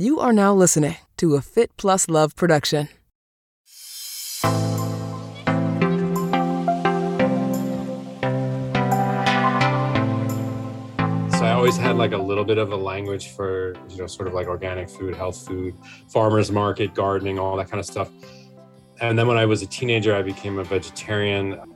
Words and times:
You 0.00 0.18
are 0.18 0.32
now 0.32 0.54
listening 0.54 0.96
to 1.18 1.34
a 1.34 1.42
Fit 1.42 1.76
Plus 1.76 2.08
Love 2.08 2.34
production. 2.34 2.88
So 11.28 11.44
I 11.44 11.52
always 11.52 11.76
had 11.76 11.98
like 11.98 12.12
a 12.12 12.16
little 12.16 12.46
bit 12.46 12.56
of 12.56 12.72
a 12.72 12.76
language 12.76 13.28
for, 13.32 13.74
you 13.90 13.98
know, 13.98 14.06
sort 14.06 14.26
of 14.26 14.32
like 14.32 14.46
organic 14.46 14.88
food, 14.88 15.14
health 15.14 15.46
food, 15.46 15.74
farmers 16.08 16.50
market, 16.50 16.94
gardening, 16.94 17.38
all 17.38 17.58
that 17.58 17.68
kind 17.68 17.78
of 17.78 17.84
stuff. 17.84 18.08
And 19.02 19.18
then 19.18 19.26
when 19.26 19.36
I 19.36 19.44
was 19.44 19.60
a 19.60 19.66
teenager, 19.66 20.14
I 20.14 20.22
became 20.22 20.58
a 20.58 20.64
vegetarian 20.64 21.69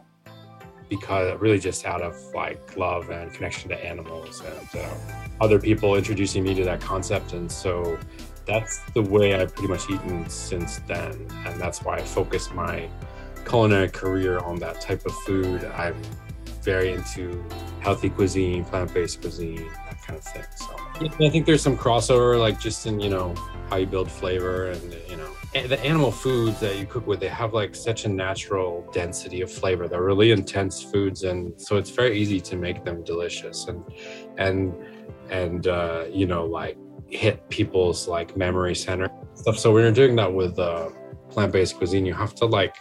because 0.89 1.39
really 1.41 1.59
just 1.59 1.85
out 1.85 2.03
of 2.03 2.17
like 2.35 2.77
love 2.77 3.11
and 3.11 3.33
connection 3.33 3.69
to 3.71 3.85
animals 3.85 4.43
and 4.43 4.83
uh, 4.83 4.95
other 5.41 5.59
people 5.59 5.97
introducing 5.97 6.43
me 6.43 6.55
to 6.55 6.65
that 6.65 6.81
concept. 6.81 7.33
And 7.33 7.51
so 7.51 7.99
that's 8.47 8.81
the 8.93 9.03
way 9.03 9.35
I've 9.35 9.55
pretty 9.55 9.73
much 9.73 9.89
eaten 9.91 10.29
since 10.29 10.79
then. 10.87 11.13
And 11.47 11.61
that's 11.61 11.83
why 11.83 11.97
I 11.97 12.03
focus 12.03 12.51
my 12.53 12.89
culinary 13.47 13.89
career 13.89 14.39
on 14.39 14.57
that 14.57 14.81
type 14.81 15.05
of 15.07 15.13
food. 15.27 15.65
I'm 15.65 15.97
very 16.63 16.93
into 16.93 17.45
healthy 17.81 18.11
cuisine, 18.11 18.65
plant-based 18.65 19.21
cuisine, 19.21 19.69
that 19.87 20.03
kind 20.03 20.19
of 20.19 20.25
thing. 20.25 20.45
So 20.57 20.77
I 21.25 21.29
think 21.29 21.47
there's 21.47 21.63
some 21.63 21.77
crossover, 21.77 22.39
like 22.39 22.59
just 22.59 22.87
in 22.87 23.01
you 23.01 23.11
know 23.11 23.35
how 23.69 23.77
you 23.77 23.87
build 23.87 24.11
flavor 24.11 24.71
and 24.71 24.97
you 25.09 25.17
know 25.17 25.31
the 25.55 25.81
animal 25.85 26.11
foods 26.11 26.59
that 26.61 26.79
you 26.79 26.87
cook 26.87 27.07
with. 27.07 27.21
They 27.21 27.29
have 27.29 27.55
like 27.55 27.75
such 27.75 28.05
a 28.05 28.09
natural 28.09 28.89
density 28.93 29.41
of 29.41 29.51
flavor. 29.51 29.87
They're 29.87 30.03
really 30.03 30.33
intense 30.33 30.83
foods, 30.83 31.23
and 31.23 31.59
so 31.61 31.77
it's 31.77 31.91
very 31.91 32.19
easy 32.19 32.41
to 32.41 32.57
make 32.57 32.85
them 32.85 33.05
delicious 33.05 33.67
and 33.69 33.85
and 34.37 34.75
and 35.31 35.67
uh, 35.69 36.07
you 36.11 36.27
know 36.27 36.45
like 36.45 36.77
hit 37.09 37.49
people's 37.49 38.09
like 38.09 38.37
memory 38.37 38.75
center 38.75 39.09
stuff. 39.35 39.59
So 39.59 39.73
when 39.73 39.85
you're 39.85 39.93
doing 39.93 40.17
that 40.17 40.33
with 40.33 40.59
uh, 40.59 40.91
plant-based 41.31 41.77
cuisine, 41.77 42.05
you 42.05 42.15
have 42.15 42.35
to 42.37 42.47
like 42.47 42.77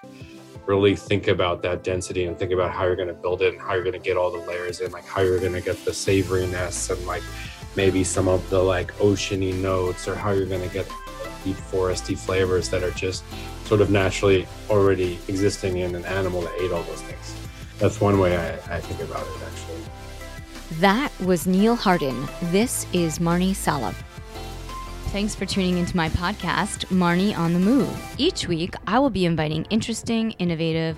really 0.66 0.96
think 0.96 1.28
about 1.28 1.62
that 1.62 1.84
density 1.84 2.26
and 2.26 2.40
think 2.40 2.52
about 2.52 2.72
how 2.72 2.86
you're 2.86 2.96
going 2.96 3.10
to 3.10 3.14
build 3.14 3.42
it 3.42 3.54
and 3.54 3.62
how 3.62 3.74
you're 3.74 3.84
going 3.84 3.94
to 3.94 4.00
get 4.00 4.18
all 4.18 4.32
the 4.32 4.46
layers 4.48 4.80
in, 4.80 4.92
like 4.92 5.06
how 5.06 5.22
you're 5.22 5.40
going 5.40 5.54
to 5.54 5.62
get 5.62 5.78
the 5.86 5.92
savoriness 5.92 6.90
and 6.90 7.06
like 7.06 7.22
maybe 7.76 8.04
some 8.04 8.28
of 8.28 8.50
the 8.50 8.62
like 8.62 8.96
oceany 8.98 9.54
notes 9.54 10.08
or 10.08 10.16
how 10.16 10.32
you're 10.32 10.46
going 10.46 10.68
to 10.68 10.74
get 10.74 10.90
deep 11.44 11.56
foresty 11.56 12.18
flavors 12.18 12.70
that 12.70 12.84
are 12.84 12.92
just 12.92 13.24
sort 13.66 13.82
of 13.82 13.90
naturally 13.90 14.48
already 14.70 15.20
existing 15.28 15.78
in 15.78 15.96
an 15.96 16.06
animal 16.06 16.42
that 16.42 16.54
ate 16.60 16.72
all 16.72 16.84
those 16.84 17.02
things. 17.02 17.36
That's 17.80 18.00
one 18.00 18.20
way 18.20 18.38
I, 18.38 18.76
I 18.76 18.80
think 18.80 19.02
about 19.02 19.26
it 19.26 19.42
actually. 19.46 20.80
That 20.80 21.12
was 21.20 21.46
Neil 21.46 21.76
Harden. 21.76 22.28
This 22.44 22.88
is 22.94 23.20
Marnie 23.20 23.56
Salop. 23.56 23.96
Thanks 25.08 25.36
for 25.36 25.46
tuning 25.46 25.78
into 25.78 25.96
my 25.96 26.10
podcast, 26.10 26.86
Marnie 26.88 27.38
on 27.38 27.54
the 27.54 27.60
Move. 27.60 28.16
Each 28.18 28.48
week, 28.48 28.74
I 28.88 28.98
will 28.98 29.12
be 29.12 29.26
inviting 29.26 29.66
interesting, 29.70 30.32
innovative, 30.40 30.98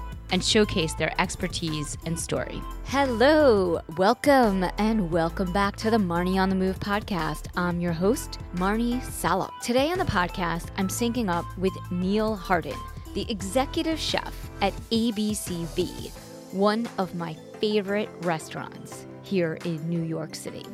and 0.31 0.43
showcase 0.43 0.93
their 0.93 1.13
expertise 1.21 1.97
and 2.05 2.19
story. 2.19 2.61
Hello, 2.85 3.79
welcome, 3.97 4.65
and 4.77 5.11
welcome 5.11 5.51
back 5.53 5.75
to 5.77 5.91
the 5.91 5.97
Marnie 5.97 6.39
on 6.39 6.49
the 6.49 6.55
Move 6.55 6.79
podcast. 6.79 7.47
I'm 7.55 7.79
your 7.79 7.93
host, 7.93 8.39
Marnie 8.55 9.03
Salop. 9.03 9.51
Today 9.61 9.91
on 9.91 9.99
the 9.99 10.05
podcast, 10.05 10.69
I'm 10.77 10.87
syncing 10.87 11.29
up 11.29 11.45
with 11.57 11.73
Neil 11.91 12.35
Harden, 12.35 12.77
the 13.13 13.29
executive 13.29 13.99
chef 13.99 14.49
at 14.61 14.73
ABCV, 14.91 16.11
one 16.51 16.87
of 16.97 17.15
my 17.15 17.35
favorite 17.59 18.09
restaurants 18.21 19.05
here 19.23 19.57
in 19.65 19.87
New 19.87 20.01
York 20.01 20.35
City. 20.35 20.65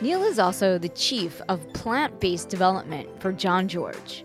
Neil 0.00 0.24
is 0.24 0.38
also 0.38 0.78
the 0.78 0.88
chief 0.88 1.40
of 1.48 1.72
plant 1.72 2.18
based 2.18 2.48
development 2.48 3.08
for 3.20 3.32
Jean-Georges. 3.32 4.24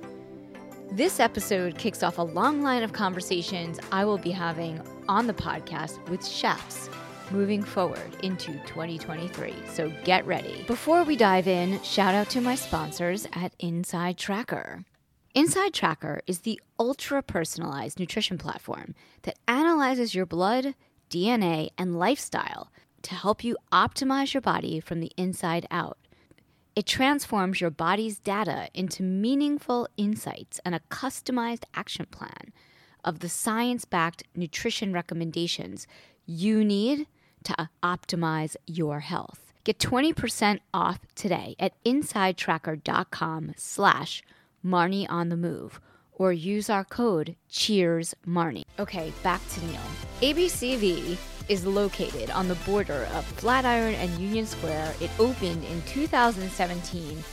This 0.97 1.19
episode 1.19 1.77
kicks 1.77 2.01
off 2.01 2.17
a 2.17 2.23
long 2.23 2.63
line 2.63 2.81
of 2.81 2.91
conversations 2.91 3.79
I 3.91 4.03
will 4.03 4.17
be 4.17 4.31
having 4.31 4.81
on 5.07 5.27
the 5.27 5.33
podcast 5.33 6.03
with 6.09 6.25
chefs 6.25 6.89
moving 7.29 7.61
forward 7.61 8.15
into 8.23 8.53
2023. 8.65 9.53
So 9.69 9.93
get 10.03 10.25
ready. 10.25 10.63
Before 10.65 11.03
we 11.03 11.15
dive 11.15 11.47
in, 11.47 11.79
shout 11.83 12.15
out 12.15 12.31
to 12.31 12.41
my 12.41 12.55
sponsors 12.55 13.27
at 13.33 13.53
Inside 13.59 14.17
Tracker. 14.17 14.85
Inside 15.35 15.75
Tracker 15.75 16.21
is 16.25 16.39
the 16.39 16.59
ultra 16.79 17.21
personalized 17.21 17.99
nutrition 17.99 18.39
platform 18.39 18.95
that 19.21 19.37
analyzes 19.47 20.15
your 20.15 20.25
blood, 20.25 20.73
DNA, 21.11 21.69
and 21.77 21.99
lifestyle 21.99 22.71
to 23.03 23.13
help 23.13 23.43
you 23.43 23.55
optimize 23.71 24.33
your 24.33 24.41
body 24.41 24.79
from 24.79 25.01
the 25.01 25.11
inside 25.15 25.67
out. 25.69 25.99
It 26.77 26.85
transforms 26.85 27.59
your 27.59 27.71
body's 27.71 28.19
data 28.19 28.67
into 28.71 29.01
meaningful 29.01 29.87
insights 29.97 30.59
and 30.63 30.75
a 30.75 30.79
customized 30.91 31.63
action 31.73 32.05
plan 32.05 32.53
of 33.03 33.17
the 33.17 33.29
science 33.29 33.83
backed 33.83 34.21
nutrition 34.35 34.93
recommendations 34.93 35.87
you 36.27 36.63
need 36.63 37.07
to 37.45 37.69
optimize 37.81 38.55
your 38.67 38.99
health. 38.99 39.53
Get 39.63 39.79
20% 39.79 40.59
off 40.71 40.99
today 41.15 41.55
at 41.57 41.73
insidetracker.com 41.83 43.53
slash 43.57 44.21
Marnie 44.63 45.09
on 45.09 45.29
the 45.29 45.35
move 45.35 45.81
or 46.11 46.31
use 46.31 46.69
our 46.69 46.85
code 46.85 47.35
Cheers 47.49 48.13
Marnie. 48.27 48.65
Okay, 48.77 49.11
back 49.23 49.41
to 49.49 49.65
Neil. 49.65 49.81
ABCV 50.21 51.17
is 51.49 51.65
located 51.65 52.29
on 52.31 52.47
the 52.47 52.55
border 52.55 53.07
of 53.13 53.25
Flatiron 53.25 53.95
and 53.95 54.09
Union 54.19 54.45
Square. 54.45 54.93
It 55.01 55.09
opened 55.19 55.63
in 55.65 55.81
2017 55.83 57.23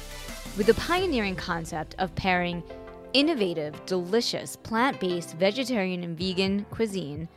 with 0.57 0.67
the 0.67 0.75
pioneering 0.75 1.37
concept 1.37 1.95
of 1.99 2.15
pairing 2.15 2.63
innovative, 3.13 3.85
delicious, 3.87 4.57
plant 4.57 5.01
based 5.01 5.37
vegetarian 5.37 6.05
and 6.05 6.19
vegan 6.19 6.65
cuisine 6.71 7.29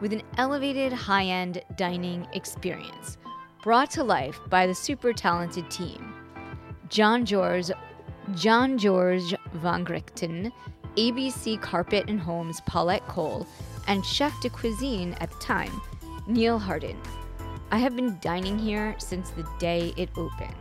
with 0.00 0.12
an 0.12 0.22
elevated 0.36 0.92
high 0.92 1.24
end 1.24 1.62
dining 1.76 2.26
experience 2.32 3.18
brought 3.62 3.90
to 3.90 4.04
life 4.04 4.38
by 4.48 4.66
the 4.66 4.74
super 4.74 5.12
talented 5.12 5.68
team. 5.70 6.14
Jean-Georges, 6.88 7.72
John 8.34 8.78
George 8.78 9.34
Van 9.54 9.84
Grichten, 9.84 10.52
ABC 10.96 11.60
Carpet 11.60 12.08
and 12.08 12.20
Home's 12.20 12.60
Paulette 12.62 13.06
Cole, 13.08 13.46
and 13.88 14.04
chef 14.04 14.40
de 14.40 14.48
cuisine 14.48 15.14
at 15.20 15.30
the 15.30 15.38
time, 15.38 15.80
Neil 16.26 16.58
Harden. 16.58 17.00
I 17.70 17.78
have 17.78 17.94
been 17.94 18.18
dining 18.20 18.58
here 18.58 18.96
since 18.98 19.30
the 19.30 19.46
day 19.58 19.94
it 19.96 20.08
opened. 20.16 20.54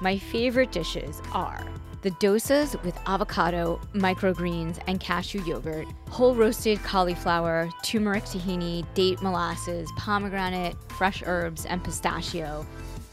My 0.00 0.18
favorite 0.18 0.70
dishes 0.70 1.20
are 1.32 1.66
the 2.02 2.10
dosas 2.12 2.80
with 2.84 2.98
avocado, 3.06 3.80
microgreens, 3.94 4.78
and 4.86 5.00
cashew 5.00 5.42
yogurt, 5.44 5.86
whole 6.10 6.34
roasted 6.34 6.82
cauliflower, 6.82 7.70
turmeric 7.82 8.24
tahini, 8.24 8.84
date 8.92 9.22
molasses, 9.22 9.90
pomegranate, 9.96 10.76
fresh 10.92 11.22
herbs, 11.24 11.64
and 11.64 11.82
pistachio, 11.82 12.66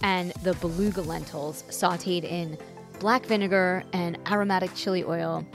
and 0.03 0.31
the 0.43 0.53
beluga 0.55 1.01
lentils 1.01 1.63
sauteed 1.69 2.25
in 2.25 2.57
black 2.99 3.25
vinegar 3.25 3.83
and 3.93 4.19
aromatic 4.29 4.75
chili 4.75 5.03
oil 5.03 5.45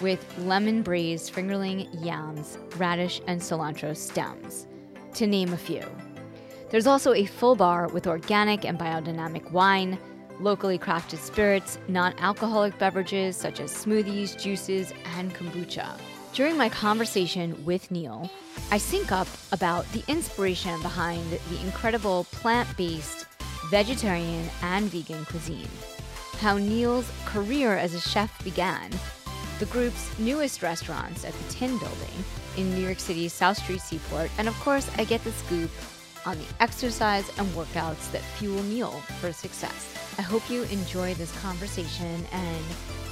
with 0.00 0.26
lemon 0.38 0.82
braised 0.82 1.32
fingerling 1.32 1.88
yams, 2.04 2.58
radish, 2.76 3.20
and 3.28 3.40
cilantro 3.40 3.96
stems, 3.96 4.66
to 5.14 5.26
name 5.26 5.52
a 5.52 5.56
few. 5.56 5.82
There's 6.70 6.86
also 6.86 7.12
a 7.12 7.26
full 7.26 7.54
bar 7.54 7.88
with 7.88 8.06
organic 8.06 8.64
and 8.64 8.78
biodynamic 8.78 9.50
wine, 9.50 9.98
locally 10.40 10.78
crafted 10.78 11.18
spirits, 11.18 11.78
non 11.88 12.14
alcoholic 12.18 12.78
beverages 12.78 13.36
such 13.36 13.60
as 13.60 13.72
smoothies, 13.72 14.40
juices, 14.40 14.92
and 15.16 15.34
kombucha. 15.34 15.98
During 16.32 16.56
my 16.56 16.70
conversation 16.70 17.62
with 17.64 17.90
Neil, 17.90 18.30
I 18.70 18.78
sync 18.78 19.12
up 19.12 19.28
about 19.52 19.90
the 19.92 20.02
inspiration 20.08 20.80
behind 20.80 21.30
the 21.30 21.60
incredible 21.60 22.24
plant 22.30 22.74
based 22.76 23.26
vegetarian 23.70 24.48
and 24.62 24.86
vegan 24.86 25.24
cuisine, 25.26 25.68
how 26.38 26.56
Neil's 26.56 27.10
career 27.26 27.76
as 27.76 27.94
a 27.94 28.00
chef 28.00 28.42
began, 28.44 28.90
the 29.58 29.66
group's 29.66 30.18
newest 30.18 30.62
restaurants 30.62 31.24
at 31.24 31.34
the 31.34 31.52
Tin 31.52 31.78
Building 31.78 32.24
in 32.56 32.74
New 32.74 32.80
York 32.80 32.98
City's 32.98 33.32
South 33.32 33.56
Street 33.56 33.80
Seaport, 33.80 34.30
and 34.38 34.48
of 34.48 34.58
course, 34.60 34.90
I 34.96 35.04
get 35.04 35.22
the 35.24 35.32
scoop 35.32 35.70
on 36.24 36.38
the 36.38 36.44
exercise 36.60 37.28
and 37.38 37.48
workouts 37.48 38.10
that 38.12 38.22
fuel 38.22 38.62
Neil 38.64 38.90
for 39.20 39.32
success. 39.32 40.14
I 40.18 40.22
hope 40.22 40.48
you 40.50 40.62
enjoy 40.64 41.14
this 41.14 41.36
conversation, 41.40 42.24
and 42.32 42.64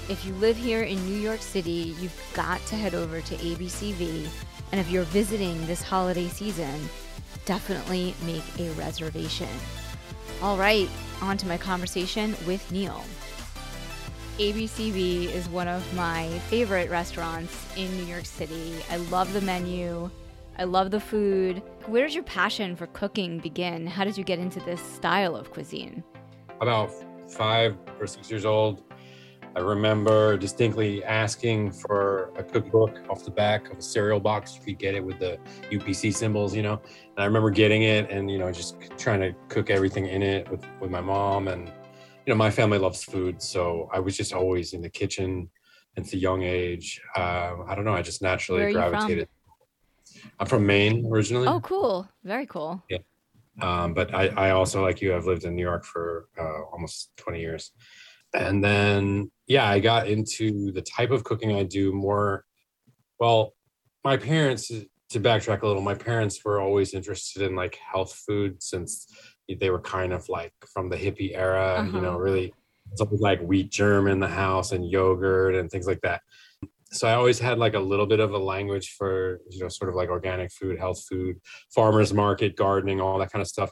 if 0.09 0.25
you 0.27 0.35
live 0.35 0.57
here 0.57 0.83
in 0.83 1.05
New 1.07 1.19
York 1.19 1.41
City, 1.41 1.95
you've 2.01 2.33
got 2.35 2.65
to 2.67 2.77
head 2.77 2.95
over 2.95 3.21
to 3.21 3.35
ABCV 3.37 4.29
And 4.73 4.81
if 4.81 4.91
you're 4.91 5.05
visiting 5.05 5.67
this 5.67 5.83
holiday 5.83 6.29
season, 6.29 6.89
definitely 7.45 8.15
make 8.25 8.45
a 8.59 8.71
reservation. 8.73 9.49
All 10.43 10.57
right, 10.57 10.89
on 11.21 11.37
to 11.39 11.47
my 11.47 11.59
conversation 11.59 12.37
with 12.47 12.71
Neil. 12.71 13.05
ABCV 14.41 15.27
is 15.35 15.51
one 15.51 15.69
of 15.69 15.95
my 15.95 16.27
favorite 16.49 16.89
restaurants 16.89 17.67
in 17.77 17.95
New 17.99 18.05
York 18.05 18.25
City. 18.25 18.77
I 18.91 18.97
love 18.97 19.31
the 19.35 19.43
menu. 19.43 20.11
I 20.57 20.65
love 20.65 20.91
the 20.91 20.99
food. 20.99 21.63
Where 21.85 22.07
did 22.07 22.15
your 22.15 22.25
passion 22.25 22.75
for 22.75 22.87
cooking 22.87 23.41
begin? 23.41 23.87
How 23.87 24.03
did 24.03 24.17
you 24.17 24.25
get 24.25 24.39
into 24.39 24.59
this 24.61 24.81
style 24.81 25.37
of 25.37 25.51
cuisine? 25.51 26.03
About 26.59 26.91
five 27.31 27.77
or 28.01 28.07
six 28.07 28.31
years 28.31 28.47
old, 28.47 28.83
I 29.55 29.61
remember 29.61 30.39
distinctly 30.39 31.05
asking 31.05 31.73
for 31.73 32.33
a 32.35 32.43
cookbook 32.43 32.99
off 33.11 33.27
the 33.27 33.31
back 33.31 33.71
of 33.71 33.77
a 33.77 33.83
cereal 33.83 34.21
box. 34.21 34.57
You 34.57 34.63
could 34.63 34.79
get 34.79 34.95
it 34.95 35.05
with 35.05 35.19
the 35.19 35.39
UPC 35.71 36.15
symbols, 36.15 36.57
you 36.57 36.63
know. 36.63 36.81
And 36.95 37.19
I 37.19 37.27
remember 37.27 37.51
getting 37.51 37.83
it 37.83 38.11
and, 38.11 38.31
you 38.31 38.39
know, 38.39 38.51
just 38.51 38.77
trying 38.97 39.21
to 39.21 39.35
cook 39.49 39.69
everything 39.69 40.07
in 40.07 40.23
it 40.23 40.51
with, 40.51 40.65
with 40.81 40.91
my 40.91 41.03
mom. 41.03 41.49
And, 41.49 41.71
you 42.27 42.33
know, 42.33 42.37
my 42.37 42.51
family 42.51 42.79
loves 42.79 43.03
food. 43.03 43.43
So 43.43 43.89
I 43.93 44.01
was 44.01 44.17
just 44.17 44.33
always 44.33 44.73
in 44.73 44.83
the 44.83 44.91
kitchen 44.91 45.51
since 45.97 46.13
a 46.13 46.17
young 46.17 46.43
age. 46.43 47.01
Uh, 47.17 47.57
I 47.67 47.75
don't 47.75 47.85
know. 47.85 47.95
I 47.95 48.03
just 48.03 48.23
naturally 48.23 48.73
gravitated. 48.73 49.29
From? 49.29 50.31
I'm 50.39 50.47
from 50.47 50.67
Maine 50.67 51.07
originally. 51.11 51.47
Oh, 51.47 51.61
cool. 51.61 52.09
Very 52.25 52.47
cool. 52.47 52.83
Yeah. 52.89 52.99
Um, 53.63 53.95
but 53.95 54.15
I, 54.15 54.29
I 54.29 54.51
also, 54.51 54.83
like 54.83 55.03
you, 55.03 55.11
have 55.11 55.27
lived 55.27 55.45
in 55.45 55.55
New 55.55 55.63
York 55.63 55.85
for 55.85 56.29
uh, 56.39 56.63
almost 56.73 57.11
20 57.17 57.41
years 57.41 57.73
and 58.35 58.63
then 58.63 59.31
yeah 59.47 59.69
i 59.69 59.79
got 59.79 60.09
into 60.09 60.73
the 60.73 60.83
type 60.83 61.11
of 61.11 61.25
cooking 61.25 61.53
i 61.53 61.63
do 61.63 61.93
more 61.93 62.45
well 63.19 63.55
my 64.05 64.17
parents 64.17 64.69
to 64.69 65.21
backtrack 65.21 65.63
a 65.63 65.67
little 65.67 65.83
my 65.83 65.95
parents 65.95 66.45
were 66.45 66.61
always 66.61 66.95
interested 66.95 67.43
in 67.43 67.57
like 67.57 67.77
health 67.77 68.23
food 68.27 68.63
since 68.63 69.07
they 69.55 69.71
were 69.71 69.81
kind 69.81 70.13
of 70.13 70.29
like 70.29 70.53
from 70.73 70.89
the 70.89 70.97
hippie 70.97 71.37
era 71.37 71.77
uh-huh. 71.79 71.97
you 71.97 72.01
know 72.01 72.11
uh-huh. 72.11 72.19
really 72.19 72.55
something 72.97 73.19
like 73.21 73.41
wheat 73.41 73.71
germ 73.71 74.07
in 74.07 74.21
the 74.21 74.29
house 74.29 74.73
and 74.73 74.89
yogurt 74.89 75.55
and 75.55 75.71
things 75.71 75.87
like 75.87 76.01
that 76.01 76.23
so 76.91 77.07
i 77.09 77.15
always 77.15 77.39
had 77.39 77.59
like 77.59 77.75
a 77.75 77.81
little 77.81 78.07
bit 78.07 78.21
of 78.21 78.33
a 78.33 78.39
language 78.39 78.95
for 78.99 79.41
you 79.51 79.61
know 79.61 79.69
sort 79.69 79.89
of 79.89 79.95
like 79.95 80.09
organic 80.09 80.51
food 80.53 80.79
health 80.79 81.03
food 81.09 81.37
farmers 81.75 82.13
market 82.13 82.57
gardening 82.57 83.01
all 83.01 83.19
that 83.19 83.31
kind 83.33 83.43
of 83.43 83.49
stuff 83.49 83.71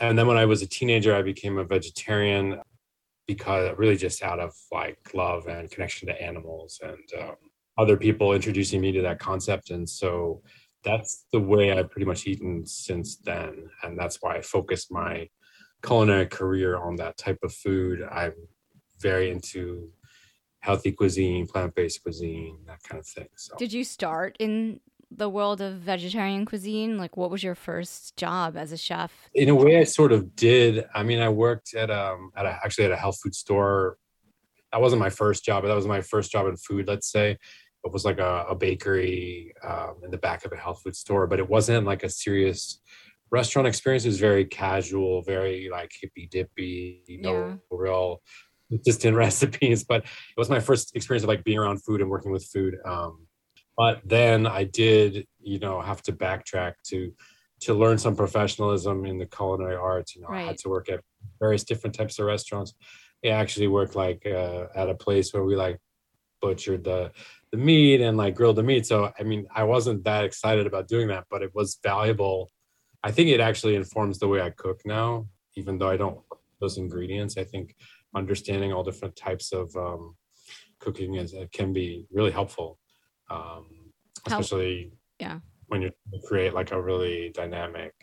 and 0.00 0.18
then 0.18 0.26
when 0.26 0.36
i 0.36 0.44
was 0.44 0.62
a 0.62 0.66
teenager 0.66 1.14
i 1.14 1.22
became 1.22 1.58
a 1.58 1.64
vegetarian 1.64 2.60
because 3.26 3.70
really 3.76 3.96
just 3.96 4.22
out 4.22 4.40
of 4.40 4.54
like 4.72 4.98
love 5.14 5.46
and 5.46 5.70
connection 5.70 6.08
to 6.08 6.22
animals 6.22 6.80
and 6.82 7.22
um, 7.22 7.36
other 7.76 7.96
people 7.96 8.32
introducing 8.32 8.80
me 8.80 8.90
to 8.90 9.02
that 9.02 9.18
concept 9.18 9.70
and 9.70 9.88
so 9.88 10.42
that's 10.88 11.26
the 11.32 11.40
way 11.40 11.72
i've 11.72 11.90
pretty 11.90 12.06
much 12.06 12.26
eaten 12.26 12.64
since 12.66 13.16
then 13.16 13.68
and 13.82 13.98
that's 13.98 14.18
why 14.22 14.36
i 14.36 14.40
focus 14.40 14.90
my 14.90 15.28
culinary 15.82 16.26
career 16.26 16.76
on 16.76 16.96
that 16.96 17.16
type 17.16 17.38
of 17.42 17.52
food 17.52 18.02
i'm 18.10 18.32
very 18.98 19.30
into 19.30 19.88
healthy 20.60 20.90
cuisine 20.92 21.46
plant-based 21.46 22.02
cuisine 22.02 22.58
that 22.66 22.82
kind 22.82 22.98
of 22.98 23.06
thing 23.06 23.28
so 23.36 23.54
did 23.58 23.72
you 23.72 23.84
start 23.84 24.36
in 24.38 24.80
the 25.10 25.28
world 25.28 25.60
of 25.60 25.76
vegetarian 25.76 26.44
cuisine? 26.44 26.98
Like, 26.98 27.16
what 27.16 27.30
was 27.30 27.42
your 27.42 27.54
first 27.54 28.16
job 28.16 28.56
as 28.56 28.72
a 28.72 28.76
chef? 28.76 29.12
In 29.34 29.48
a 29.48 29.54
way, 29.54 29.78
I 29.78 29.84
sort 29.84 30.12
of 30.12 30.36
did. 30.36 30.84
I 30.94 31.02
mean, 31.02 31.20
I 31.20 31.28
worked 31.28 31.74
at 31.74 31.90
um 31.90 32.30
at 32.36 32.46
a, 32.46 32.58
actually 32.64 32.86
at 32.86 32.92
a 32.92 32.96
health 32.96 33.18
food 33.22 33.34
store. 33.34 33.96
That 34.72 34.82
wasn't 34.82 35.00
my 35.00 35.10
first 35.10 35.44
job, 35.44 35.62
but 35.62 35.68
that 35.68 35.74
was 35.74 35.86
my 35.86 36.02
first 36.02 36.30
job 36.30 36.46
in 36.46 36.56
food. 36.56 36.86
Let's 36.86 37.10
say 37.10 37.38
it 37.84 37.92
was 37.92 38.04
like 38.04 38.18
a, 38.18 38.46
a 38.50 38.54
bakery 38.54 39.54
um, 39.66 39.96
in 40.04 40.10
the 40.10 40.18
back 40.18 40.44
of 40.44 40.52
a 40.52 40.56
health 40.56 40.82
food 40.82 40.96
store, 40.96 41.26
but 41.26 41.38
it 41.38 41.48
wasn't 41.48 41.86
like 41.86 42.02
a 42.02 42.10
serious 42.10 42.80
restaurant 43.30 43.68
experience. 43.68 44.04
It 44.04 44.08
was 44.08 44.20
very 44.20 44.44
casual, 44.44 45.22
very 45.22 45.68
like 45.70 45.90
hippy 46.00 46.28
dippy, 46.30 47.02
no 47.20 47.32
yeah. 47.32 47.54
real 47.70 48.20
consistent 48.70 49.16
recipes. 49.24 49.84
But 49.84 50.04
it 50.04 50.38
was 50.38 50.50
my 50.50 50.60
first 50.60 50.94
experience 50.96 51.24
of 51.24 51.28
like 51.28 51.44
being 51.44 51.58
around 51.58 51.84
food 51.84 52.00
and 52.00 52.10
working 52.10 52.32
with 52.32 52.44
food. 52.44 52.76
Um, 52.84 53.26
but 53.76 54.00
then 54.04 54.46
I 54.46 54.64
did, 54.64 55.26
you 55.40 55.60
know, 55.60 55.80
have 55.80 56.02
to 56.02 56.12
backtrack 56.12 56.74
to 56.88 57.12
to 57.60 57.74
learn 57.74 57.98
some 57.98 58.14
professionalism 58.14 59.04
in 59.04 59.18
the 59.18 59.26
culinary 59.26 59.74
arts. 59.74 60.14
You 60.14 60.22
know, 60.22 60.28
right. 60.28 60.44
I 60.44 60.46
had 60.48 60.58
to 60.58 60.68
work 60.68 60.88
at 60.88 61.00
various 61.40 61.64
different 61.64 61.94
types 61.96 62.18
of 62.18 62.26
restaurants. 62.26 62.74
I 63.24 63.28
actually 63.28 63.66
worked 63.66 63.96
like 63.96 64.24
uh, 64.26 64.66
at 64.74 64.88
a 64.88 64.94
place 64.94 65.32
where 65.32 65.44
we 65.44 65.56
like 65.56 65.78
butchered 66.40 66.84
the 66.84 67.10
the 67.50 67.58
meat 67.58 68.00
and 68.00 68.16
like 68.16 68.34
grilled 68.34 68.56
the 68.56 68.62
meat. 68.62 68.86
So 68.86 69.12
I 69.18 69.22
mean, 69.22 69.46
I 69.54 69.64
wasn't 69.64 70.04
that 70.04 70.24
excited 70.24 70.66
about 70.66 70.88
doing 70.88 71.08
that, 71.08 71.24
but 71.30 71.42
it 71.42 71.54
was 71.54 71.78
valuable. 71.82 72.50
I 73.02 73.10
think 73.10 73.28
it 73.28 73.40
actually 73.40 73.76
informs 73.76 74.18
the 74.18 74.28
way 74.28 74.40
I 74.40 74.50
cook 74.50 74.82
now, 74.84 75.28
even 75.56 75.78
though 75.78 75.88
I 75.88 75.96
don't 75.96 76.20
those 76.60 76.78
ingredients. 76.78 77.36
I 77.38 77.44
think 77.44 77.74
understanding 78.14 78.72
all 78.72 78.82
different 78.82 79.16
types 79.16 79.52
of 79.52 79.74
um, 79.76 80.16
cooking 80.80 81.14
is 81.14 81.34
can 81.52 81.72
be 81.72 82.06
really 82.10 82.30
helpful 82.30 82.78
um, 83.30 83.66
especially 84.26 84.92
yeah. 85.18 85.40
when 85.66 85.82
you 85.82 85.90
create 86.26 86.54
like 86.54 86.72
a 86.72 86.80
really 86.80 87.30
dynamic 87.34 87.94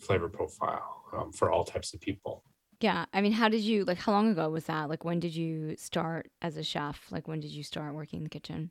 flavor 0.00 0.28
profile 0.28 1.04
um, 1.16 1.32
for 1.32 1.50
all 1.50 1.64
types 1.64 1.94
of 1.94 2.00
people. 2.00 2.44
Yeah. 2.80 3.04
I 3.12 3.20
mean 3.20 3.32
how 3.32 3.48
did 3.48 3.60
you 3.60 3.84
like 3.84 3.98
how 3.98 4.12
long 4.12 4.30
ago 4.32 4.48
was 4.48 4.64
that? 4.64 4.88
Like 4.88 5.04
when 5.04 5.20
did 5.20 5.34
you 5.34 5.76
start 5.76 6.30
as 6.40 6.56
a 6.56 6.64
chef? 6.64 7.00
Like 7.10 7.28
when 7.28 7.40
did 7.40 7.52
you 7.52 7.62
start 7.62 7.94
working 7.94 8.18
in 8.18 8.24
the 8.24 8.30
kitchen 8.30 8.70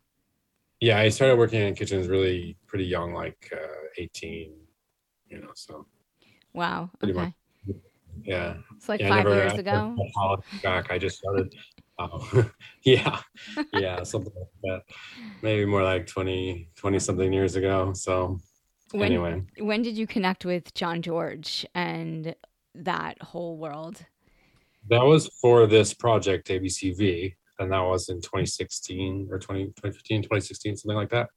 yeah 0.81 1.00
i 1.00 1.10
started 1.10 1.38
working 1.38 1.62
in 1.62 1.74
kitchens 1.74 2.07
really 2.07 2.57
pretty 2.68 2.86
young 2.86 3.13
like 3.13 3.51
uh, 3.54 3.88
18 3.98 4.54
you 5.28 5.39
know 5.39 5.51
so 5.56 5.88
wow 6.54 6.89
okay 7.04 7.13
much, 7.13 7.33
yeah 8.24 8.56
it's 8.75 8.89
like 8.89 9.00
yeah, 9.00 9.10
five 9.10 9.24
never, 9.24 9.36
years 9.36 9.54
ago 9.54 9.95
back 10.63 10.92
i 10.92 10.98
just 10.98 11.18
started 11.18 11.54
Oh, 12.01 12.45
yeah, 12.83 13.19
yeah, 13.74 14.04
something 14.04 14.33
like 14.36 14.48
that. 14.63 14.95
Maybe 15.42 15.66
more 15.66 15.83
like 15.83 16.07
20, 16.07 16.69
20 16.75 17.00
something 17.00 17.31
years 17.31 17.56
ago. 17.56 17.94
So, 17.94 18.39
when, 18.92 19.04
anyway. 19.04 19.44
When 19.60 19.81
did 19.81 19.98
you 19.98 20.07
connect 20.07 20.45
with 20.45 20.74
Jean-Georges 20.74 21.66
and 21.75 22.36
that 22.75 23.22
whole 23.22 23.57
world? 23.57 24.06
That 24.89 25.04
was 25.04 25.27
for 25.42 25.68
this 25.68 25.94
project, 25.94 26.48
ABCV, 26.48 27.36
and 27.62 27.72
that 27.72 27.80
was 27.80 28.10
in 28.10 28.18
2016 28.18 29.30
or 29.31 29.40
20, 29.40 29.66
2015, 29.66 30.24
2016, 30.24 30.78
something 30.78 30.96
like 30.96 31.10
that. 31.10 31.30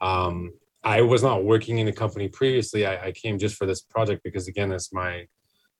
Um, 0.00 0.52
I 0.82 1.02
was 1.02 1.22
not 1.22 1.44
working 1.44 1.78
in 1.78 1.88
a 1.88 1.92
company 1.92 2.28
previously. 2.28 2.86
I, 2.86 3.06
I 3.06 3.12
came 3.12 3.38
just 3.38 3.56
for 3.56 3.66
this 3.66 3.82
project 3.82 4.22
because, 4.24 4.48
again, 4.48 4.72
it's 4.72 4.92
my 4.92 5.26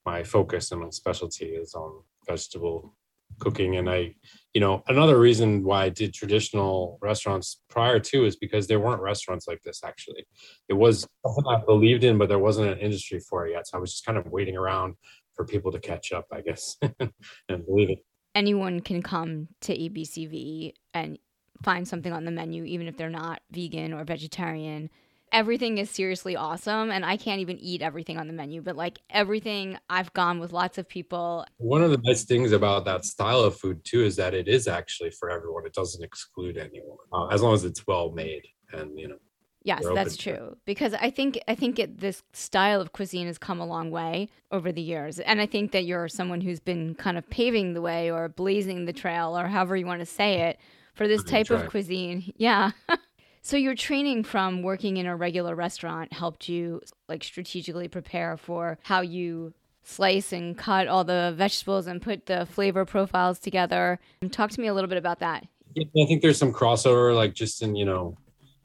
my 0.07 0.23
focus 0.23 0.73
and 0.73 0.81
my 0.81 0.91
specialty 0.91 1.47
is 1.47 1.75
on 1.75 2.03
vegetable 2.27 2.95
cooking 3.39 3.77
and 3.77 3.89
i 3.89 4.15
you 4.55 4.61
know 4.61 4.83
another 4.89 5.19
reason 5.19 5.63
why 5.63 5.85
i 5.85 5.89
did 5.89 6.13
traditional 6.13 6.99
restaurants 7.01 7.63
prior 7.69 7.99
to 7.99 8.25
is 8.25 8.37
because 8.37 8.67
there 8.67 8.81
weren't 8.81 9.01
restaurants 9.01 9.47
like 9.47 9.63
this 9.63 9.83
actually 9.85 10.27
it 10.69 10.75
was 10.75 11.07
something 11.25 11.45
i 11.49 11.65
believed 11.65 12.05
in 12.05 12.19
but 12.19 12.29
there 12.29 12.39
wasn't 12.39 12.67
an 12.67 12.79
industry 12.79 13.21
for 13.21 13.47
it 13.47 13.53
yet 13.53 13.67
so 13.67 13.77
i 13.77 13.81
was 13.81 13.93
just 13.93 14.05
kind 14.05 14.19
of 14.19 14.27
waiting 14.27 14.57
around 14.57 14.95
for 15.35 15.45
people 15.45 15.71
to 15.71 15.79
catch 15.79 16.13
up 16.13 16.27
i 16.33 16.41
guess 16.41 16.77
and 17.49 17.67
believe 17.67 17.91
it 17.91 17.99
anyone 18.35 18.81
can 18.81 19.03
come 19.03 19.49
to 19.61 19.77
abcv 19.77 20.73
and 20.95 21.19
find 21.63 21.87
something 21.87 22.13
on 22.13 22.25
the 22.25 22.31
menu 22.31 22.65
even 22.65 22.87
if 22.87 22.97
they're 22.97 23.11
not 23.11 23.41
vegan 23.51 23.93
or 23.93 24.05
vegetarian 24.05 24.89
everything 25.33 25.79
is 25.79 25.91
seriously 25.91 26.37
awesome 26.37 26.91
and 26.91 27.05
I 27.05 27.17
can't 27.17 27.41
even 27.41 27.59
eat 27.59 27.83
everything 27.83 28.19
on 28.19 28.27
the 28.27 28.33
menu, 28.33 28.63
but 28.63 28.77
like 28.77 28.99
everything 29.11 29.79
I've 29.89 30.13
gone 30.13 30.41
with 30.41 30.53
lots 30.53 30.79
of 30.79 30.89
people. 30.89 31.47
One 31.59 31.83
of 31.83 31.91
the 31.91 32.01
nice 32.03 32.25
things 32.25 32.53
about 32.53 32.85
that 32.87 33.05
style 33.05 33.41
of 33.41 33.57
food 33.57 33.85
too 33.85 34.03
is 34.03 34.17
that 34.17 34.35
it 34.35 34.49
is 34.49 34.69
actually 34.69 35.11
for 35.11 35.31
everyone. 35.31 35.67
It 35.67 35.75
doesn't 35.75 36.03
exclude 36.03 36.57
anyone 36.57 36.99
uh, 37.13 37.27
as 37.29 37.43
long 37.43 37.55
as 37.55 37.65
it's 37.65 37.87
well 37.87 38.11
made 38.13 38.43
and 38.73 38.99
you 38.99 39.09
know. 39.09 39.19
Yes, 39.63 39.83
that's 39.95 40.17
true. 40.17 40.57
Because 40.65 40.95
I 40.95 41.11
think 41.11 41.39
I 41.47 41.55
think 41.55 41.79
it, 41.79 41.99
this 41.99 42.23
style 42.33 42.81
of 42.81 42.93
cuisine 42.93 43.27
has 43.27 43.39
come 43.39 43.61
a 43.61 43.67
long 43.67 43.91
way 43.91 44.29
over 44.51 44.73
the 44.73 44.81
years, 44.81 45.19
and 45.21 45.41
I 45.41 45.47
think 45.47 45.73
that 45.73 45.85
you're 45.85 46.09
someone 46.09 46.41
who's 46.41 46.61
been 46.61 46.95
kind 46.95 47.19
of 47.19 47.29
paving 47.29 47.75
the 47.75 47.83
way 47.83 48.11
or 48.11 48.29
blazing 48.29 48.87
the 48.87 48.93
trail, 48.93 49.39
or 49.39 49.49
however 49.49 49.77
you 49.77 49.87
want 49.87 50.01
to 50.01 50.07
say 50.07 50.43
it, 50.49 50.59
for 50.95 51.07
this 51.07 51.23
type 51.25 51.51
of 51.51 51.69
cuisine. 51.69 52.33
Yeah. 52.37 52.73
So 53.43 53.57
your 53.57 53.75
training 53.75 54.25
from 54.25 54.63
working 54.63 54.99
in 54.99 55.07
a 55.07 55.17
regular 55.17 55.55
restaurant 55.55 56.13
helped 56.13 56.49
you 56.49 56.83
like 57.09 57.25
strategically 57.25 57.89
prepare 57.89 58.37
for 58.37 58.79
how 58.83 59.01
you 59.01 59.55
slice 59.83 60.33
and 60.33 60.57
cut 60.57 60.89
all 60.89 61.05
the 61.05 61.33
vegetables 61.37 61.87
and 61.87 62.03
put 62.03 62.27
the 62.27 62.45
flavor 62.45 62.85
profiles 62.85 63.39
together. 63.39 63.99
Talk 64.31 64.51
to 64.51 64.61
me 64.61 64.67
a 64.67 64.75
little 64.75 64.89
bit 64.89 64.99
about 64.99 65.21
that. 65.21 65.47
I 65.79 65.85
think 65.95 66.21
there's 66.21 66.37
some 66.37 66.53
crossover, 66.53 67.15
like 67.15 67.33
just 67.33 67.63
in 67.63 67.77
you 67.77 67.87
know, 67.87 68.17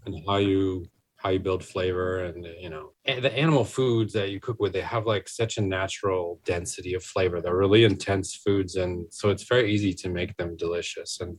and 0.05 0.15
how 0.27 0.38
you 0.38 0.85
how 1.17 1.29
you 1.31 1.39
build 1.39 1.63
flavor 1.63 2.24
and 2.25 2.45
you 2.59 2.69
know 2.69 2.91
the 3.05 3.33
animal 3.35 3.65
foods 3.65 4.13
that 4.13 4.29
you 4.29 4.39
cook 4.39 4.59
with 4.59 4.74
they 4.74 4.81
have 4.81 5.05
like 5.05 5.27
such 5.27 5.57
a 5.57 5.62
natural 5.62 6.39
density 6.45 6.93
of 6.93 7.03
flavor 7.03 7.41
they're 7.41 7.57
really 7.57 7.83
intense 7.83 8.35
foods 8.35 8.75
and 8.75 9.07
so 9.12 9.29
it's 9.29 9.47
very 9.47 9.71
easy 9.71 9.93
to 9.93 10.09
make 10.09 10.35
them 10.38 10.55
delicious 10.57 11.19
and 11.21 11.38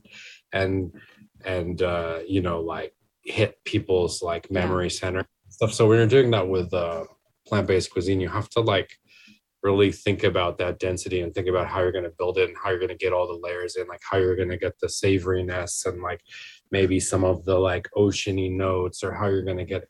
and 0.51 0.91
and 1.45 1.81
uh 1.83 2.19
you 2.27 2.41
know 2.41 2.59
like 2.59 2.93
hit 3.23 3.57
people's 3.65 4.21
like 4.21 4.49
memory 4.49 4.85
yeah. 4.85 4.99
center 4.99 5.25
stuff. 5.49 5.73
So 5.73 5.87
when 5.87 5.97
you're 5.97 6.07
doing 6.07 6.31
that 6.31 6.47
with 6.47 6.73
uh, 6.73 7.05
plant-based 7.47 7.91
cuisine, 7.91 8.19
you 8.19 8.29
have 8.29 8.49
to 8.51 8.61
like 8.61 8.89
really 9.63 9.91
think 9.91 10.23
about 10.23 10.57
that 10.59 10.79
density 10.79 11.21
and 11.21 11.33
think 11.33 11.47
about 11.47 11.67
how 11.67 11.81
you're 11.81 11.91
going 11.91 12.03
to 12.03 12.13
build 12.17 12.37
it 12.37 12.47
and 12.47 12.57
how 12.61 12.69
you're 12.69 12.79
going 12.79 12.89
to 12.89 12.95
get 12.95 13.11
all 13.11 13.27
the 13.27 13.39
layers 13.47 13.75
in, 13.75 13.87
like 13.87 14.01
how 14.09 14.17
you're 14.17 14.35
going 14.35 14.49
to 14.49 14.57
get 14.57 14.79
the 14.79 14.87
savoriness 14.87 15.85
and 15.85 16.01
like 16.01 16.21
maybe 16.71 16.99
some 16.99 17.23
of 17.23 17.45
the 17.45 17.57
like 17.57 17.87
oceany 17.95 18.51
notes 18.51 19.03
or 19.03 19.13
how 19.13 19.27
you're 19.27 19.43
going 19.43 19.57
to 19.57 19.65
get 19.65 19.83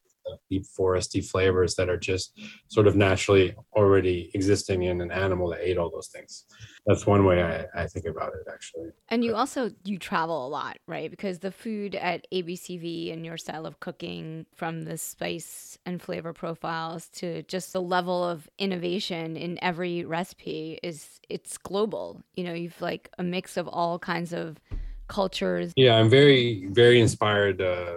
deep 0.49 0.65
foresty 0.65 1.25
flavors 1.25 1.75
that 1.75 1.89
are 1.89 1.97
just 1.97 2.39
sort 2.67 2.87
of 2.87 2.95
naturally 2.95 3.55
already 3.73 4.31
existing 4.33 4.83
in 4.83 5.01
an 5.01 5.11
animal 5.11 5.49
that 5.49 5.59
ate 5.61 5.77
all 5.77 5.89
those 5.89 6.07
things. 6.07 6.45
That's 6.85 7.05
one 7.05 7.25
way 7.25 7.43
I, 7.43 7.83
I 7.83 7.87
think 7.87 8.05
about 8.05 8.33
it 8.33 8.51
actually. 8.51 8.89
And 9.09 9.23
you 9.23 9.35
also 9.35 9.71
you 9.83 9.97
travel 9.97 10.47
a 10.47 10.49
lot 10.49 10.77
right? 10.87 11.09
Because 11.09 11.39
the 11.39 11.51
food 11.51 11.95
at 11.95 12.25
abcv 12.31 13.13
and 13.13 13.25
your 13.25 13.37
style 13.37 13.65
of 13.65 13.79
cooking 13.79 14.45
from 14.55 14.83
the 14.83 14.97
spice 14.97 15.77
and 15.85 16.01
flavor 16.01 16.33
profiles 16.33 17.09
to 17.09 17.43
just 17.43 17.73
the 17.73 17.81
level 17.81 18.23
of 18.23 18.49
innovation 18.57 19.35
in 19.37 19.61
every 19.61 20.05
recipe 20.05 20.79
is 20.83 21.19
it's 21.29 21.57
global. 21.57 22.21
You 22.35 22.43
know 22.45 22.53
you've 22.53 22.81
like 22.81 23.09
a 23.17 23.23
mix 23.23 23.57
of 23.57 23.67
all 23.67 23.99
kinds 23.99 24.33
of 24.33 24.59
cultures 25.07 25.73
yeah 25.75 25.95
i'm 25.95 26.09
very 26.09 26.67
very 26.71 26.99
inspired 26.99 27.61
uh, 27.61 27.95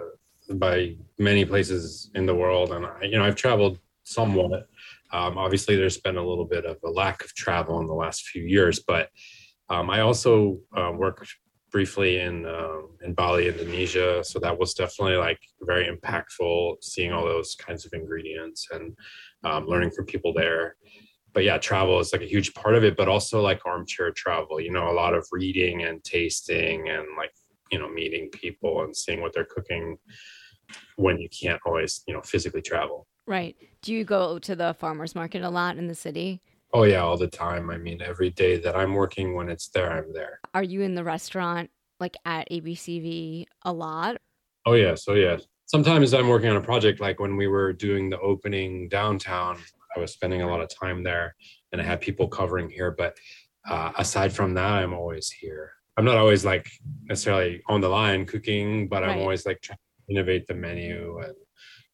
by 0.59 0.95
many 1.17 1.45
places 1.45 2.09
in 2.15 2.25
the 2.25 2.35
world, 2.35 2.71
and 2.71 2.85
I, 2.85 3.03
you 3.03 3.17
know 3.17 3.25
I've 3.25 3.35
traveled 3.35 3.79
somewhat. 4.03 4.67
Um, 5.13 5.37
obviously, 5.37 5.75
there's 5.75 5.97
been 5.97 6.17
a 6.17 6.25
little 6.25 6.45
bit 6.45 6.65
of 6.65 6.77
a 6.83 6.89
lack 6.89 7.23
of 7.23 7.33
travel 7.35 7.79
in 7.79 7.87
the 7.87 7.93
last 7.93 8.27
few 8.27 8.43
years, 8.43 8.79
but 8.79 9.09
um, 9.69 9.89
I 9.89 10.01
also 10.01 10.59
uh, 10.75 10.91
worked 10.95 11.33
briefly 11.71 12.19
in 12.19 12.45
uh, 12.45 12.81
in 13.03 13.13
Bali, 13.13 13.47
Indonesia, 13.47 14.23
so 14.23 14.39
that 14.39 14.57
was 14.57 14.73
definitely 14.73 15.17
like 15.17 15.39
very 15.61 15.89
impactful. 15.89 16.83
Seeing 16.83 17.11
all 17.11 17.25
those 17.25 17.55
kinds 17.55 17.85
of 17.85 17.93
ingredients 17.93 18.67
and 18.71 18.95
um, 19.43 19.67
learning 19.67 19.91
from 19.91 20.05
people 20.05 20.33
there. 20.33 20.75
But 21.33 21.43
yeah, 21.43 21.57
travel 21.57 21.99
is 21.99 22.11
like 22.11 22.21
a 22.21 22.29
huge 22.29 22.53
part 22.53 22.75
of 22.75 22.83
it, 22.83 22.97
but 22.97 23.07
also 23.07 23.41
like 23.41 23.65
armchair 23.65 24.11
travel. 24.11 24.59
You 24.59 24.71
know, 24.71 24.89
a 24.89 24.93
lot 24.93 25.13
of 25.13 25.27
reading 25.31 25.83
and 25.83 26.03
tasting 26.03 26.89
and 26.89 27.05
like 27.17 27.31
you 27.71 27.79
know 27.79 27.89
meeting 27.89 28.29
people 28.29 28.83
and 28.83 28.95
seeing 28.95 29.21
what 29.21 29.33
they're 29.33 29.45
cooking 29.45 29.97
when 30.95 31.17
you 31.17 31.29
can't 31.29 31.59
always, 31.65 32.03
you 32.07 32.13
know, 32.13 32.21
physically 32.21 32.61
travel. 32.61 33.07
Right. 33.27 33.55
Do 33.81 33.93
you 33.93 34.03
go 34.03 34.39
to 34.39 34.55
the 34.55 34.73
farmers 34.73 35.15
market 35.15 35.41
a 35.41 35.49
lot 35.49 35.77
in 35.77 35.87
the 35.87 35.95
city? 35.95 36.41
Oh 36.73 36.83
yeah, 36.83 37.01
all 37.01 37.17
the 37.17 37.27
time. 37.27 37.69
I 37.69 37.77
mean, 37.77 38.01
every 38.01 38.29
day 38.29 38.57
that 38.59 38.75
I'm 38.75 38.93
working 38.93 39.35
when 39.35 39.49
it's 39.49 39.69
there, 39.69 39.91
I'm 39.91 40.13
there. 40.13 40.39
Are 40.53 40.63
you 40.63 40.81
in 40.81 40.95
the 40.95 41.03
restaurant 41.03 41.69
like 41.99 42.15
at 42.25 42.49
ABCV 42.49 43.45
a 43.63 43.73
lot? 43.73 44.17
Oh 44.65 44.73
yeah, 44.73 44.95
so 44.95 45.13
yeah. 45.13 45.37
Sometimes 45.65 46.13
I'm 46.13 46.27
working 46.27 46.49
on 46.49 46.57
a 46.57 46.61
project 46.61 46.99
like 46.99 47.19
when 47.19 47.37
we 47.37 47.47
were 47.47 47.71
doing 47.73 48.09
the 48.09 48.19
opening 48.19 48.89
downtown, 48.89 49.57
I 49.95 49.99
was 49.99 50.13
spending 50.13 50.41
a 50.41 50.47
lot 50.47 50.61
of 50.61 50.69
time 50.69 51.03
there 51.03 51.35
and 51.71 51.81
I 51.81 51.83
had 51.83 52.01
people 52.01 52.27
covering 52.27 52.69
here, 52.69 52.91
but 52.91 53.17
uh, 53.69 53.91
aside 53.97 54.33
from 54.33 54.53
that, 54.55 54.71
I'm 54.71 54.93
always 54.93 55.29
here. 55.29 55.73
I'm 55.97 56.05
not 56.05 56.17
always 56.17 56.45
like 56.45 56.67
necessarily 57.03 57.61
on 57.67 57.81
the 57.81 57.89
line 57.89 58.25
cooking, 58.25 58.87
but 58.87 59.03
right. 59.03 59.11
I'm 59.11 59.19
always 59.19 59.45
like 59.45 59.61
trying 59.61 59.77
to 59.77 60.13
innovate 60.13 60.47
the 60.47 60.55
menu 60.55 61.19
and 61.19 61.35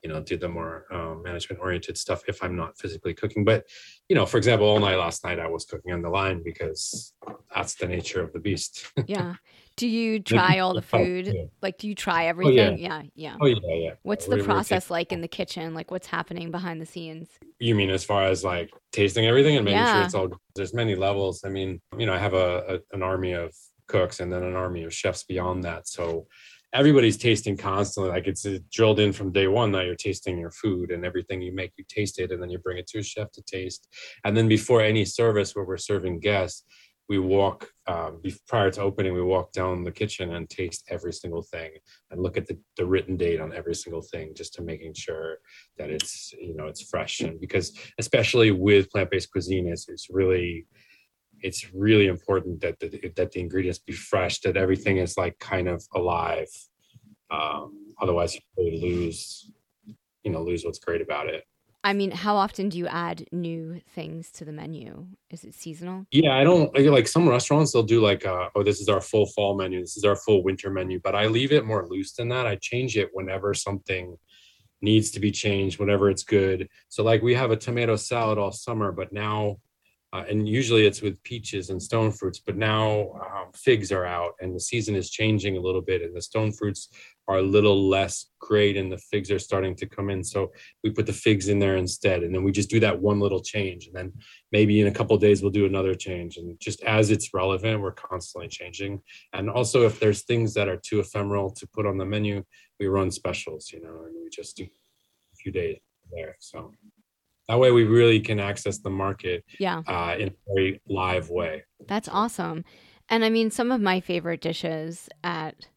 you 0.04 0.10
know 0.10 0.22
do 0.22 0.38
the 0.38 0.48
more 0.48 0.86
um, 0.92 1.24
management 1.24 1.62
oriented 1.62 1.98
stuff 1.98 2.22
if 2.28 2.44
i'm 2.44 2.56
not 2.56 2.78
physically 2.78 3.14
cooking 3.14 3.44
but 3.44 3.66
you 4.10 4.16
know 4.16 4.26
for 4.26 4.38
example 4.38 4.68
all 4.68 4.80
night 4.80 4.96
last 4.96 5.24
night 5.24 5.40
i 5.40 5.48
was 5.48 5.66
cooking 5.66 5.92
on 5.92 6.02
the 6.02 6.10
line 6.10 6.42
because 6.44 7.14
that's 7.54 7.76
the 7.76 7.88
nature 7.88 8.22
of 8.22 8.32
the 8.32 8.40
beast 8.40 8.92
yeah 9.08 9.34
do 9.78 9.88
you 9.88 10.20
try 10.20 10.60
all 10.60 10.74
the 10.74 10.82
food? 10.82 11.50
like 11.62 11.78
do 11.78 11.88
you 11.88 11.96
try 11.96 12.26
everything 12.26 12.60
oh, 12.60 12.76
yeah. 12.76 13.02
yeah 13.02 13.02
yeah. 13.16 13.38
Oh 13.40 13.46
yeah 13.46 13.60
yeah. 13.66 13.92
What's 14.02 14.26
the 14.26 14.44
process 14.44 14.90
like 14.90 15.14
in 15.14 15.22
the 15.22 15.28
kitchen? 15.28 15.74
Like 15.74 15.92
what's 15.92 16.08
happening 16.08 16.52
behind 16.52 16.82
the 16.82 16.86
scenes? 16.86 17.30
You 17.60 17.76
mean 17.76 17.90
as 17.90 18.04
far 18.04 18.24
as 18.24 18.44
like 18.44 18.72
tasting 18.92 19.26
everything 19.26 19.56
and 19.56 19.64
making 19.64 19.80
yeah. 19.80 19.96
sure 19.96 20.04
it's 20.04 20.16
all 20.16 20.30
there's 20.56 20.74
many 20.74 20.96
levels. 20.96 21.44
I 21.46 21.50
mean 21.50 21.80
you 21.98 22.06
know 22.06 22.14
i 22.14 22.18
have 22.18 22.34
a, 22.34 22.82
a 22.92 22.96
an 22.96 23.04
army 23.04 23.32
of 23.32 23.54
cooks 23.88 24.20
and 24.20 24.34
then 24.34 24.44
an 24.44 24.56
army 24.56 24.84
of 24.84 24.94
chefs 24.94 25.24
beyond 25.24 25.64
that. 25.64 25.88
So 25.88 26.28
everybody's 26.74 27.18
tasting 27.18 27.56
constantly. 27.56 28.12
Like 28.12 28.28
it's 28.28 28.46
drilled 28.72 29.00
in 29.00 29.14
from 29.14 29.32
day 29.32 29.48
one 29.48 29.72
that 29.72 29.86
you're 29.86 29.96
tasting 29.96 30.38
your 30.38 30.52
food 30.52 30.92
and 30.92 31.06
everything 31.06 31.42
you 31.42 31.54
make 31.54 31.72
you 31.78 31.86
taste 31.88 32.20
it 32.20 32.32
and 32.32 32.42
then 32.42 32.50
you 32.50 32.58
bring 32.60 32.78
it 32.78 32.88
to 32.88 33.00
a 33.00 33.04
chef 33.04 33.32
to 33.34 33.42
taste. 33.44 33.88
And 34.26 34.36
then 34.36 34.48
before 34.48 34.82
any 34.82 35.06
service 35.06 35.56
where 35.56 35.66
we're 35.66 35.78
serving 35.78 36.20
guests 36.20 36.64
we 37.10 37.20
walk 37.20 37.70
um, 37.88 38.22
prior 38.48 38.70
to 38.72 38.82
opening 38.82 39.14
we 39.14 39.22
walk 39.22 39.52
down 39.54 39.84
the 39.84 39.92
kitchen 39.92 40.34
and 40.36 40.50
taste 40.50 40.84
every 40.90 41.14
single 41.14 41.42
thing 41.42 41.72
and 42.12 42.22
look 42.22 42.38
at 42.38 42.48
the, 42.48 42.58
the 42.76 42.86
written 42.86 43.16
date 43.16 43.40
on 43.40 43.54
every 43.54 43.76
single 43.76 44.02
thing 44.02 44.34
just 44.36 44.54
to 44.54 44.62
making 44.62 44.94
sure 44.94 45.38
that 45.78 45.90
it's 45.90 46.34
you 46.40 46.56
know 46.56 46.68
it's 46.68 46.82
fresh 46.90 47.22
and 47.22 47.40
because 47.40 47.78
especially 47.98 48.52
with 48.52 48.90
plant-based 48.92 49.32
cuisine 49.32 49.68
it's, 49.68 49.88
it's 49.88 50.08
really 50.10 50.66
it's 51.42 51.74
really 51.74 52.08
important 52.08 52.62
that 52.62 52.80
the, 52.80 53.12
that 53.16 53.32
the 53.32 53.40
ingredients 53.40 53.80
be 53.80 53.94
fresh, 53.94 54.40
that 54.42 54.58
everything 54.58 54.98
is 54.98 55.18
like 55.18 55.38
kind 55.40 55.68
of 55.68 55.84
alive. 55.96 56.48
Um, 57.30 57.94
otherwise, 58.02 58.36
you 58.36 58.42
really 58.58 58.82
lose, 58.82 59.52
you 60.24 60.32
know, 60.32 60.42
lose 60.42 60.64
what's 60.66 60.80
great 60.80 61.02
about 61.02 61.28
it. 61.30 61.44
I 61.88 61.94
mean, 61.94 62.12
how 62.12 62.36
often 62.36 62.68
do 62.68 62.78
you 62.78 62.86
add 62.86 63.26
new 63.32 63.80
things 63.96 64.30
to 64.32 64.44
the 64.44 64.52
menu? 64.52 65.08
Is 65.30 65.46
it 65.46 65.54
seasonal? 65.54 66.06
Yeah, 66.12 66.36
I 66.36 66.44
don't 66.44 66.78
like 66.78 67.08
some 67.08 67.30
restaurants. 67.30 67.72
They'll 67.72 67.82
do 67.82 68.02
like, 68.02 68.26
uh, 68.26 68.50
oh, 68.56 68.62
this 68.62 68.82
is 68.82 68.90
our 68.90 69.00
full 69.00 69.26
fall 69.28 69.58
menu. 69.58 69.80
This 69.80 69.96
is 69.96 70.04
our 70.04 70.18
full 70.18 70.44
winter 70.44 70.70
menu. 70.70 71.00
But 71.02 71.16
I 71.16 71.28
leave 71.28 71.54
it 71.54 71.66
more 71.66 71.88
loose 71.88 72.12
than 72.12 72.28
that. 72.28 72.46
I 72.46 72.58
change 72.58 72.98
it 72.98 73.12
whenever 73.14 73.54
something 73.54 74.18
needs 74.82 75.12
to 75.12 75.22
be 75.22 75.32
changed, 75.32 75.80
whenever 75.80 76.10
it's 76.10 76.24
good. 76.24 76.68
So 76.90 77.06
like 77.06 77.22
we 77.22 77.36
have 77.36 77.52
a 77.52 77.56
tomato 77.56 77.96
salad 77.96 78.38
all 78.38 78.52
summer, 78.52 78.92
but 78.92 79.14
now 79.14 79.60
uh, 80.14 80.24
and 80.30 80.48
usually 80.48 80.86
it's 80.86 81.02
with 81.02 81.22
peaches 81.24 81.70
and 81.70 81.82
stone 81.82 82.12
fruits 82.12 82.40
but 82.40 82.58
now 82.58 83.12
um, 83.22 83.52
figs 83.56 83.92
are 83.92 84.06
out 84.06 84.34
and 84.40 84.56
the 84.56 84.60
season 84.60 84.96
is 84.96 85.10
changing 85.10 85.58
a 85.58 85.62
little 85.62 85.82
bit 85.82 86.02
and 86.02 86.16
the 86.16 86.22
stone 86.22 86.52
fruits 86.52 86.90
are 87.28 87.40
a 87.40 87.42
little 87.42 87.90
less 87.90 88.28
great 88.40 88.78
and 88.78 88.90
the 88.90 88.98
figs 88.98 89.30
are 89.32 89.40
starting 89.40 89.76
to 89.76 89.86
come 89.86 90.10
in. 90.10 90.24
So 90.24 90.54
we 90.82 90.92
put 90.92 91.06
the 91.06 91.14
figs 91.14 91.50
in 91.50 91.60
there 91.60 91.76
instead 91.76 92.24
and 92.24 92.34
then 92.34 92.44
we 92.44 92.54
just 92.54 92.70
do 92.70 92.80
that 92.80 93.02
one 93.02 93.20
little 93.20 93.42
change 93.42 93.88
and 93.88 93.96
then 93.96 94.14
maybe 94.54 94.80
in 94.80 94.88
a 94.88 94.92
couple 94.92 95.18
days 95.18 95.42
we'll 95.42 95.52
do 95.52 95.66
another 95.66 95.94
change. 95.94 96.38
And 96.38 96.58
just 96.62 96.82
as 96.84 97.12
it's 97.12 97.34
relevant 97.34 97.82
we're 97.82 97.92
constantly 97.92 98.48
changing. 98.48 99.02
And 99.34 99.50
also 99.50 99.86
if 99.86 100.00
there's 100.00 100.24
things 100.24 100.54
that 100.54 100.70
are 100.70 100.78
too 100.78 101.02
ephemeral 101.02 101.52
to 101.52 101.68
put 101.68 101.86
on 101.86 101.98
the 101.98 102.06
menu 102.06 102.44
we 102.80 102.88
run 102.88 103.12
specials 103.12 103.72
you 103.72 103.82
know 103.82 104.04
and 104.06 104.16
we 104.24 104.30
just 104.30 104.58
do 104.58 104.64
a 104.64 105.36
few 105.36 105.52
days 105.52 105.78
there 106.12 106.36
so 106.40 106.72
that 107.48 107.60
way 107.60 107.72
we 107.72 107.86
really 107.86 108.20
can 108.20 108.40
access 108.40 108.80
the 108.80 108.90
market 108.90 109.44
yeah. 109.60 109.82
Uh, 109.88 110.16
in 110.20 110.30
a 110.30 110.34
very 110.48 110.82
live 110.88 111.30
way. 111.30 111.64
That's 111.88 112.10
awesome. 112.10 112.66
And 113.10 113.24
I 113.24 113.30
mean, 113.30 113.52
some 113.52 113.72
of 113.72 113.80
my 113.80 114.02
favorite 114.02 114.42
dishes 114.42 115.08
at 115.24 115.68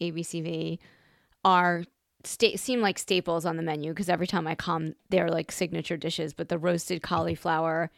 ABCV 0.00 0.78
are 1.44 1.84
sta- 2.24 2.56
seem 2.56 2.80
like 2.80 2.98
staples 2.98 3.44
on 3.44 3.56
the 3.56 3.62
menu 3.62 3.92
because 3.92 4.08
every 4.08 4.26
time 4.26 4.46
I 4.46 4.54
come, 4.54 4.94
they're 5.10 5.28
like 5.28 5.52
signature 5.52 5.96
dishes. 5.96 6.32
But 6.32 6.48
the 6.48 6.58
roasted 6.58 7.02
cauliflower, 7.02 7.90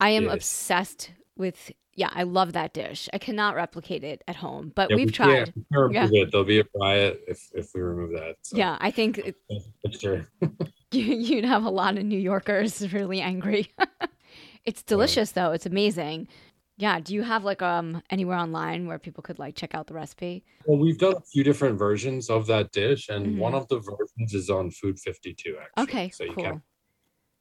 I 0.00 0.10
am 0.10 0.24
yes. 0.24 0.34
obsessed 0.34 1.12
with. 1.36 1.72
Yeah, 1.94 2.10
I 2.12 2.24
love 2.24 2.52
that 2.52 2.74
dish. 2.74 3.08
I 3.14 3.18
cannot 3.18 3.54
replicate 3.54 4.04
it 4.04 4.22
at 4.28 4.36
home, 4.36 4.70
but 4.74 4.90
yeah, 4.90 4.96
we've 4.96 5.06
we 5.06 5.12
tried. 5.12 5.54
Yeah. 5.90 6.08
It. 6.12 6.30
There'll 6.30 6.44
be 6.44 6.60
a 6.60 6.64
riot 6.74 7.22
if 7.26 7.48
if 7.54 7.70
we 7.74 7.80
remove 7.80 8.10
that. 8.10 8.36
So. 8.42 8.56
Yeah, 8.56 8.76
I 8.80 8.90
think. 8.90 9.18
It, 9.18 9.36
you'd 11.02 11.44
have 11.44 11.64
a 11.64 11.70
lot 11.70 11.96
of 11.96 12.04
New 12.04 12.18
Yorkers 12.18 12.92
really 12.92 13.20
angry. 13.20 13.72
it's 14.64 14.82
delicious 14.82 15.32
though. 15.32 15.52
It's 15.52 15.66
amazing. 15.66 16.28
Yeah. 16.78 17.00
Do 17.00 17.14
you 17.14 17.22
have 17.22 17.44
like 17.44 17.62
um 17.62 18.02
anywhere 18.10 18.36
online 18.36 18.86
where 18.86 18.98
people 18.98 19.22
could 19.22 19.38
like 19.38 19.54
check 19.54 19.74
out 19.74 19.86
the 19.86 19.94
recipe? 19.94 20.44
Well, 20.66 20.78
we've 20.78 20.98
done 20.98 21.16
a 21.16 21.20
few 21.20 21.44
different 21.44 21.78
versions 21.78 22.28
of 22.28 22.46
that 22.48 22.72
dish, 22.72 23.08
and 23.08 23.26
mm-hmm. 23.26 23.38
one 23.38 23.54
of 23.54 23.66
the 23.68 23.78
versions 23.78 24.34
is 24.34 24.50
on 24.50 24.70
Food 24.70 24.98
52. 24.98 25.56
Actually, 25.58 25.82
okay, 25.82 26.10
so 26.10 26.24
cool. 26.26 26.34
you 26.36 26.50
can. 26.50 26.62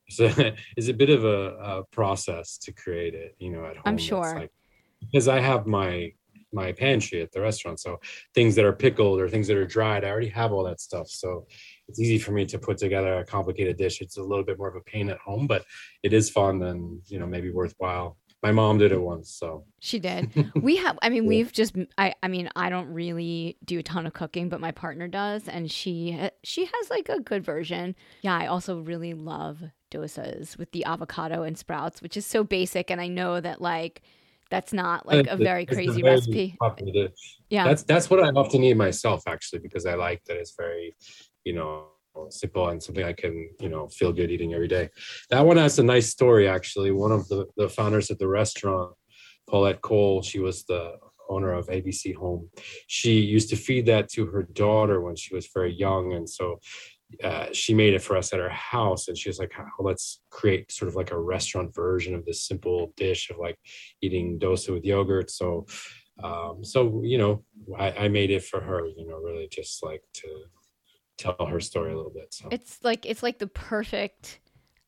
So 0.10 0.32
it's 0.78 0.88
a 0.88 0.94
bit 0.94 1.10
of 1.10 1.26
a, 1.26 1.56
a, 1.56 1.84
process 1.86 2.60
to 2.60 2.72
create 2.72 3.16
it, 3.16 3.36
you 3.40 3.50
know, 3.50 3.66
at 3.66 3.76
home. 3.76 3.84
I'm 3.86 3.98
sure. 3.98 4.36
Like, 4.36 4.52
because 5.00 5.28
I 5.28 5.40
have 5.40 5.66
my 5.66 6.14
my 6.54 6.72
pantry 6.72 7.22
at 7.22 7.32
the 7.32 7.42
restaurant, 7.42 7.80
so 7.80 8.00
things 8.34 8.56
that 8.56 8.66
are 8.66 8.74
pickled 8.74 9.20
or 9.20 9.28
things 9.28 9.48
that 9.48 9.58
are 9.58 9.66
dried, 9.66 10.06
I 10.06 10.10
already 10.10 10.30
have 10.30 10.54
all 10.54 10.64
that 10.64 10.80
stuff. 10.80 11.10
So 11.10 11.48
it's 11.88 12.00
easy 12.00 12.18
for 12.18 12.32
me 12.32 12.46
to 12.46 12.58
put 12.58 12.78
together 12.78 13.20
a 13.20 13.26
complicated 13.26 13.78
dish. 13.78 14.02
It's 14.02 14.18
a 14.18 14.24
little 14.24 14.44
bit 14.44 14.58
more 14.58 14.68
of 14.68 14.76
a 14.76 14.82
pain 14.82 15.10
at 15.10 15.18
home, 15.20 15.48
but 15.48 15.66
it 16.04 16.14
is 16.14 16.30
fun 16.30 16.64
and 16.64 17.02
you 17.08 17.20
know 17.20 17.28
maybe 17.28 17.52
worthwhile. 17.52 18.18
My 18.44 18.52
mom 18.52 18.78
did 18.78 18.92
it 18.92 19.02
once, 19.02 19.32
so 19.34 19.66
she 19.80 19.98
did. 19.98 20.30
We 20.62 20.76
have, 20.76 21.00
I 21.02 21.10
mean, 21.10 21.24
yeah. 21.24 21.30
we've 21.30 21.52
just, 21.52 21.76
I, 21.98 22.14
I 22.22 22.28
mean, 22.28 22.48
I 22.56 22.70
don't 22.70 22.90
really 22.94 23.58
do 23.66 23.80
a 23.80 23.84
ton 23.84 24.06
of 24.06 24.14
cooking, 24.14 24.50
but 24.50 24.60
my 24.60 24.72
partner 24.72 25.08
does, 25.08 25.48
and 25.48 25.72
she, 25.72 26.30
she 26.44 26.66
has 26.66 26.90
like 26.92 27.10
a 27.10 27.20
good 27.20 27.44
version. 27.44 27.96
Yeah, 28.22 28.38
I 28.38 28.46
also 28.46 28.82
really 28.82 29.16
love 29.16 29.64
dosas 29.90 30.60
with 30.60 30.72
the 30.74 30.86
avocado 30.86 31.42
and 31.42 31.58
sprouts, 31.58 32.04
which 32.04 32.18
is 32.18 32.26
so 32.26 32.44
basic, 32.44 32.92
and 32.92 33.02
I 33.02 33.08
know 33.08 33.40
that 33.40 33.62
like 33.62 34.04
That's 34.52 34.74
not 34.74 35.08
like 35.08 35.28
a 35.28 35.38
very 35.38 35.64
It's 35.64 35.74
crazy 35.74 36.02
very 36.02 36.16
recipe. 36.16 36.58
Yeah. 37.50 37.66
That's 37.66 37.84
that's 37.84 38.10
what 38.10 38.20
I 38.24 38.30
often 38.30 38.64
eat 38.64 38.76
myself 38.76 39.24
actually 39.28 39.60
because 39.60 39.86
I 39.86 39.96
like 39.96 40.24
that 40.26 40.38
it's 40.38 40.56
very, 40.56 40.94
you 41.46 41.54
know, 41.54 41.86
simple 42.30 42.68
and 42.70 42.82
something 42.82 43.04
I 43.04 43.14
can, 43.14 43.50
you 43.60 43.70
know, 43.70 43.88
feel 43.88 44.12
good 44.12 44.32
eating 44.32 44.54
every 44.54 44.68
day. 44.68 44.90
That 45.30 45.46
one 45.46 45.58
has 45.58 45.80
a 45.80 45.84
nice 45.84 46.10
story 46.10 46.48
actually. 46.48 46.92
One 46.92 47.12
of 47.12 47.28
the, 47.28 47.46
the 47.58 47.70
founders 47.70 48.10
of 48.10 48.18
the 48.20 48.28
restaurant, 48.28 48.94
Paulette 49.48 49.82
Cole, 49.82 50.22
she 50.22 50.40
was 50.40 50.66
the 50.66 50.96
owner 51.30 51.54
of 51.54 51.68
ABC 51.68 52.16
Home. 52.16 52.50
She 52.88 53.20
used 53.20 53.50
to 53.50 53.56
feed 53.56 53.86
that 53.88 54.10
to 54.10 54.26
her 54.28 54.44
daughter 54.44 55.02
when 55.02 55.16
she 55.16 55.34
was 55.34 55.50
very 55.54 55.74
young. 55.74 56.14
And 56.14 56.30
so 56.30 56.60
uh, 57.24 57.48
she 57.52 57.74
made 57.74 57.94
it 57.94 58.02
for 58.02 58.18
us 58.18 58.34
at 58.34 58.40
her 58.40 58.50
house 58.50 59.08
and 59.08 59.18
she 59.18 59.30
was 59.30 59.40
like 59.40 59.52
"Oh, 59.58 59.84
let's 59.84 60.22
create 60.32 60.72
sort 60.72 60.90
of 60.90 60.96
like 60.96 61.12
a 61.12 61.20
restaurant 61.20 61.74
version 61.74 62.16
of 62.16 62.26
this 62.26 62.46
simple 62.48 62.94
dish 62.98 63.30
of 63.30 63.38
like 63.38 63.58
eating 64.02 64.40
dosa 64.40 64.74
with 64.74 64.84
yogurt 64.84 65.30
so 65.30 65.66
um 66.24 66.64
so 66.64 67.02
you 67.04 67.18
know 67.18 67.44
I, 67.78 67.92
I 67.92 68.08
made 68.08 68.32
it 68.32 68.44
for 68.44 68.60
her 68.60 68.88
you 68.88 69.08
know 69.08 69.18
really 69.18 69.48
just 69.52 69.84
like 69.84 70.02
to 70.16 70.28
tell 71.18 71.46
her 71.46 71.60
story 71.60 71.94
a 71.94 71.96
little 71.96 72.12
bit 72.12 72.34
so 72.34 72.48
It's 72.52 72.80
like 72.84 73.06
it's 73.06 73.24
like 73.24 73.40
the 73.40 73.48
perfect 73.48 74.40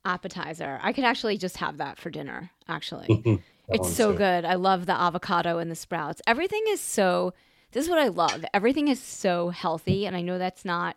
appetizer. 0.05 0.79
I 0.81 0.93
could 0.93 1.03
actually 1.03 1.37
just 1.37 1.57
have 1.57 1.77
that 1.77 1.99
for 1.99 2.09
dinner, 2.09 2.49
actually. 2.67 3.43
It's 3.69 3.93
so 3.93 4.13
too. 4.13 4.17
good. 4.19 4.45
I 4.45 4.53
love 4.53 4.85
the 4.85 4.97
avocado 4.97 5.57
and 5.57 5.69
the 5.69 5.75
sprouts. 5.75 6.21
Everything 6.25 6.63
is 6.69 6.79
so 6.79 7.33
this 7.73 7.83
is 7.83 7.89
what 7.89 7.99
I 7.99 8.07
love. 8.07 8.45
Everything 8.53 8.87
is 8.87 9.01
so 9.01 9.49
healthy 9.49 10.05
and 10.05 10.15
I 10.15 10.21
know 10.21 10.37
that's 10.37 10.63
not 10.63 10.95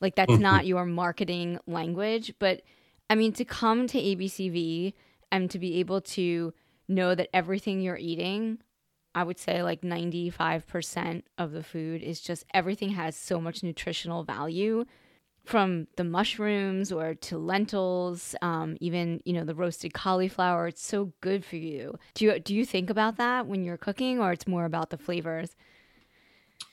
like 0.00 0.16
that's 0.16 0.38
not 0.38 0.66
your 0.66 0.84
marketing 0.84 1.60
language, 1.68 2.34
but 2.40 2.62
I 3.08 3.14
mean 3.14 3.32
to 3.34 3.44
come 3.44 3.86
to 3.86 3.96
ABCV 3.96 4.92
and 5.30 5.48
to 5.52 5.58
be 5.60 5.78
able 5.78 6.00
to 6.00 6.52
know 6.88 7.14
that 7.14 7.28
everything 7.32 7.80
you're 7.80 7.96
eating, 7.96 8.58
I 9.14 9.22
would 9.24 9.38
say 9.38 9.62
like 9.62 9.82
95% 9.82 11.24
of 11.38 11.52
the 11.52 11.62
food 11.62 12.02
is 12.02 12.20
just 12.20 12.44
everything 12.54 12.90
has 12.90 13.16
so 13.16 13.40
much 13.40 13.62
nutritional 13.62 14.24
value 14.24 14.84
from 15.44 15.86
the 15.96 16.04
mushrooms 16.04 16.92
or 16.92 17.14
to 17.14 17.38
lentils, 17.38 18.36
um, 18.42 18.76
even 18.80 19.20
you 19.24 19.32
know 19.32 19.44
the 19.44 19.54
roasted 19.54 19.94
cauliflower. 19.94 20.68
It's 20.68 20.84
so 20.84 21.12
good 21.20 21.44
for 21.44 21.56
you. 21.56 21.98
Do 22.14 22.24
you 22.26 22.38
do 22.40 22.54
you 22.54 22.64
think 22.64 22.90
about 22.90 23.16
that 23.16 23.46
when 23.46 23.64
you're 23.64 23.78
cooking, 23.78 24.20
or 24.20 24.32
it's 24.32 24.46
more 24.46 24.64
about 24.66 24.90
the 24.90 24.98
flavors? 24.98 25.56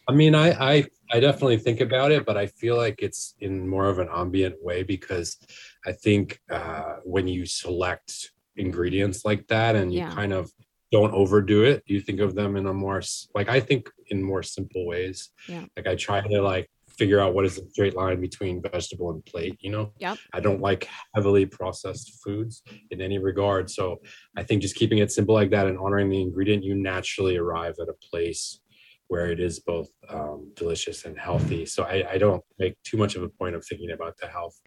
I 0.08 0.14
mean, 0.14 0.36
I, 0.36 0.52
I 0.78 0.86
I 1.12 1.20
definitely 1.20 1.58
think 1.58 1.82
about 1.82 2.12
it, 2.12 2.26
but 2.26 2.38
I 2.38 2.48
feel 2.48 2.76
like 2.78 3.02
it's 3.02 3.36
in 3.40 3.68
more 3.68 3.86
of 3.90 4.00
an 4.00 4.10
ambient 4.14 4.56
way 4.62 4.84
because 4.84 5.38
I 5.86 5.92
think 5.94 6.40
uh, 6.50 6.98
when 7.04 7.28
you 7.28 7.46
select 7.46 8.32
ingredients 8.56 9.24
like 9.26 9.48
that 9.48 9.76
and 9.76 9.94
you 9.94 10.00
Yeah. 10.00 10.10
kind 10.16 10.34
of 10.34 10.52
don't 10.92 11.14
overdo 11.14 11.64
it, 11.64 11.84
you 11.86 12.00
think 12.02 12.20
of 12.20 12.36
them 12.36 12.56
in 12.56 12.66
a 12.66 12.74
more 12.74 13.02
like 13.36 13.50
I 13.50 13.60
think 13.60 13.90
in 14.10 14.24
more 14.24 14.44
simple 14.44 14.86
ways. 14.86 15.30
Yeah. 15.48 15.66
Like 15.76 15.88
I 15.88 15.96
try 15.96 16.22
to 16.22 16.42
like 16.42 16.70
figure 16.98 17.20
out 17.20 17.34
what 17.36 17.46
is 17.46 17.58
the 17.58 17.70
straight 17.70 17.96
line 17.96 18.20
between 18.22 18.62
vegetable 18.62 19.12
and 19.12 19.24
plate. 19.26 19.58
You 19.60 19.72
know. 19.72 19.94
Yep. 20.00 20.18
I 20.34 20.40
don't 20.40 20.62
like 20.62 20.88
heavily 21.14 21.46
processed 21.46 22.20
foods 22.24 22.64
in 22.92 23.02
any 23.02 23.18
regard, 23.20 23.70
so 23.70 23.98
I 24.38 24.44
think 24.44 24.62
just 24.62 24.76
keeping 24.76 25.00
it 25.00 25.12
simple 25.12 25.36
like 25.36 25.52
that 25.52 25.68
and 25.68 25.78
honoring 25.78 26.10
the 26.10 26.22
ingredient, 26.22 26.64
you 26.64 26.76
naturally 26.76 27.38
arrive 27.38 27.76
at 27.82 27.90
a 27.90 27.94
place 28.10 28.62
where 29.10 29.32
it 29.32 29.40
is 29.40 29.62
both 29.62 29.88
um, 30.10 30.52
delicious 30.56 31.06
and 31.06 31.18
healthy. 31.18 31.66
So 31.66 31.84
I, 31.84 32.04
I 32.12 32.18
don't 32.18 32.44
make 32.60 32.76
too 32.84 32.98
much 32.98 33.16
of 33.16 33.24
a 33.24 33.30
point 33.30 33.56
of 33.56 33.66
thinking 33.66 33.92
about 33.92 34.18
the 34.18 34.28
health 34.28 34.60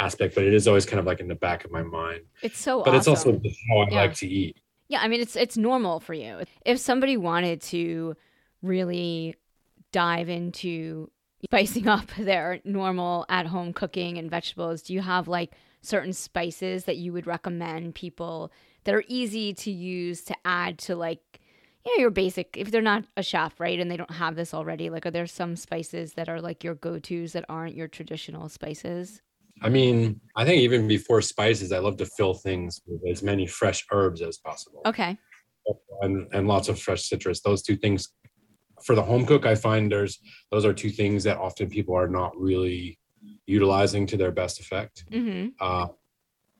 aspect, 0.00 0.34
but 0.34 0.44
it 0.44 0.54
is 0.54 0.66
always 0.66 0.86
kind 0.86 0.98
of 0.98 1.04
like 1.04 1.20
in 1.20 1.28
the 1.28 1.34
back 1.34 1.66
of 1.66 1.70
my 1.70 1.82
mind. 1.82 2.22
It's 2.42 2.58
so 2.58 2.82
But 2.82 2.94
it's 2.94 3.06
also 3.08 3.30
awesome. 3.34 3.42
how 3.70 3.78
I 3.80 3.88
Yeah. 3.90 4.00
like 4.00 4.14
to 4.14 4.26
eat. 4.26 4.56
Yeah, 4.88 5.00
I 5.00 5.08
mean 5.08 5.20
it's 5.20 5.36
it's 5.36 5.56
normal 5.56 6.00
for 6.00 6.14
you. 6.14 6.40
If 6.64 6.78
somebody 6.78 7.16
wanted 7.16 7.60
to 7.62 8.16
really 8.62 9.36
dive 9.92 10.28
into 10.28 11.10
spicing 11.44 11.88
up 11.88 12.06
their 12.18 12.60
normal 12.64 13.26
at-home 13.28 13.72
cooking 13.72 14.18
and 14.18 14.30
vegetables, 14.30 14.82
do 14.82 14.94
you 14.94 15.00
have 15.00 15.28
like 15.28 15.52
certain 15.82 16.12
spices 16.12 16.84
that 16.84 16.96
you 16.96 17.12
would 17.12 17.26
recommend 17.26 17.94
people 17.94 18.50
that 18.84 18.94
are 18.94 19.04
easy 19.08 19.52
to 19.52 19.70
use 19.70 20.22
to 20.22 20.34
add 20.44 20.78
to 20.78 20.96
like 20.96 21.40
you 21.84 21.96
know 21.96 22.00
your 22.00 22.10
basic 22.10 22.56
if 22.56 22.70
they're 22.70 22.82
not 22.82 23.04
a 23.16 23.22
chef, 23.22 23.58
right? 23.60 23.78
And 23.80 23.90
they 23.90 23.96
don't 23.96 24.10
have 24.10 24.36
this 24.36 24.54
already, 24.54 24.90
like 24.90 25.06
are 25.06 25.10
there 25.10 25.26
some 25.26 25.56
spices 25.56 26.14
that 26.14 26.28
are 26.28 26.40
like 26.40 26.64
your 26.64 26.74
go-tos 26.74 27.32
that 27.32 27.44
aren't 27.48 27.74
your 27.74 27.88
traditional 27.88 28.48
spices? 28.48 29.22
I 29.62 29.68
mean, 29.68 30.20
I 30.36 30.44
think 30.44 30.62
even 30.62 30.88
before 30.88 31.22
spices, 31.22 31.72
I 31.72 31.78
love 31.78 31.96
to 31.98 32.06
fill 32.06 32.34
things 32.34 32.80
with 32.86 33.00
as 33.10 33.22
many 33.22 33.46
fresh 33.46 33.84
herbs 33.90 34.20
as 34.20 34.38
possible. 34.38 34.82
Okay. 34.86 35.16
and, 36.02 36.26
and 36.34 36.46
lots 36.46 36.68
of 36.68 36.78
fresh 36.78 37.04
citrus. 37.04 37.40
Those 37.40 37.62
two 37.62 37.76
things 37.76 38.12
for 38.84 38.94
the 38.94 39.02
home 39.02 39.24
cook, 39.24 39.46
I 39.46 39.54
find 39.54 39.90
there's 39.90 40.18
those 40.50 40.64
are 40.64 40.74
two 40.74 40.90
things 40.90 41.24
that 41.24 41.38
often 41.38 41.70
people 41.70 41.94
are 41.94 42.08
not 42.08 42.32
really 42.38 42.98
utilizing 43.46 44.06
to 44.08 44.16
their 44.16 44.32
best 44.32 44.60
effect. 44.60 45.04
Mhm. 45.10 45.52
Uh, 45.60 45.88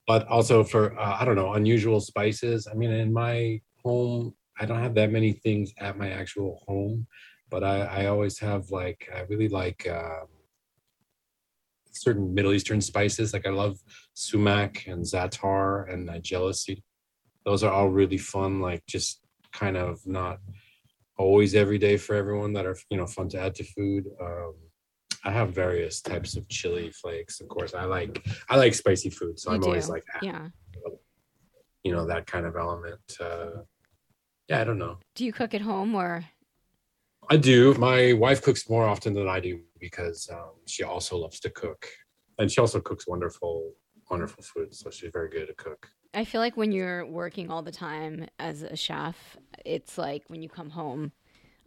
but 0.06 0.26
also 0.28 0.64
for 0.64 0.98
uh, 0.98 1.16
I 1.20 1.24
don't 1.24 1.36
know 1.36 1.54
unusual 1.54 2.00
spices. 2.00 2.66
I 2.70 2.74
mean, 2.74 2.90
in 2.90 3.12
my 3.12 3.60
home, 3.82 4.34
I 4.58 4.66
don't 4.66 4.80
have 4.80 4.94
that 4.94 5.10
many 5.10 5.32
things 5.32 5.72
at 5.78 5.98
my 5.98 6.10
actual 6.10 6.62
home, 6.66 7.06
but 7.50 7.64
I, 7.64 7.80
I 7.80 8.06
always 8.06 8.38
have 8.38 8.70
like 8.70 9.08
I 9.14 9.20
really 9.22 9.48
like 9.48 9.88
um, 9.88 10.26
certain 11.94 12.34
Middle 12.34 12.52
Eastern 12.52 12.80
spices. 12.80 13.32
Like 13.32 13.46
I 13.46 13.50
love 13.50 13.78
sumac 14.14 14.86
and 14.86 15.04
za'atar 15.04 15.92
and 15.92 16.08
nigella 16.08 16.54
seed. 16.54 16.82
Those 17.44 17.62
are 17.62 17.72
all 17.72 17.88
really 17.88 18.18
fun. 18.18 18.60
Like 18.60 18.84
just 18.86 19.20
kind 19.52 19.76
of 19.76 20.04
not 20.06 20.38
always 21.16 21.54
every 21.54 21.78
day 21.78 21.96
for 21.96 22.16
everyone 22.16 22.52
that 22.54 22.66
are 22.66 22.76
you 22.90 22.96
know 22.96 23.06
fun 23.06 23.28
to 23.30 23.40
add 23.40 23.54
to 23.56 23.64
food. 23.64 24.04
Um, 24.20 24.54
I 25.24 25.30
have 25.30 25.50
various 25.54 26.02
types 26.02 26.36
of 26.36 26.46
chili 26.48 26.90
flakes. 26.90 27.40
Of 27.40 27.48
course, 27.48 27.74
I 27.74 27.84
like 27.84 28.24
I 28.50 28.56
like 28.56 28.74
spicy 28.74 29.10
food, 29.10 29.38
so 29.38 29.50
You 29.50 29.56
I'm 29.56 29.64
always 29.64 29.88
like 29.88 30.04
Yeah. 30.22 30.48
you 31.82 31.92
know 31.92 32.06
that 32.06 32.26
kind 32.26 32.46
of 32.46 32.56
element. 32.56 33.00
Uh, 33.20 33.62
yeah, 34.48 34.60
I 34.60 34.64
don't 34.64 34.78
know. 34.78 34.98
Do 35.14 35.24
you 35.24 35.32
cook 35.32 35.54
at 35.54 35.62
home 35.62 35.94
or 35.94 36.24
I 37.30 37.36
do. 37.36 37.74
My 37.74 38.12
wife 38.12 38.42
cooks 38.42 38.68
more 38.68 38.84
often 38.86 39.12
than 39.14 39.28
I 39.28 39.40
do 39.40 39.60
because 39.78 40.28
um, 40.32 40.52
she 40.66 40.82
also 40.82 41.16
loves 41.16 41.40
to 41.40 41.50
cook, 41.50 41.86
and 42.38 42.50
she 42.50 42.60
also 42.60 42.80
cooks 42.80 43.06
wonderful, 43.06 43.72
wonderful 44.10 44.42
food. 44.42 44.74
So 44.74 44.90
she's 44.90 45.10
very 45.12 45.28
good 45.28 45.48
at 45.48 45.56
cook. 45.56 45.88
I 46.12 46.24
feel 46.24 46.40
like 46.40 46.56
when 46.56 46.70
you're 46.70 47.04
working 47.06 47.50
all 47.50 47.62
the 47.62 47.72
time 47.72 48.26
as 48.38 48.62
a 48.62 48.76
chef, 48.76 49.16
it's 49.64 49.98
like 49.98 50.22
when 50.28 50.42
you 50.42 50.48
come 50.48 50.70
home. 50.70 51.12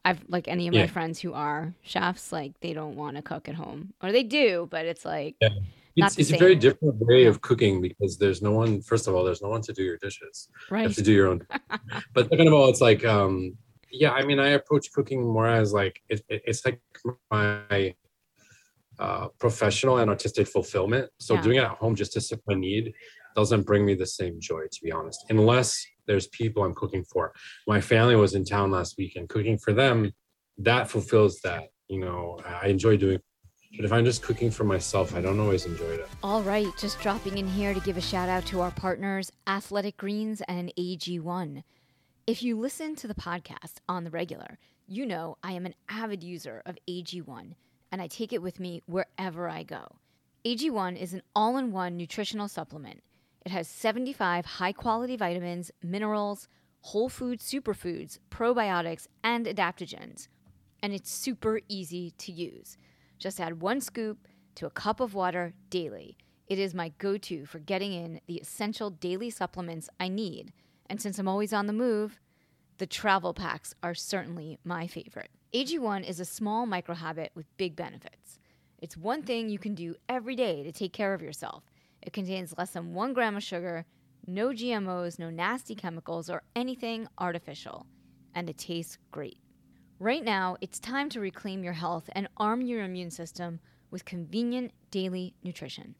I've 0.05 0.23
like 0.29 0.47
any 0.47 0.69
of 0.69 0.73
my 0.73 0.87
friends 0.87 1.19
who 1.19 1.33
are 1.33 1.73
chefs, 1.81 2.31
like 2.31 2.57
they 2.61 2.71
don't 2.71 2.95
want 2.95 3.17
to 3.17 3.21
cook 3.21 3.49
at 3.49 3.55
home, 3.55 3.93
or 4.01 4.13
they 4.13 4.23
do, 4.23 4.67
but 4.71 4.85
it's 4.85 5.03
like 5.03 5.35
Yeah. 5.41 5.49
It's, 5.97 6.17
it's 6.19 6.31
a 6.31 6.37
very 6.37 6.55
different 6.55 6.95
way 6.99 7.23
Yeah. 7.23 7.29
of 7.29 7.41
cooking 7.41 7.81
because 7.81 8.17
there's 8.17 8.41
no 8.41 8.51
one. 8.51 8.81
First 8.81 9.07
of 9.07 9.15
all, 9.15 9.23
there's 9.25 9.41
no 9.41 9.49
one 9.49 9.63
to 9.63 9.73
do 9.73 9.83
your 9.83 9.97
dishes. 9.97 10.47
Right. 10.69 10.83
You 10.83 10.87
have 10.87 10.95
to 10.95 11.01
do 11.01 11.11
your 11.11 11.27
own. 11.27 11.45
but 12.13 12.29
second 12.29 12.47
of 12.47 12.53
all, 12.53 12.69
it's 12.69 12.79
like, 12.79 13.03
um, 13.03 13.57
yeah, 13.91 14.11
I 14.11 14.23
mean, 14.25 14.39
I 14.39 14.49
approach 14.49 14.91
cooking 14.91 15.21
more 15.23 15.47
as 15.47 15.73
like 15.73 16.01
it, 16.09 16.21
it- 16.29 16.41
it's 16.45 16.65
like 16.65 16.81
my 17.31 17.95
uh, 18.99 19.27
professional 19.39 19.99
and 19.99 20.09
artistic 20.09 20.47
fulfillment. 20.47 21.09
So 21.19 21.35
Yeah. 21.35 21.41
doing 21.41 21.57
it 21.57 21.63
at 21.63 21.77
home 21.77 21.93
just 21.95 22.13
to 22.13 22.21
sit 22.21 22.41
my 22.47 22.55
need 22.55 22.93
doesn't 23.35 23.61
bring 23.63 23.85
me 23.85 23.93
the 23.93 24.07
same 24.07 24.39
joy, 24.39 24.63
to 24.71 24.79
be 24.83 24.91
honest, 24.91 25.23
unless 25.29 25.85
there's 26.07 26.25
people 26.27 26.63
I'm 26.63 26.73
cooking 26.73 27.03
for. 27.03 27.31
My 27.67 27.79
family 27.79 28.15
was 28.15 28.33
in 28.33 28.43
town 28.43 28.71
last 28.71 28.97
week, 28.97 29.15
and 29.15 29.29
cooking 29.29 29.57
for 29.59 29.71
them 29.73 30.11
that 30.57 30.89
fulfills 30.89 31.39
that. 31.41 31.65
You 31.89 31.99
know, 31.99 32.39
I 32.45 32.67
enjoy 32.67 32.97
doing. 32.97 33.19
But 33.75 33.85
if 33.85 33.91
I'm 33.93 34.03
just 34.05 34.23
cooking 34.23 34.49
for 34.49 34.63
myself, 34.63 35.13
I 35.13 35.21
don't 35.21 35.39
always 35.39 35.65
enjoy 35.67 35.85
it. 35.91 36.07
All 36.23 36.41
right, 36.41 36.65
just 36.79 36.99
dropping 36.99 37.37
in 37.37 37.47
here 37.47 37.73
to 37.75 37.79
give 37.81 37.97
a 37.97 38.01
shout 38.01 38.29
out 38.29 38.45
to 38.47 38.61
our 38.61 38.71
partners, 38.71 39.31
Athletic 39.45 39.97
Greens 39.97 40.41
and 40.47 40.73
AG1. 40.79 41.63
If 42.27 42.43
you 42.43 42.59
listen 42.59 42.93
to 42.97 43.07
the 43.07 43.15
podcast 43.15 43.75
on 43.87 44.03
the 44.03 44.09
regular, 44.09 44.59
you 44.85 45.05
know 45.05 45.37
I 45.41 45.53
am 45.53 45.65
an 45.65 45.75
avid 45.87 46.25
user 46.25 46.61
of 46.65 46.77
AG1 46.85 47.55
and 47.89 48.01
I 48.01 48.07
take 48.07 48.33
it 48.33 48.41
with 48.41 48.59
me 48.59 48.81
wherever 48.85 49.47
I 49.47 49.63
go. 49.63 49.95
AG1 50.43 51.01
is 51.01 51.13
an 51.13 51.21
all 51.33 51.55
in 51.55 51.71
one 51.71 51.95
nutritional 51.95 52.49
supplement. 52.49 53.01
It 53.45 53.53
has 53.53 53.69
75 53.69 54.45
high 54.45 54.73
quality 54.73 55.15
vitamins, 55.15 55.71
minerals, 55.81 56.49
whole 56.81 57.07
food 57.07 57.39
superfoods, 57.39 58.19
probiotics, 58.29 59.07
and 59.23 59.45
adaptogens. 59.45 60.27
And 60.83 60.91
it's 60.91 61.09
super 61.09 61.61
easy 61.69 62.11
to 62.17 62.33
use. 62.33 62.75
Just 63.19 63.39
add 63.39 63.61
one 63.61 63.79
scoop 63.79 64.27
to 64.55 64.65
a 64.65 64.71
cup 64.71 64.99
of 64.99 65.13
water 65.13 65.53
daily. 65.69 66.17
It 66.47 66.59
is 66.59 66.73
my 66.73 66.89
go 66.97 67.17
to 67.19 67.45
for 67.45 67.59
getting 67.59 67.93
in 67.93 68.19
the 68.27 68.35
essential 68.35 68.89
daily 68.89 69.29
supplements 69.29 69.89
I 69.97 70.09
need. 70.09 70.51
And 70.89 71.01
since 71.01 71.19
I'm 71.19 71.27
always 71.27 71.53
on 71.53 71.67
the 71.67 71.73
move, 71.73 72.19
the 72.77 72.85
travel 72.87 73.33
packs 73.33 73.73
are 73.81 73.95
certainly 73.95 74.59
my 74.63 74.87
favorite. 74.87 75.29
AG1 75.53 76.07
is 76.07 76.19
a 76.19 76.25
small 76.25 76.67
microhabit 76.67 77.29
with 77.33 77.57
big 77.57 77.75
benefits. 77.75 78.39
It's 78.79 78.95
one 78.95 79.23
thing 79.23 79.49
you 79.49 79.57
can 79.57 79.73
do 79.73 79.95
every 80.07 80.35
day 80.35 80.63
to 80.63 80.71
take 80.71 80.93
care 80.93 81.13
of 81.13 81.21
yourself. 81.21 81.63
It 82.01 82.13
contains 82.13 82.57
less 82.57 82.71
than 82.71 82.93
one 82.93 83.13
gram 83.13 83.35
of 83.35 83.43
sugar, 83.43 83.85
No 84.27 84.49
GMOs, 84.49 85.17
no 85.17 85.29
nasty 85.29 85.73
chemicals, 85.73 86.29
or 86.29 86.43
anything 86.55 87.07
artificial. 87.17 87.87
And 88.35 88.49
it 88.49 88.57
tastes 88.57 88.97
great. 89.09 89.39
Right 89.99 90.23
now, 90.23 90.57
it's 90.61 90.79
time 90.79 91.09
to 91.09 91.19
reclaim 91.19 91.63
your 91.63 91.73
health 91.73 92.07
and 92.11 92.27
arm 92.37 92.61
your 92.61 92.83
immune 92.83 93.09
system 93.09 93.59
with 93.89 94.05
convenient 94.05 94.71
daily 94.91 95.33
nutrition. 95.43 95.95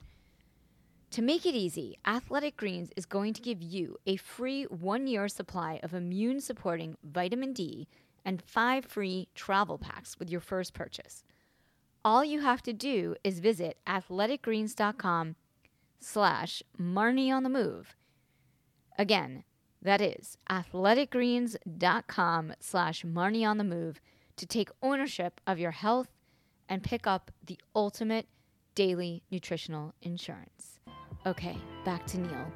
To 1.11 1.21
make 1.21 1.45
it 1.45 1.55
easy, 1.55 1.97
Athletic 2.05 2.57
Greens 2.57 2.91
is 2.95 3.05
going 3.05 3.33
to 3.33 3.41
give 3.41 3.61
you 3.61 3.97
a 4.05 4.17
free 4.17 4.63
one 4.63 5.07
year 5.07 5.27
supply 5.27 5.79
of 5.81 5.93
immune 5.93 6.41
supporting 6.41 6.97
vitamin 7.03 7.53
D 7.53 7.87
and 8.25 8.41
five 8.41 8.85
free 8.85 9.29
travel 9.33 9.77
packs 9.77 10.19
with 10.19 10.29
your 10.29 10.41
first 10.41 10.73
purchase. 10.73 11.23
All 12.03 12.25
you 12.25 12.41
have 12.41 12.61
to 12.63 12.73
do 12.73 13.15
is 13.23 13.39
visit 13.39 13.77
athleticgreens.com 13.87 15.35
slash 15.99 16.61
Marnie 16.79 17.31
on 17.31 17.43
the 17.43 17.49
move. 17.49 17.95
Again, 18.99 19.43
that 19.81 20.01
is 20.01 20.37
athleticgreens.com 20.49 22.53
slash 22.59 23.03
Marnie 23.03 23.47
on 23.47 23.57
the 23.57 23.63
move 23.63 24.01
to 24.35 24.45
take 24.45 24.69
ownership 24.81 25.39
of 25.47 25.59
your 25.59 25.71
health 25.71 26.09
and 26.67 26.83
pick 26.83 27.07
up 27.07 27.31
the 27.45 27.57
ultimate 27.75 28.27
daily 28.77 29.23
nutritional 29.31 29.91
insurance. 30.03 30.79
Okay, 31.25 31.57
back 31.83 32.05
to 32.05 32.19
Neil. 32.19 32.51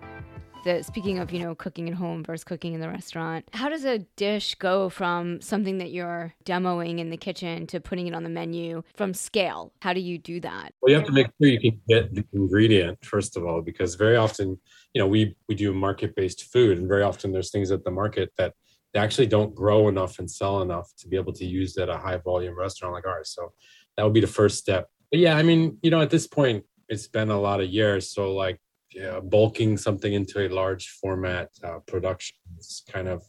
The, 0.63 0.83
speaking 0.83 1.17
of, 1.17 1.31
you 1.33 1.39
know, 1.39 1.55
cooking 1.55 1.89
at 1.89 1.95
home 1.95 2.23
versus 2.23 2.43
cooking 2.43 2.75
in 2.75 2.79
the 2.79 2.87
restaurant, 2.87 3.49
how 3.53 3.69
does 3.69 3.85
a 3.85 3.97
dish 4.17 4.53
go 4.53 4.89
from 4.89 5.41
something 5.41 5.79
that 5.79 5.89
you're 5.89 6.35
demoing 6.45 6.99
in 6.99 7.09
the 7.09 7.17
kitchen 7.17 7.65
to 7.65 7.79
putting 7.79 8.05
it 8.05 8.13
on 8.13 8.21
the 8.21 8.29
menu 8.29 8.83
from 8.95 9.15
scale? 9.15 9.73
How 9.81 9.93
do 9.93 9.99
you 9.99 10.19
do 10.19 10.39
that? 10.41 10.75
Well, 10.79 10.91
you 10.91 10.95
have 10.95 11.07
to 11.07 11.11
make 11.11 11.25
sure 11.41 11.49
you 11.49 11.59
can 11.59 11.81
get 11.89 12.13
the 12.13 12.23
ingredient 12.33 13.03
first 13.03 13.35
of 13.35 13.43
all, 13.43 13.63
because 13.63 13.95
very 13.95 14.15
often, 14.15 14.59
you 14.93 15.01
know, 15.01 15.07
we 15.07 15.35
we 15.49 15.55
do 15.55 15.73
market-based 15.73 16.53
food, 16.53 16.77
and 16.77 16.87
very 16.87 17.01
often 17.01 17.31
there's 17.31 17.49
things 17.49 17.71
at 17.71 17.83
the 17.83 17.89
market 17.89 18.31
that 18.37 18.53
they 18.93 18.99
actually 18.99 19.25
don't 19.25 19.55
grow 19.55 19.87
enough 19.87 20.19
and 20.19 20.29
sell 20.29 20.61
enough 20.61 20.91
to 20.99 21.07
be 21.07 21.15
able 21.15 21.33
to 21.33 21.45
use 21.45 21.75
at 21.77 21.89
a 21.89 21.97
high 21.97 22.17
volume 22.17 22.55
restaurant 22.55 22.93
like 22.93 23.07
ours. 23.07 23.33
So 23.35 23.53
that 23.97 24.03
would 24.03 24.13
be 24.13 24.21
the 24.21 24.27
first 24.27 24.59
step. 24.59 24.87
But 25.11 25.19
yeah, 25.19 25.35
I 25.35 25.43
mean, 25.43 25.77
you 25.81 25.91
know, 25.91 26.01
at 26.01 26.09
this 26.09 26.27
point, 26.27 26.63
it's 26.87 27.07
been 27.07 27.29
a 27.29 27.39
lot 27.39 27.61
of 27.61 27.69
years, 27.69 28.11
so 28.11 28.33
like 28.33 28.59
yeah, 28.93 29.19
bulking 29.19 29.77
something 29.77 30.13
into 30.13 30.45
a 30.45 30.49
large 30.49 30.89
format 31.01 31.49
uh, 31.63 31.79
production 31.87 32.37
is 32.59 32.83
kind 32.89 33.07
of 33.07 33.23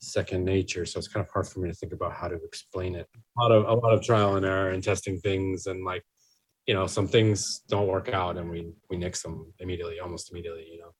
second 0.00 0.44
nature. 0.44 0.84
So 0.84 0.98
it's 0.98 1.08
kind 1.08 1.24
of 1.24 1.30
hard 1.32 1.46
for 1.46 1.60
me 1.60 1.68
to 1.68 1.74
think 1.74 1.92
about 1.92 2.12
how 2.12 2.28
to 2.28 2.36
explain 2.44 2.94
it. 2.94 3.06
A 3.38 3.42
lot 3.42 3.52
of 3.52 3.64
a 3.66 3.74
lot 3.74 3.92
of 3.92 4.02
trial 4.02 4.36
and 4.36 4.44
error 4.44 4.70
and 4.70 4.82
testing 4.82 5.18
things, 5.18 5.66
and 5.66 5.84
like 5.84 6.04
you 6.66 6.74
know, 6.74 6.86
some 6.86 7.06
things 7.06 7.60
don't 7.68 7.88
work 7.88 8.08
out, 8.08 8.36
and 8.36 8.50
we 8.50 8.72
we 8.90 8.96
nix 8.96 9.22
them 9.22 9.52
immediately, 9.60 10.00
almost 10.00 10.30
immediately. 10.30 10.66
You 10.70 10.80
know, 10.80 10.94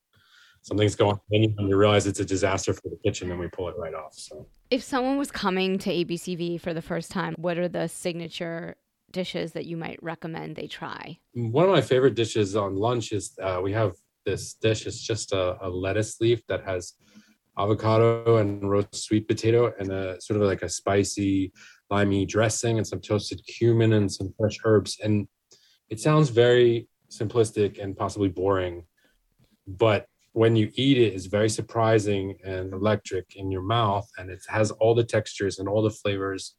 something's 0.62 0.94
going, 0.94 1.18
and 1.30 1.68
you 1.68 1.76
realize 1.76 2.06
it's 2.06 2.20
a 2.20 2.24
disaster 2.24 2.72
for 2.72 2.88
the 2.88 2.98
kitchen, 3.04 3.30
and 3.30 3.40
we 3.40 3.48
pull 3.48 3.68
it 3.68 3.74
right 3.78 3.94
off. 3.94 4.14
So 4.14 4.46
if 4.70 4.82
someone 4.82 5.18
was 5.18 5.30
coming 5.30 5.78
to 5.78 5.90
ABCV 5.90 6.60
for 6.60 6.72
the 6.72 6.82
first 6.82 7.10
time, 7.10 7.34
what 7.38 7.58
are 7.58 7.68
the 7.68 7.88
signature 7.88 8.76
dishes 9.14 9.52
that 9.52 9.64
you 9.64 9.78
might 9.78 9.98
recommend 10.02 10.56
they 10.56 10.66
try? 10.66 11.18
One 11.32 11.64
of 11.64 11.70
my 11.70 11.80
favorite 11.80 12.14
dishes 12.14 12.54
on 12.54 12.76
lunch 12.76 13.12
is 13.12 13.32
uh, 13.42 13.60
we 13.62 13.72
have 13.72 13.94
this 14.26 14.54
dish. 14.54 14.86
It's 14.86 15.00
just 15.00 15.32
a, 15.32 15.56
a, 15.66 15.68
lettuce 15.68 16.20
leaf 16.20 16.46
that 16.48 16.64
has 16.64 16.92
avocado 17.58 18.36
and 18.36 18.68
roast 18.68 18.94
sweet 18.94 19.26
potato 19.28 19.72
and 19.78 19.90
a 19.90 20.20
sort 20.20 20.40
of 20.40 20.46
like 20.46 20.62
a 20.62 20.68
spicy 20.68 21.52
limey 21.88 22.26
dressing 22.26 22.78
and 22.78 22.86
some 22.86 23.00
toasted 23.00 23.40
cumin 23.46 23.92
and 23.94 24.12
some 24.12 24.34
fresh 24.38 24.58
herbs. 24.64 24.98
And 25.02 25.28
it 25.88 26.00
sounds 26.00 26.28
very 26.30 26.88
simplistic 27.10 27.82
and 27.82 27.96
possibly 27.96 28.28
boring, 28.28 28.84
but 29.66 30.06
when 30.32 30.56
you 30.56 30.68
eat 30.74 30.98
it, 30.98 31.14
it's 31.14 31.26
very 31.26 31.48
surprising 31.48 32.36
and 32.44 32.72
electric 32.72 33.36
in 33.36 33.52
your 33.52 33.62
mouth, 33.62 34.08
and 34.18 34.30
it 34.30 34.40
has 34.48 34.72
all 34.72 34.92
the 34.92 35.04
textures 35.04 35.60
and 35.60 35.68
all 35.68 35.80
the 35.80 35.90
flavors 35.90 36.56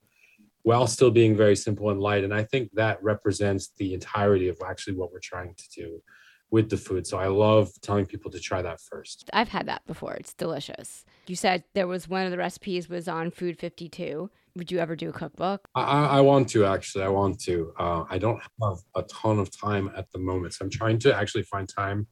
while 0.65 0.87
still 0.87 1.11
being 1.11 1.37
very 1.37 1.55
simple 1.55 1.91
and 1.91 2.01
light. 2.01 2.23
And 2.23 2.33
I 2.33 2.43
think 2.43 2.71
that 2.73 3.01
represents 3.03 3.69
the 3.77 3.93
entirety 3.93 4.47
of 4.47 4.57
actually 4.67 4.95
what 4.95 5.13
we're 5.13 5.19
trying 5.19 5.53
to 5.53 5.69
do 5.69 6.01
with 6.49 6.71
the 6.71 6.77
food. 6.77 7.05
So 7.05 7.19
I 7.19 7.27
love 7.27 7.69
telling 7.81 8.07
people 8.07 8.31
to 8.31 8.39
try 8.39 8.63
that 8.63 8.81
first. 8.81 9.29
I've 9.31 9.49
had 9.49 9.67
that 9.67 9.85
before. 9.85 10.15
It's 10.15 10.33
delicious. 10.33 11.05
You 11.27 11.35
said 11.35 11.65
there 11.75 11.85
was 11.85 12.07
one 12.07 12.25
of 12.25 12.31
the 12.31 12.39
recipes 12.39 12.89
was 12.89 13.07
on 13.07 13.29
Food 13.29 13.59
52. 13.59 14.31
Would 14.55 14.71
you 14.71 14.79
ever 14.79 14.95
do 14.95 15.09
a 15.09 15.13
cookbook? 15.13 15.67
I, 15.75 16.05
I 16.05 16.21
want 16.21 16.49
to 16.49 16.65
actually. 16.65 17.03
I 17.03 17.09
want 17.09 17.39
to. 17.41 17.71
Uh, 17.77 18.05
I 18.09 18.17
don't 18.17 18.41
have 18.63 18.79
a 18.95 19.03
ton 19.03 19.37
of 19.37 19.55
time 19.55 19.91
at 19.95 20.11
the 20.13 20.19
moment, 20.19 20.55
so 20.55 20.65
I'm 20.65 20.71
trying 20.71 20.97
to 20.99 21.15
actually 21.15 21.43
find 21.43 21.69
time 21.69 22.07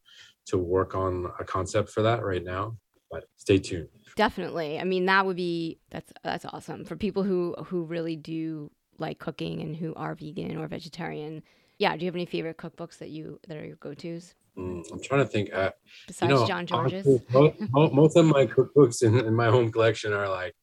to 0.48 0.60
work 0.60 0.94
on 0.94 1.32
a 1.40 1.44
concept 1.44 1.90
for 1.90 2.04
that 2.04 2.24
right 2.24 2.44
now. 2.44 2.78
But 3.14 3.30
stay 3.38 3.60
tuned. 3.60 3.90
Definitely. 4.16 4.80
I 4.80 4.84
mean, 4.84 5.06
that 5.06 5.26
would 5.26 5.38
be 5.38 5.80
that's 5.90 6.12
that's 6.24 6.46
awesome 6.46 6.86
for 6.86 6.96
people 6.96 7.24
who 7.24 7.56
who 7.66 7.84
really 7.86 8.16
do 8.16 8.72
like 9.00 9.20
cooking 9.20 9.62
and 9.62 9.76
who 9.76 9.94
are 9.96 10.14
vegan 10.16 10.58
or 10.58 10.68
vegetarian 10.68 11.44
yeah, 11.80 11.96
do 11.98 12.06
you 12.06 12.08
have 12.08 12.16
any 12.16 12.26
favorite 12.26 12.58
cookbooks 12.58 13.00
that 13.00 13.10
you 13.10 13.40
that 13.48 13.58
are 13.58 13.66
your 13.66 13.76
go 13.78 13.94
tos? 13.94 14.36
Mm, 14.58 14.84
I'm 14.92 15.02
trying 15.02 15.22
to 15.22 15.28
think. 15.28 15.54
Uh, 15.54 15.72
Besides 16.08 16.30
you 16.30 16.36
know, 16.38 16.46
Jean-Georges's, 16.48 17.22
most, 17.32 17.94
most, 17.94 18.16
of 18.16 18.26
my 18.26 18.46
cookbooks 18.46 19.02
in, 19.02 19.18
in 19.18 19.36
my 19.36 19.50
home 19.50 19.72
collection 19.72 20.14
are 20.14 20.30
like 20.30 20.54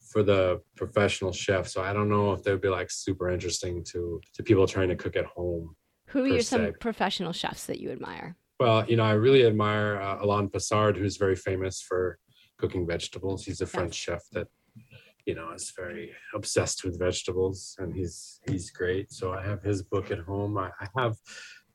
for 0.00 0.22
the 0.22 0.60
professional 0.76 1.32
chef. 1.32 1.68
So 1.68 1.80
I 1.82 1.92
don't 1.92 2.08
know 2.08 2.32
if 2.32 2.42
they'd 2.42 2.60
be 2.60 2.68
like 2.68 2.90
super 2.90 3.30
interesting 3.30 3.84
to 3.92 4.20
to 4.34 4.42
people 4.42 4.66
trying 4.66 4.88
to 4.88 4.96
cook 4.96 5.16
at 5.16 5.26
home. 5.26 5.76
Who 6.08 6.24
are 6.34 6.42
some 6.42 6.72
professional 6.80 7.32
chefs 7.32 7.66
that 7.66 7.80
you 7.80 7.90
admire? 7.90 8.36
Well, 8.58 8.88
you 8.88 8.96
know, 8.96 9.04
I 9.04 9.12
really 9.12 9.46
admire 9.46 10.00
uh, 10.00 10.24
Alain 10.24 10.48
Passard, 10.48 10.96
who's 10.96 11.16
very 11.16 11.36
famous 11.36 11.82
for 11.82 12.18
cooking 12.58 12.86
vegetables. 12.86 13.44
He's 13.44 13.60
a 13.60 13.66
French 13.66 13.94
chef 13.94 14.22
that 14.32 14.48
you 15.26 15.34
know 15.34 15.50
is 15.50 15.72
very 15.76 16.12
obsessed 16.34 16.84
with 16.84 16.98
vegetables 16.98 17.76
and 17.78 17.92
he's 17.92 18.40
he's 18.48 18.70
great 18.70 19.12
so 19.12 19.32
i 19.32 19.42
have 19.42 19.62
his 19.62 19.82
book 19.82 20.10
at 20.10 20.20
home 20.20 20.56
i, 20.56 20.70
I 20.80 20.86
have 20.96 21.16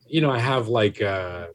you 0.08 0.22
know 0.22 0.32
i 0.32 0.40
have 0.40 0.70
like 0.70 1.02
uh, 1.02 1.48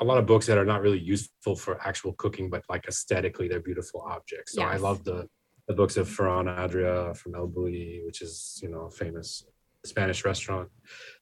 a 0.00 0.04
lot 0.04 0.18
of 0.18 0.26
books 0.26 0.46
that 0.46 0.56
are 0.56 0.64
not 0.64 0.82
really 0.82 1.00
useful 1.00 1.56
for 1.56 1.80
actual 1.86 2.12
cooking 2.12 2.48
but 2.48 2.62
like 2.68 2.86
aesthetically 2.86 3.48
they're 3.48 3.60
beautiful 3.60 4.02
objects 4.08 4.52
so 4.54 4.60
yes. 4.62 4.72
i 4.72 4.76
love 4.76 5.04
the 5.04 5.28
the 5.66 5.74
books 5.74 5.96
of 5.96 6.08
ferran 6.08 6.48
adria 6.48 7.12
from 7.14 7.34
el 7.34 7.48
bulli 7.48 8.04
which 8.06 8.22
is 8.22 8.60
you 8.62 8.68
know 8.68 8.82
a 8.82 8.90
famous 8.90 9.44
spanish 9.84 10.24
restaurant 10.24 10.68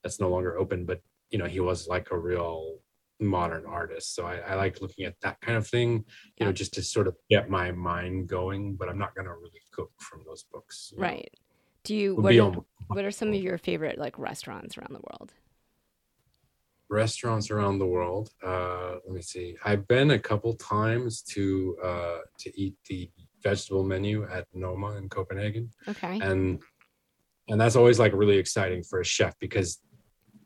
that's 0.02 0.20
no 0.20 0.28
longer 0.28 0.58
open 0.58 0.84
but 0.84 1.00
you 1.30 1.38
know 1.38 1.46
he 1.46 1.60
was 1.60 1.88
like 1.88 2.10
a 2.10 2.18
real 2.18 2.78
modern 3.20 3.64
artists. 3.66 4.14
So 4.14 4.26
I, 4.26 4.36
I, 4.38 4.54
like 4.54 4.80
looking 4.80 5.04
at 5.04 5.14
that 5.22 5.40
kind 5.40 5.56
of 5.56 5.66
thing, 5.66 6.04
you 6.38 6.46
know, 6.46 6.52
just 6.52 6.74
to 6.74 6.82
sort 6.82 7.06
of 7.06 7.16
get 7.30 7.48
my 7.48 7.72
mind 7.72 8.28
going. 8.28 8.76
But 8.76 8.88
I'm 8.88 8.98
not 8.98 9.14
going 9.14 9.26
to 9.26 9.34
really 9.34 9.62
cook 9.72 9.92
from 9.98 10.22
those 10.26 10.44
books. 10.52 10.92
Right. 10.96 11.30
Know. 11.32 11.40
Do 11.84 11.94
you? 11.94 12.16
What 12.16 12.34
are, 12.34 12.52
what 12.88 13.04
are 13.04 13.10
some 13.10 13.28
of 13.28 13.34
your 13.34 13.58
favorite 13.58 13.98
like 13.98 14.18
restaurants 14.18 14.78
around 14.78 14.94
the 14.94 15.00
world? 15.00 15.32
Restaurants 16.88 17.50
around 17.50 17.78
the 17.78 17.86
world. 17.86 18.30
Uh, 18.44 18.96
let 19.06 19.14
me 19.14 19.22
see. 19.22 19.56
I've 19.64 19.86
been 19.88 20.12
a 20.12 20.18
couple 20.18 20.54
times 20.54 21.22
to 21.30 21.76
uh, 21.82 22.18
to 22.40 22.60
eat 22.60 22.74
the 22.88 23.10
vegetable 23.42 23.84
menu 23.84 24.26
at 24.30 24.46
Noma 24.54 24.96
in 24.96 25.08
Copenhagen. 25.08 25.70
Okay. 25.86 26.18
And 26.20 26.60
and 27.48 27.60
that's 27.60 27.76
always 27.76 27.98
like 27.98 28.12
really 28.14 28.38
exciting 28.38 28.82
for 28.82 29.00
a 29.00 29.04
chef 29.04 29.38
because 29.38 29.80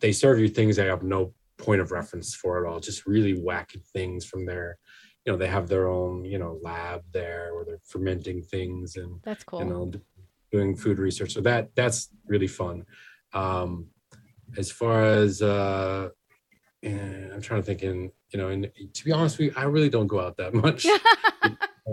they 0.00 0.12
serve 0.12 0.38
you 0.38 0.48
things 0.48 0.76
they 0.76 0.86
have 0.86 1.02
no 1.02 1.32
point 1.58 1.80
of 1.80 1.90
reference 1.90 2.34
for 2.34 2.64
it 2.64 2.68
all 2.68 2.80
just 2.80 3.06
really 3.06 3.34
wacky 3.34 3.82
things 3.92 4.24
from 4.24 4.46
their 4.46 4.78
you 5.24 5.32
know 5.32 5.38
they 5.38 5.46
have 5.46 5.68
their 5.68 5.88
own 5.88 6.24
you 6.24 6.38
know 6.38 6.58
lab 6.62 7.02
there 7.12 7.50
where 7.54 7.64
they're 7.64 7.80
fermenting 7.84 8.42
things 8.42 8.96
and 8.96 9.20
that's 9.24 9.44
cool 9.44 9.58
you 9.58 9.66
know 9.66 9.90
doing 10.52 10.74
food 10.74 10.98
research 10.98 11.32
so 11.32 11.40
that 11.40 11.68
that's 11.74 12.08
really 12.26 12.46
fun 12.46 12.84
um 13.34 13.86
as 14.56 14.70
far 14.70 15.04
as 15.04 15.42
uh 15.42 16.08
and 16.82 17.32
i'm 17.32 17.42
trying 17.42 17.60
to 17.60 17.66
think 17.66 17.82
in 17.82 18.10
you 18.30 18.38
know 18.38 18.48
and 18.48 18.70
to 18.94 19.04
be 19.04 19.12
honest 19.12 19.38
with 19.38 19.48
you 19.48 19.52
i 19.56 19.64
really 19.64 19.90
don't 19.90 20.06
go 20.06 20.20
out 20.20 20.36
that 20.36 20.54
much 20.54 20.84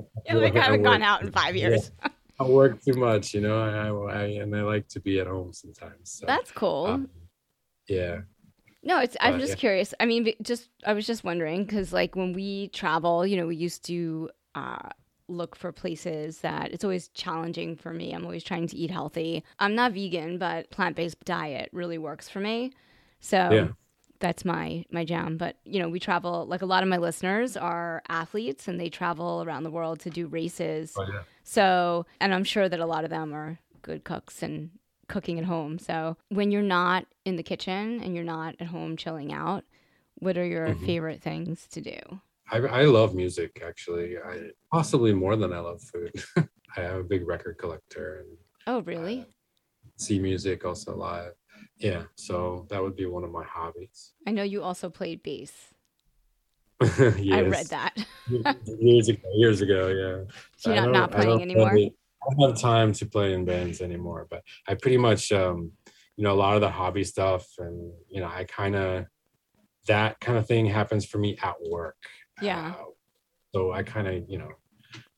yeah, 0.26 0.34
like 0.34 0.56
i 0.56 0.62
haven't 0.62 0.84
gone 0.84 1.02
out 1.02 1.22
in 1.22 1.32
five 1.32 1.56
years 1.56 1.92
yeah. 2.02 2.10
I 2.38 2.44
work 2.44 2.84
too 2.84 2.96
much, 2.96 3.34
you 3.34 3.40
know. 3.40 4.04
I, 4.10 4.14
I, 4.14 4.24
and 4.26 4.54
I 4.54 4.62
like 4.62 4.90
to 4.90 5.00
be 5.00 5.22
at 5.22 5.28
home 5.28 5.54
sometimes. 5.54 6.12
So, 6.12 6.26
That's 6.26 6.52
cool. 6.52 6.86
Um, 6.86 7.10
yeah, 7.88 8.22
no, 8.86 9.00
it's. 9.00 9.18
I'm 9.20 9.40
just 9.40 9.54
yeah. 9.54 9.56
curious. 9.56 9.94
I 10.00 10.06
mean, 10.06 10.32
just 10.44 10.70
I 10.86 10.94
was 10.94 11.08
just 11.08 11.24
wondering 11.24 11.66
because, 11.66 11.92
like, 11.92 12.16
when 12.16 12.34
we 12.34 12.68
travel, 12.68 13.26
you 13.26 13.36
know, 13.36 13.48
we 13.48 13.56
used 13.56 13.84
to 13.86 14.30
uh, 14.54 14.90
look 15.28 15.56
for 15.56 15.72
places 15.72 16.40
that 16.40 16.72
it's 16.72 16.84
always 16.84 17.08
challenging 17.10 17.76
for 17.76 17.92
me. 17.92 18.14
I'm 18.14 18.24
always 18.24 18.44
trying 18.44 18.68
to 18.68 18.78
eat 18.78 18.92
healthy. 18.92 19.44
I'm 19.58 19.74
not 19.74 19.94
vegan, 19.94 20.38
but 20.38 20.70
plant 20.70 20.96
based 20.96 21.20
diet 21.26 21.70
really 21.74 21.98
works 21.98 22.30
for 22.30 22.40
me. 22.40 22.74
So 23.20 23.50
yeah. 23.52 23.68
that's 24.20 24.46
my 24.46 24.86
my 24.92 25.04
jam. 25.04 25.38
But 25.38 25.58
you 25.66 25.80
know, 25.80 25.90
we 25.90 26.00
travel. 26.00 26.46
Like 26.46 26.62
a 26.62 26.68
lot 26.68 26.84
of 26.84 26.90
my 26.90 26.98
listeners 26.98 27.58
are 27.58 28.04
athletes, 28.08 28.68
and 28.68 28.80
they 28.80 28.90
travel 28.90 29.44
around 29.44 29.64
the 29.64 29.72
world 29.72 30.00
to 30.02 30.12
do 30.12 30.28
races. 30.28 30.94
Oh, 30.96 31.08
yeah. 31.12 31.22
So, 31.44 32.06
and 32.22 32.36
I'm 32.36 32.44
sure 32.44 32.70
that 32.70 32.80
a 32.80 32.86
lot 32.86 33.04
of 33.04 33.10
them 33.10 33.34
are 33.34 33.58
good 33.82 34.04
cooks 34.04 34.44
and 34.44 34.70
cooking 35.08 35.40
at 35.40 35.46
home. 35.46 35.80
So 35.80 36.18
when 36.30 36.52
you're 36.52 36.62
not 36.62 37.06
in 37.26 37.36
the 37.36 37.44
kitchen 37.44 38.02
and 38.02 38.16
you're 38.16 38.24
not 38.24 38.56
at 38.60 38.68
home 38.68 38.98
chilling 38.98 39.34
out, 39.34 39.64
what 40.16 40.38
are 40.38 40.46
your 40.46 40.70
mm-hmm. 40.70 40.86
favorite 40.86 41.22
things 41.22 41.68
to 41.72 41.82
do? 41.82 42.00
I, 42.52 42.58
I 42.58 42.86
love 42.86 43.16
music 43.16 43.62
actually. 43.66 44.18
I 44.18 44.50
possibly 44.72 45.14
more 45.14 45.36
than 45.36 45.52
I 45.52 45.60
love 45.60 45.82
food. 45.82 46.12
I 46.78 46.82
am 46.82 46.98
a 46.98 47.04
big 47.04 47.28
record 47.28 47.58
collector 47.58 48.20
and 48.20 48.38
Oh, 48.68 48.82
really? 48.82 49.22
uh, 49.22 49.24
see 49.98 50.20
music 50.20 50.66
also 50.66 50.96
live. 50.96 51.34
Yeah, 51.78 52.04
so 52.16 52.66
that 52.70 52.82
would 52.82 52.96
be 52.96 53.06
one 53.06 53.24
of 53.24 53.32
my 53.32 53.44
hobbies. 53.44 54.14
I 54.26 54.32
know 54.32 54.44
you 54.44 54.64
also 54.64 54.90
played 54.90 55.22
bass. 55.24 55.74
yes. 56.82 57.20
I 57.32 57.42
read 57.42 57.68
that. 57.68 57.94
years 58.80 59.10
ago. 59.10 59.22
Years 59.36 59.62
ago, 59.62 59.88
yeah. 59.88 60.34
So 60.58 60.74
you're 60.74 60.92
not, 60.92 61.12
don't- 61.12 61.22
playing 61.22 61.42
anymore. 61.42 61.72
play- 61.72 61.94
don't 62.30 62.50
have 62.50 62.60
time 62.60 62.94
to 62.94 63.06
play 63.06 63.34
in 63.34 63.46
bands 63.46 63.82
anymore, 63.82 64.28
but 64.30 64.42
I 64.68 64.76
pretty 64.76 64.98
much, 64.98 65.32
um, 65.32 65.72
you 66.18 66.24
know, 66.24 66.34
a 66.34 66.36
lot 66.36 66.56
of 66.56 66.62
the 66.62 66.70
hobby 66.70 67.04
stuff, 67.04 67.46
and 67.58 67.92
you 68.10 68.22
know, 68.22 68.28
I 68.28 68.46
kind 68.46 68.76
of 68.76 69.06
that 69.88 70.20
kind 70.20 70.38
of 70.38 70.48
thing 70.48 70.66
happens 70.66 71.06
for 71.06 71.18
me 71.18 71.38
at 71.44 71.56
work. 71.70 71.98
Yeah. 72.42 72.74
Uh, 72.80 72.86
so 73.54 73.72
I 73.72 73.84
kind 73.84 74.08
of, 74.08 74.24
you 74.28 74.38
know, 74.38 74.50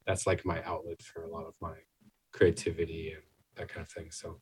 that's 0.06 0.28
like 0.28 0.46
my 0.46 0.64
outlet 0.64 1.02
for 1.02 1.24
a 1.24 1.30
lot 1.30 1.46
of 1.46 1.54
my 1.62 1.74
creativity 2.34 3.14
and 3.14 3.24
that 3.56 3.70
kind 3.70 3.86
of 3.86 3.92
thing. 3.92 4.12
So 4.12 4.40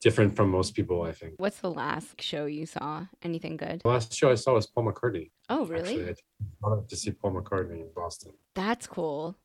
different 0.00 0.36
from 0.36 0.50
most 0.50 0.74
people, 0.74 1.02
I 1.02 1.12
think. 1.12 1.34
What's 1.38 1.60
the 1.60 1.70
last 1.70 2.20
show 2.20 2.46
you 2.46 2.66
saw? 2.66 3.06
Anything 3.22 3.56
good? 3.56 3.80
The 3.82 3.88
last 3.88 4.14
show 4.14 4.30
I 4.30 4.34
saw 4.34 4.54
was 4.54 4.66
Paul 4.66 4.92
McCartney. 4.92 5.30
Oh, 5.48 5.66
really? 5.66 5.94
Actually, 6.00 6.10
I 6.64 6.68
wanted 6.68 6.88
to 6.88 6.96
see 6.96 7.10
Paul 7.10 7.32
McCartney 7.32 7.80
in 7.80 7.90
Boston. 7.94 8.32
That's 8.54 8.86
cool. 8.86 9.36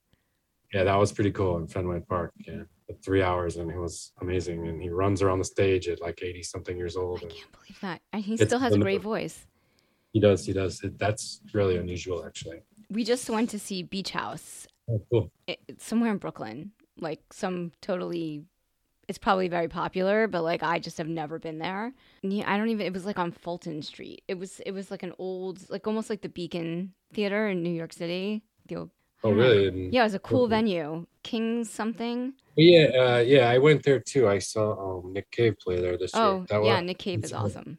Yeah, 0.73 0.83
that 0.83 0.95
was 0.95 1.11
pretty 1.11 1.31
cool 1.31 1.57
in 1.57 1.67
Fenway 1.67 2.01
Park. 2.01 2.33
Yeah, 2.39 2.63
three 3.03 3.23
hours, 3.23 3.57
and 3.57 3.71
it 3.71 3.77
was 3.77 4.11
amazing. 4.21 4.67
And 4.67 4.81
he 4.81 4.89
runs 4.89 5.21
around 5.21 5.39
the 5.39 5.45
stage 5.45 5.87
at 5.87 6.01
like 6.01 6.21
eighty 6.23 6.43
something 6.43 6.77
years 6.77 6.97
old. 6.97 7.19
I 7.19 7.27
can't 7.27 7.51
believe 7.51 7.79
that. 7.81 8.01
And 8.11 8.23
he 8.23 8.37
still 8.37 8.59
has 8.59 8.73
a 8.73 8.79
great 8.79 9.01
voice. 9.01 9.45
he 10.13 10.19
does, 10.19 10.45
he 10.45 10.53
does. 10.53 10.83
It, 10.83 10.97
that's 10.99 11.41
really 11.53 11.77
unusual, 11.77 12.25
actually. 12.25 12.59
We 12.89 13.03
just 13.03 13.29
went 13.29 13.49
to 13.51 13.59
see 13.59 13.83
Beach 13.83 14.11
House. 14.11 14.67
Oh, 14.89 15.01
cool. 15.09 15.31
It, 15.47 15.59
it's 15.67 15.85
somewhere 15.85 16.11
in 16.11 16.17
Brooklyn. 16.17 16.71
Like 16.99 17.21
some 17.31 17.71
totally 17.81 18.43
it's 19.07 19.17
probably 19.17 19.47
very 19.47 19.69
popular, 19.69 20.27
but 20.27 20.43
like 20.43 20.63
I 20.63 20.79
just 20.79 20.97
have 20.97 21.07
never 21.07 21.39
been 21.39 21.59
there. 21.59 21.93
Yeah, 22.23 22.51
I 22.51 22.57
don't 22.57 22.69
even 22.69 22.85
it 22.85 22.93
was 22.93 23.05
like 23.05 23.17
on 23.17 23.31
Fulton 23.31 23.81
Street. 23.81 24.23
It 24.27 24.37
was 24.37 24.59
it 24.65 24.71
was 24.71 24.91
like 24.91 25.03
an 25.03 25.13
old 25.17 25.69
like 25.69 25.87
almost 25.87 26.09
like 26.09 26.21
the 26.21 26.29
Beacon 26.29 26.93
Theater 27.13 27.47
in 27.47 27.63
New 27.63 27.71
York 27.71 27.93
City. 27.93 28.43
The 28.67 28.75
old, 28.75 28.89
Oh, 29.23 29.31
really? 29.31 29.67
And- 29.67 29.93
yeah, 29.93 30.01
it 30.01 30.05
was 30.05 30.13
a 30.13 30.19
cool 30.19 30.47
venue. 30.47 31.05
King's 31.23 31.69
something. 31.69 32.33
Yeah, 32.55 32.85
uh, 32.87 33.17
yeah. 33.25 33.49
I 33.49 33.57
went 33.57 33.83
there 33.83 33.99
too. 33.99 34.27
I 34.27 34.39
saw 34.39 34.99
um, 34.99 35.13
Nick 35.13 35.29
Cave 35.31 35.55
play 35.59 35.81
there 35.81 35.97
this 35.97 36.11
Oh, 36.13 36.37
year. 36.37 36.45
That 36.49 36.63
yeah, 36.63 36.75
was, 36.77 36.85
Nick 36.85 36.97
Cave 36.99 37.23
is 37.23 37.33
awesome. 37.33 37.77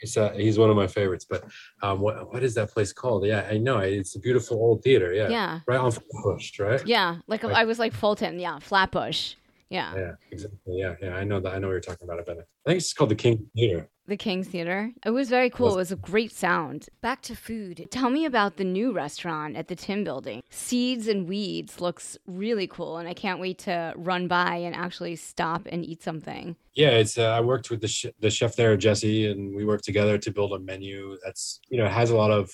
He's, 0.00 0.16
uh, 0.16 0.32
he's 0.32 0.58
one 0.58 0.68
of 0.70 0.76
my 0.76 0.86
favorites. 0.86 1.24
But 1.28 1.44
um, 1.82 2.00
what 2.00 2.32
what 2.32 2.42
is 2.42 2.54
that 2.56 2.70
place 2.70 2.92
called? 2.92 3.24
Yeah, 3.24 3.46
I 3.50 3.56
know. 3.58 3.78
It's 3.78 4.16
a 4.16 4.18
beautiful 4.20 4.56
old 4.58 4.82
theater. 4.82 5.12
Yeah, 5.14 5.28
Yeah. 5.28 5.60
right 5.66 5.78
on 5.80 5.92
Bush, 6.24 6.58
right? 6.58 6.84
Yeah, 6.86 7.18
like 7.26 7.42
Right. 7.44 7.54
I 7.54 7.64
was 7.64 7.78
like 7.78 7.94
Fulton, 7.94 8.38
yeah, 8.38 8.58
Flatbush. 8.58 9.34
Yeah. 9.70 9.94
Yeah, 9.96 10.12
exactly. 10.30 10.78
Yeah, 10.80 10.94
yeah. 11.00 11.14
I 11.16 11.24
know 11.24 11.40
that. 11.40 11.54
I 11.54 11.58
know 11.58 11.68
what 11.68 11.72
you're 11.74 11.80
talking 11.80 12.08
about. 12.08 12.20
I 12.20 12.34
think 12.34 12.78
it's 12.78 12.92
called 12.92 13.10
the 13.10 13.14
King 13.14 13.46
Theater. 13.54 13.88
The 14.06 14.16
King's 14.18 14.48
Theater. 14.48 14.92
It 15.04 15.10
was 15.10 15.30
very 15.30 15.48
cool. 15.48 15.72
It 15.72 15.76
was 15.76 15.90
a 15.90 15.96
great 15.96 16.30
sound. 16.30 16.88
Back 17.00 17.22
to 17.22 17.34
food. 17.34 17.86
Tell 17.90 18.10
me 18.10 18.26
about 18.26 18.56
the 18.58 18.64
new 18.64 18.92
restaurant 18.92 19.56
at 19.56 19.68
the 19.68 19.74
Tin 19.74 20.04
Building. 20.04 20.42
Seeds 20.50 21.08
and 21.08 21.26
Weeds 21.26 21.80
looks 21.80 22.18
really 22.26 22.66
cool, 22.66 22.98
and 22.98 23.08
I 23.08 23.14
can't 23.14 23.40
wait 23.40 23.58
to 23.60 23.94
run 23.96 24.28
by 24.28 24.56
and 24.56 24.74
actually 24.74 25.16
stop 25.16 25.66
and 25.72 25.86
eat 25.86 26.02
something. 26.02 26.54
Yeah, 26.74 26.90
it's. 26.90 27.16
Uh, 27.16 27.30
I 27.30 27.40
worked 27.40 27.70
with 27.70 27.80
the 27.80 27.88
sh- 27.88 28.12
the 28.20 28.28
chef 28.30 28.56
there, 28.56 28.76
Jesse, 28.76 29.28
and 29.30 29.56
we 29.56 29.64
worked 29.64 29.84
together 29.84 30.18
to 30.18 30.30
build 30.30 30.52
a 30.52 30.58
menu 30.58 31.16
that's 31.24 31.60
you 31.70 31.78
know 31.78 31.88
has 31.88 32.10
a 32.10 32.16
lot 32.16 32.30
of 32.30 32.50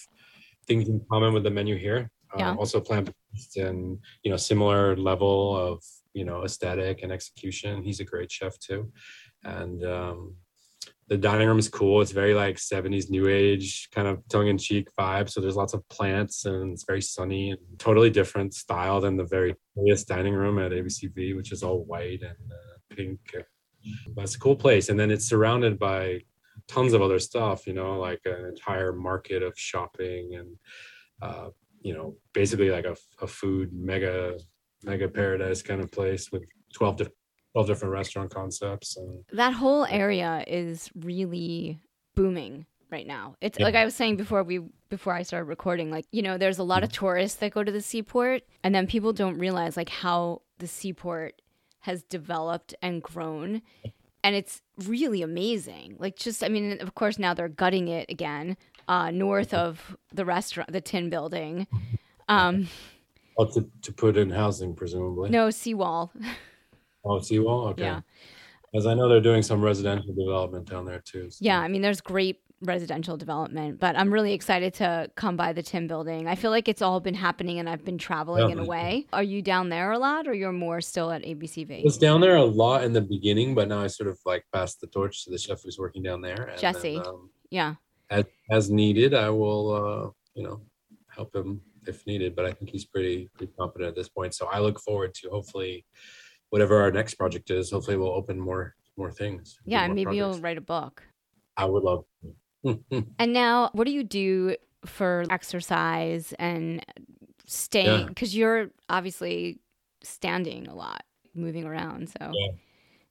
things 0.68 0.88
in 0.88 1.00
common 1.10 1.34
with 1.34 1.42
the 1.42 1.50
menu 1.50 1.76
here. 1.76 2.10
Uh, 2.32 2.36
Yeah. 2.38 2.54
Also 2.54 2.80
plant 2.80 3.10
based 3.32 3.56
and 3.56 3.98
you 4.22 4.30
know 4.30 4.36
similar 4.36 4.94
level 4.94 5.56
of 5.56 5.82
you 6.14 6.24
know 6.24 6.44
aesthetic 6.44 7.02
and 7.02 7.10
execution. 7.10 7.82
He's 7.82 7.98
a 7.98 8.04
great 8.04 8.30
chef 8.30 8.56
too, 8.60 8.92
and 9.42 9.82
um, 9.84 10.36
the 11.10 11.18
dining 11.18 11.48
room 11.48 11.58
is 11.58 11.68
cool. 11.68 12.00
It's 12.00 12.12
very 12.12 12.34
like 12.34 12.54
70s 12.54 13.10
new 13.10 13.26
age 13.26 13.88
kind 13.92 14.06
of 14.06 14.26
tongue 14.28 14.46
in 14.46 14.56
cheek 14.56 14.88
vibe. 14.96 15.28
So 15.28 15.40
there's 15.40 15.56
lots 15.56 15.74
of 15.74 15.86
plants 15.88 16.44
and 16.44 16.72
it's 16.72 16.84
very 16.84 17.02
sunny 17.02 17.50
and 17.50 17.58
totally 17.78 18.10
different 18.10 18.54
style 18.54 19.00
than 19.00 19.16
the 19.16 19.24
very 19.24 19.56
serious 19.76 20.04
dining 20.04 20.34
room 20.34 20.60
at 20.60 20.70
ABCV, 20.70 21.34
which 21.36 21.50
is 21.50 21.64
all 21.64 21.84
white 21.84 22.22
and 22.22 22.52
uh, 22.52 22.94
pink. 22.94 23.18
But 24.14 24.22
it's 24.22 24.36
a 24.36 24.38
cool 24.38 24.54
place. 24.54 24.88
And 24.88 24.98
then 25.00 25.10
it's 25.10 25.26
surrounded 25.26 25.80
by 25.80 26.20
tons 26.68 26.92
of 26.92 27.02
other 27.02 27.18
stuff, 27.18 27.66
you 27.66 27.72
know, 27.72 27.98
like 27.98 28.20
an 28.24 28.44
entire 28.44 28.92
market 28.92 29.42
of 29.42 29.58
shopping 29.58 30.36
and, 30.36 30.56
uh, 31.22 31.48
you 31.80 31.92
know, 31.92 32.14
basically 32.34 32.70
like 32.70 32.84
a, 32.84 32.96
a 33.20 33.26
food 33.26 33.72
mega, 33.72 34.38
mega 34.84 35.08
paradise 35.08 35.60
kind 35.60 35.80
of 35.80 35.90
place 35.90 36.30
with 36.30 36.44
12 36.74 36.96
different 36.98 37.16
12 37.52 37.66
different 37.66 37.92
restaurant 37.92 38.30
concepts 38.32 38.96
and 38.96 39.24
That 39.32 39.52
whole 39.54 39.84
area 39.86 40.44
is 40.46 40.90
really 40.94 41.80
booming 42.14 42.66
right 42.90 43.06
now. 43.06 43.36
It's 43.40 43.58
Yeah. 43.58 43.64
like 43.66 43.74
I 43.74 43.84
was 43.84 43.94
saying 43.94 44.16
before 44.16 44.42
we 44.42 44.60
before 44.88 45.12
I 45.14 45.22
started 45.22 45.44
recording 45.46 45.90
like, 45.90 46.06
you 46.10 46.22
know, 46.22 46.36
there's 46.36 46.58
a 46.58 46.64
lot 46.64 46.82
of 46.82 46.90
tourists 46.90 47.38
that 47.38 47.52
go 47.52 47.62
to 47.62 47.70
the 47.72 47.80
seaport 47.80 48.42
and 48.64 48.74
then 48.74 48.86
people 48.86 49.12
don't 49.12 49.38
realize 49.38 49.76
like 49.76 49.88
how 49.88 50.42
the 50.58 50.66
seaport 50.66 51.40
has 51.80 52.02
developed 52.04 52.74
and 52.82 53.02
grown 53.02 53.62
and 54.22 54.36
it's 54.36 54.60
really 54.86 55.22
amazing. 55.22 55.96
Like 55.98 56.16
just 56.16 56.42
I 56.44 56.48
mean, 56.48 56.78
of 56.80 56.94
course 56.94 57.18
now 57.18 57.34
they're 57.34 57.48
gutting 57.48 57.88
it 57.88 58.10
again 58.10 58.56
uh 58.88 59.10
north 59.10 59.52
of 59.54 59.96
the 60.12 60.24
restaurant 60.24 60.72
the 60.72 60.80
tin 60.80 61.10
building. 61.10 61.66
Um 62.28 62.68
Oh, 63.38 63.46
to, 63.54 63.70
to 63.82 63.92
put 63.92 64.16
in 64.18 64.30
housing, 64.30 64.74
presumably. 64.74 65.30
no 65.30 65.50
seawall. 65.50 66.12
Oh, 67.04 67.20
seawall? 67.20 67.68
Okay. 67.68 67.82
Yeah. 67.82 68.00
As 68.74 68.86
I 68.86 68.94
know 68.94 69.08
they're 69.08 69.20
doing 69.20 69.42
some 69.42 69.62
residential 69.62 70.14
development 70.14 70.68
down 70.70 70.84
there 70.84 71.00
too. 71.04 71.30
so- 71.30 71.38
Yeah, 71.44 71.58
I 71.58 71.68
mean, 71.68 71.82
there's 71.82 72.00
great 72.00 72.40
residential 72.62 73.16
development, 73.16 73.80
but 73.80 73.96
I'm 73.96 74.12
really 74.12 74.34
excited 74.34 74.74
to 74.74 75.10
come 75.16 75.34
by 75.34 75.54
the 75.54 75.62
Tin 75.62 75.86
building. 75.86 76.28
I 76.28 76.34
feel 76.34 76.50
like 76.50 76.68
it's 76.68 76.82
all 76.82 77.00
been 77.00 77.14
happening 77.14 77.58
and 77.58 77.68
I've 77.68 77.84
been 77.86 77.96
traveling 77.96 78.50
in 78.50 78.58
a 78.58 78.64
way. 78.64 79.06
Are 79.14 79.22
you 79.22 79.40
down 79.40 79.70
there 79.70 79.92
a 79.92 79.98
lot 79.98 80.28
or 80.28 80.34
you're 80.34 80.52
more 80.52 80.82
still 80.82 81.10
at 81.10 81.22
I 81.22 81.34
ABCV? 81.34 81.82
was 81.84 81.96
down 81.96 82.20
there 82.20 82.36
a 82.36 82.44
lot 82.44 82.84
in 82.84 82.92
the 82.92 83.00
beginning, 83.00 83.54
but 83.54 83.66
now 83.68 83.80
I 83.80 83.86
sort 83.86 84.10
of 84.10 84.18
like 84.26 84.44
passed 84.52 84.80
the 84.82 84.88
torch 84.88 85.24
to 85.24 85.30
the 85.30 85.38
chef 85.38 85.62
who's 85.64 85.78
working 85.78 86.02
down 86.02 86.20
there. 86.20 86.34
and 86.42 86.50
then, 86.50 86.58
Jesse. 86.58 86.98
um, 86.98 87.30
Yeah. 87.50 87.76
as, 88.10 88.24
as 88.50 88.70
needed, 88.70 89.14
I 89.14 89.30
will, 89.30 89.72
uh, 89.74 90.10
you 90.34 90.42
know, 90.46 90.60
help 91.08 91.34
him 91.34 91.62
if 91.86 92.06
needed. 92.06 92.36
But 92.36 92.44
I 92.44 92.52
think 92.52 92.70
he's 92.70 92.84
pretty 92.84 93.30
pretty 93.34 93.52
competent 93.58 93.88
at 93.88 93.94
this 93.96 94.10
point. 94.10 94.34
So 94.34 94.46
I 94.52 94.60
look 94.60 94.78
forward 94.78 95.14
to 95.14 95.30
hopefully 95.30 95.86
whatever 96.50 96.80
our 96.80 96.90
next 96.92 97.14
project 97.14 97.50
is. 97.50 97.70
Hopefully, 97.70 97.96
we'll 97.96 98.12
open 98.12 98.38
more 98.38 98.74
more 98.96 99.10
things. 99.10 99.58
Yeah, 99.64 99.86
more 99.86 99.94
maybe 99.94 100.16
you'll 100.16 100.38
write 100.40 100.58
a 100.58 100.60
book. 100.60 101.02
I 101.56 101.64
would 101.64 101.82
love. 101.82 102.04
And 103.18 103.32
now, 103.32 103.70
what 103.72 103.86
do 103.86 103.92
you 103.92 104.04
do 104.04 104.56
for 104.84 105.24
exercise 105.30 106.34
and 106.38 106.84
staying? 107.46 108.00
Yeah. 108.00 108.06
Because 108.06 108.36
you're 108.36 108.70
obviously 108.90 109.60
standing 110.02 110.66
a 110.68 110.74
lot, 110.74 111.04
moving 111.34 111.64
around. 111.64 112.10
So, 112.10 112.30
Yeah. 112.34 112.48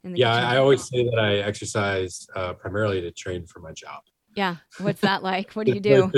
in 0.03 0.13
the 0.13 0.19
yeah. 0.19 0.33
I, 0.35 0.53
I 0.53 0.57
always 0.57 0.87
say 0.87 1.03
that 1.03 1.17
I 1.17 1.37
exercise 1.37 2.27
uh, 2.35 2.53
primarily 2.53 3.01
to 3.01 3.09
train 3.11 3.47
for 3.47 3.59
my 3.59 3.71
job. 3.71 4.03
yeah. 4.35 4.57
What's 4.79 5.01
that 5.01 5.23
like? 5.23 5.53
What 5.53 5.65
do 5.65 5.73
you 5.73 5.79
do? 5.91 6.11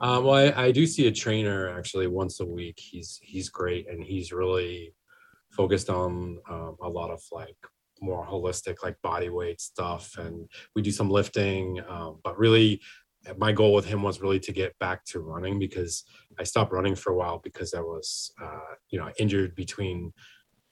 Um, 0.00 0.24
well, 0.24 0.34
I, 0.34 0.66
I 0.66 0.70
do 0.72 0.86
see 0.86 1.06
a 1.08 1.12
trainer 1.12 1.70
actually 1.70 2.06
once 2.06 2.40
a 2.40 2.46
week. 2.46 2.78
He's 2.78 3.18
he's 3.22 3.48
great, 3.48 3.88
and 3.88 4.04
he's 4.04 4.30
really 4.32 4.92
focused 5.58 5.90
on 5.90 6.38
um, 6.48 6.76
a 6.80 6.88
lot 6.88 7.10
of 7.10 7.20
like 7.32 7.56
more 8.00 8.24
holistic, 8.24 8.76
like 8.84 8.96
body 9.02 9.28
weight 9.28 9.60
stuff, 9.60 10.16
and 10.16 10.48
we 10.74 10.82
do 10.82 10.92
some 10.92 11.10
lifting. 11.10 11.80
Um, 11.88 12.20
but 12.22 12.38
really, 12.38 12.80
my 13.36 13.50
goal 13.50 13.74
with 13.74 13.84
him 13.84 14.00
was 14.02 14.20
really 14.22 14.38
to 14.40 14.52
get 14.52 14.78
back 14.78 15.04
to 15.06 15.18
running 15.18 15.58
because 15.58 16.04
I 16.38 16.44
stopped 16.44 16.72
running 16.72 16.94
for 16.94 17.12
a 17.12 17.16
while 17.16 17.40
because 17.42 17.74
I 17.74 17.80
was, 17.80 18.32
uh, 18.40 18.72
you 18.90 19.00
know, 19.00 19.10
injured 19.18 19.56
between 19.56 20.12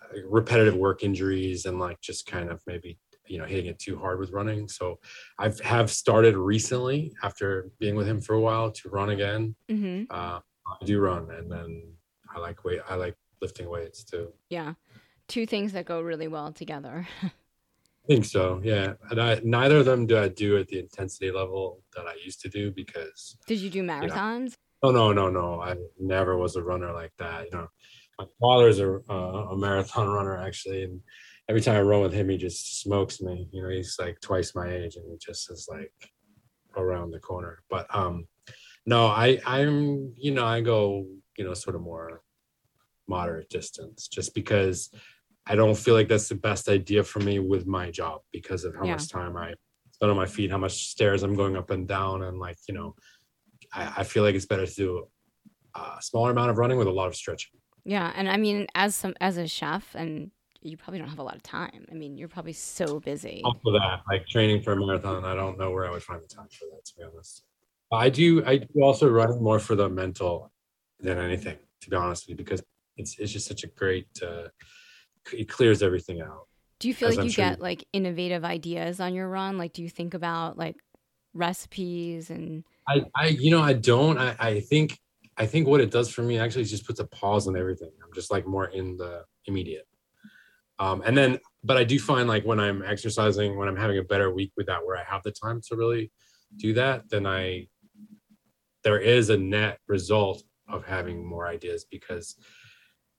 uh, 0.03 0.21
repetitive 0.29 0.77
work 0.77 1.03
injuries 1.03 1.67
and 1.67 1.81
like 1.81 2.01
just 2.01 2.25
kind 2.27 2.49
of 2.49 2.63
maybe 2.67 2.97
you 3.29 3.39
know 3.39 3.45
hitting 3.45 3.67
it 3.67 3.81
too 3.81 3.99
hard 3.99 4.21
with 4.21 4.31
running 4.31 4.69
so 4.69 5.01
i've 5.41 5.59
have 5.59 5.91
started 5.91 6.37
recently 6.37 7.13
after 7.25 7.71
being 7.81 7.97
with 7.97 8.07
him 8.07 8.21
for 8.21 8.35
a 8.35 8.41
while 8.41 8.71
to 8.71 8.89
run 8.89 9.11
again 9.11 9.43
hmm 9.69 10.05
uh 10.11 10.39
i 10.81 10.85
do 10.85 11.01
run 11.01 11.29
and 11.33 11.51
then 11.51 11.71
i 12.33 12.39
like 12.39 12.65
weight 12.65 12.79
i 12.89 12.95
like 12.95 13.17
lifting 13.43 13.69
weights 13.69 14.05
too. 14.05 14.33
Yeah. 14.51 14.75
Two 15.29 15.47
things 15.47 15.73
that 15.73 15.85
go 15.87 16.01
really 16.01 16.29
well 16.29 16.53
together. 16.53 17.07
i 17.23 17.31
think 18.07 18.25
so 18.25 18.61
yeah. 18.63 18.95
And 19.11 19.21
i 19.21 19.41
neither 19.45 19.79
of 19.79 19.85
them 19.87 20.07
do 20.07 20.19
i 20.19 20.29
do 20.29 20.57
at 20.59 20.69
the 20.69 20.79
intensity 20.79 21.31
level 21.31 21.83
that 21.97 22.07
i 22.07 22.15
used 22.25 22.41
to 22.43 22.49
do 22.49 22.71
because 22.71 23.37
Did 23.49 23.59
you 23.61 23.71
do 23.71 23.83
marathons? 23.83 24.55
oh 24.83 24.91
no 24.93 25.13
no 25.13 25.29
no. 25.29 25.61
I 25.61 25.75
never 25.99 26.37
was 26.37 26.55
a 26.57 26.63
runner 26.63 26.93
like 26.93 27.13
that 27.19 27.47
you 27.47 27.51
know. 27.59 27.69
My 28.19 28.27
father's 28.41 28.79
a, 28.79 28.99
uh, 29.11 29.49
a 29.53 29.57
marathon 29.57 30.09
runner 30.17 30.37
actually 30.37 30.85
and 30.85 31.01
every 31.49 31.61
time 31.61 31.77
i 31.77 31.81
run 31.81 32.01
with 32.03 32.13
him 32.13 32.29
he 32.29 32.37
just 32.37 32.81
smokes 32.83 33.21
me. 33.21 33.49
You 33.53 33.63
know 33.63 33.69
he's 33.71 33.97
like 33.99 34.21
twice 34.21 34.55
my 34.55 34.69
age 34.71 34.95
and 34.97 35.05
he 35.11 35.17
just 35.19 35.51
is 35.51 35.69
like 35.71 35.93
around 36.77 37.11
the 37.11 37.19
corner. 37.19 37.63
But 37.69 37.87
um 37.95 38.27
No, 38.87 39.07
I 39.09 39.41
I'm 39.45 40.13
you 40.17 40.33
know 40.33 40.47
I 40.47 40.61
go 40.61 41.07
you 41.37 41.45
know 41.45 41.55
sort 41.55 41.75
of 41.77 41.83
more 41.83 42.23
moderate 43.09 43.49
distance 43.51 44.09
just 44.09 44.35
because 44.35 44.91
I 45.47 45.55
don't 45.55 45.77
feel 45.77 45.95
like 45.95 46.09
that's 46.09 46.29
the 46.29 46.35
best 46.35 46.69
idea 46.69 47.05
for 47.05 47.21
me 47.21 47.39
with 47.39 47.67
my 47.67 47.91
job 47.91 48.23
because 48.33 48.65
of 48.65 48.75
how 48.75 48.85
Yeah. 48.85 48.93
much 48.95 49.09
time 49.09 49.37
I 49.37 49.55
spend 49.93 50.11
on 50.11 50.17
my 50.17 50.27
feet, 50.27 50.51
how 50.51 50.59
much 50.59 50.89
stairs 50.89 51.23
I'm 51.23 51.35
going 51.35 51.57
up 51.57 51.71
and 51.71 51.87
down, 51.87 52.23
and 52.23 52.39
like 52.39 52.59
you 52.69 52.75
know, 52.75 52.97
I, 53.73 53.95
I 53.99 54.05
feel 54.05 54.23
like 54.23 54.35
it's 54.35 54.47
better 54.47 54.67
to 54.67 54.75
do 54.75 55.09
a 55.75 55.99
smaller 56.01 56.31
amount 56.33 56.51
of 56.51 56.59
running 56.59 56.79
with 56.79 56.89
a 56.89 56.93
lot 56.93 57.07
of 57.09 57.17
stretching. 57.17 57.61
Yeah, 57.85 58.13
and 58.17 58.29
I 58.29 58.37
mean, 58.37 58.67
as 58.75 58.95
some 58.97 59.15
as 59.21 59.37
a 59.37 59.47
chef, 59.47 59.95
and 59.95 60.33
you 60.61 60.77
probably 60.77 60.99
don't 60.99 61.09
have 61.09 61.21
a 61.21 61.23
lot 61.23 61.37
of 61.37 61.43
time. 61.43 61.87
I 61.91 61.95
mean, 61.95 62.17
you're 62.19 62.29
probably 62.29 62.55
so 62.55 62.99
busy. 62.99 63.43
Also, 63.45 63.73
that 63.73 64.01
like 64.11 64.27
training 64.27 64.63
for 64.63 64.73
a 64.73 64.77
marathon, 64.77 65.25
I 65.25 65.35
don't 65.37 65.57
know 65.59 65.71
where 65.71 65.87
I 65.87 65.91
would 65.91 66.03
find 66.03 66.21
the 66.23 66.27
time 66.27 66.49
for 66.51 66.65
that. 66.73 66.85
To 66.85 66.97
be 66.97 67.03
honest, 67.05 67.45
I 67.93 68.09
do. 68.11 68.45
I 68.45 68.57
do 68.57 68.83
also 68.83 69.09
run 69.09 69.41
more 69.41 69.61
for 69.61 69.77
the 69.77 69.89
mental 69.89 70.53
than 70.99 71.19
anything. 71.19 71.59
To 71.83 71.91
be 71.91 71.97
honest 71.97 72.25
with 72.25 72.31
you, 72.31 72.37
because 72.45 72.63
it's 72.97 73.19
it's 73.19 73.33
just 73.33 73.47
such 73.47 73.65
a 73.65 73.69
great. 73.69 74.09
Uh, 74.23 74.49
it 75.33 75.49
clears 75.49 75.83
everything 75.83 76.21
out. 76.21 76.47
Do 76.79 76.89
you 76.89 76.95
feel 76.95 77.09
like 77.09 77.19
I'm 77.19 77.25
you 77.25 77.31
sure 77.31 77.45
get 77.45 77.61
like 77.61 77.85
innovative 77.93 78.45
ideas 78.45 79.01
on 79.01 79.15
your 79.15 79.29
run? 79.29 79.59
Like, 79.59 79.73
do 79.73 79.83
you 79.83 79.89
think 79.89 80.15
about 80.15 80.59
like 80.59 80.77
recipes 81.35 82.31
and 82.31 82.65
I, 82.89 83.05
I 83.15 83.27
you 83.29 83.51
know 83.51 83.61
I 83.61 83.75
don't 83.75 84.19
I, 84.19 84.35
I 84.39 84.61
think 84.61 84.99
I 85.37 85.47
think 85.47 85.67
what 85.67 85.81
it 85.81 85.91
does 85.91 86.11
for 86.11 86.23
me 86.23 86.39
actually 86.39 86.65
just 86.65 86.87
puts 86.87 87.01
a 87.01 87.07
pause 87.07 87.47
on 87.47 87.57
everything. 87.57 87.91
I'm 88.03 88.13
just 88.15 88.31
like 88.31 88.47
more 88.47 88.67
in 88.67 88.97
the 88.97 89.25
immediate. 89.45 89.87
Um, 90.79 91.03
and 91.05 91.17
then 91.17 91.39
but 91.63 91.77
I 91.77 91.85
do 91.85 91.99
find 91.99 92.29
like 92.29 92.45
when 92.45 92.61
I'm 92.61 92.83
exercising, 92.83 93.57
when 93.57 93.69
I'm 93.69 93.77
having 93.77 93.99
a 93.99 94.03
better 94.03 94.33
week 94.33 94.53
with 94.57 94.67
that 94.67 94.85
where 94.85 94.97
I 94.97 95.03
have 95.05 95.23
the 95.23 95.33
time 95.33 95.61
to 95.69 95.77
really 95.77 96.11
do 96.57 96.73
that, 96.75 97.09
then 97.11 97.27
I 97.27 97.69
there 98.85 98.99
is 98.99 99.31
a 99.31 99.37
net 99.37 99.81
result 99.89 100.43
of 100.69 100.85
having 100.85 101.27
more 101.27 101.49
ideas 101.49 101.85
because 101.91 102.37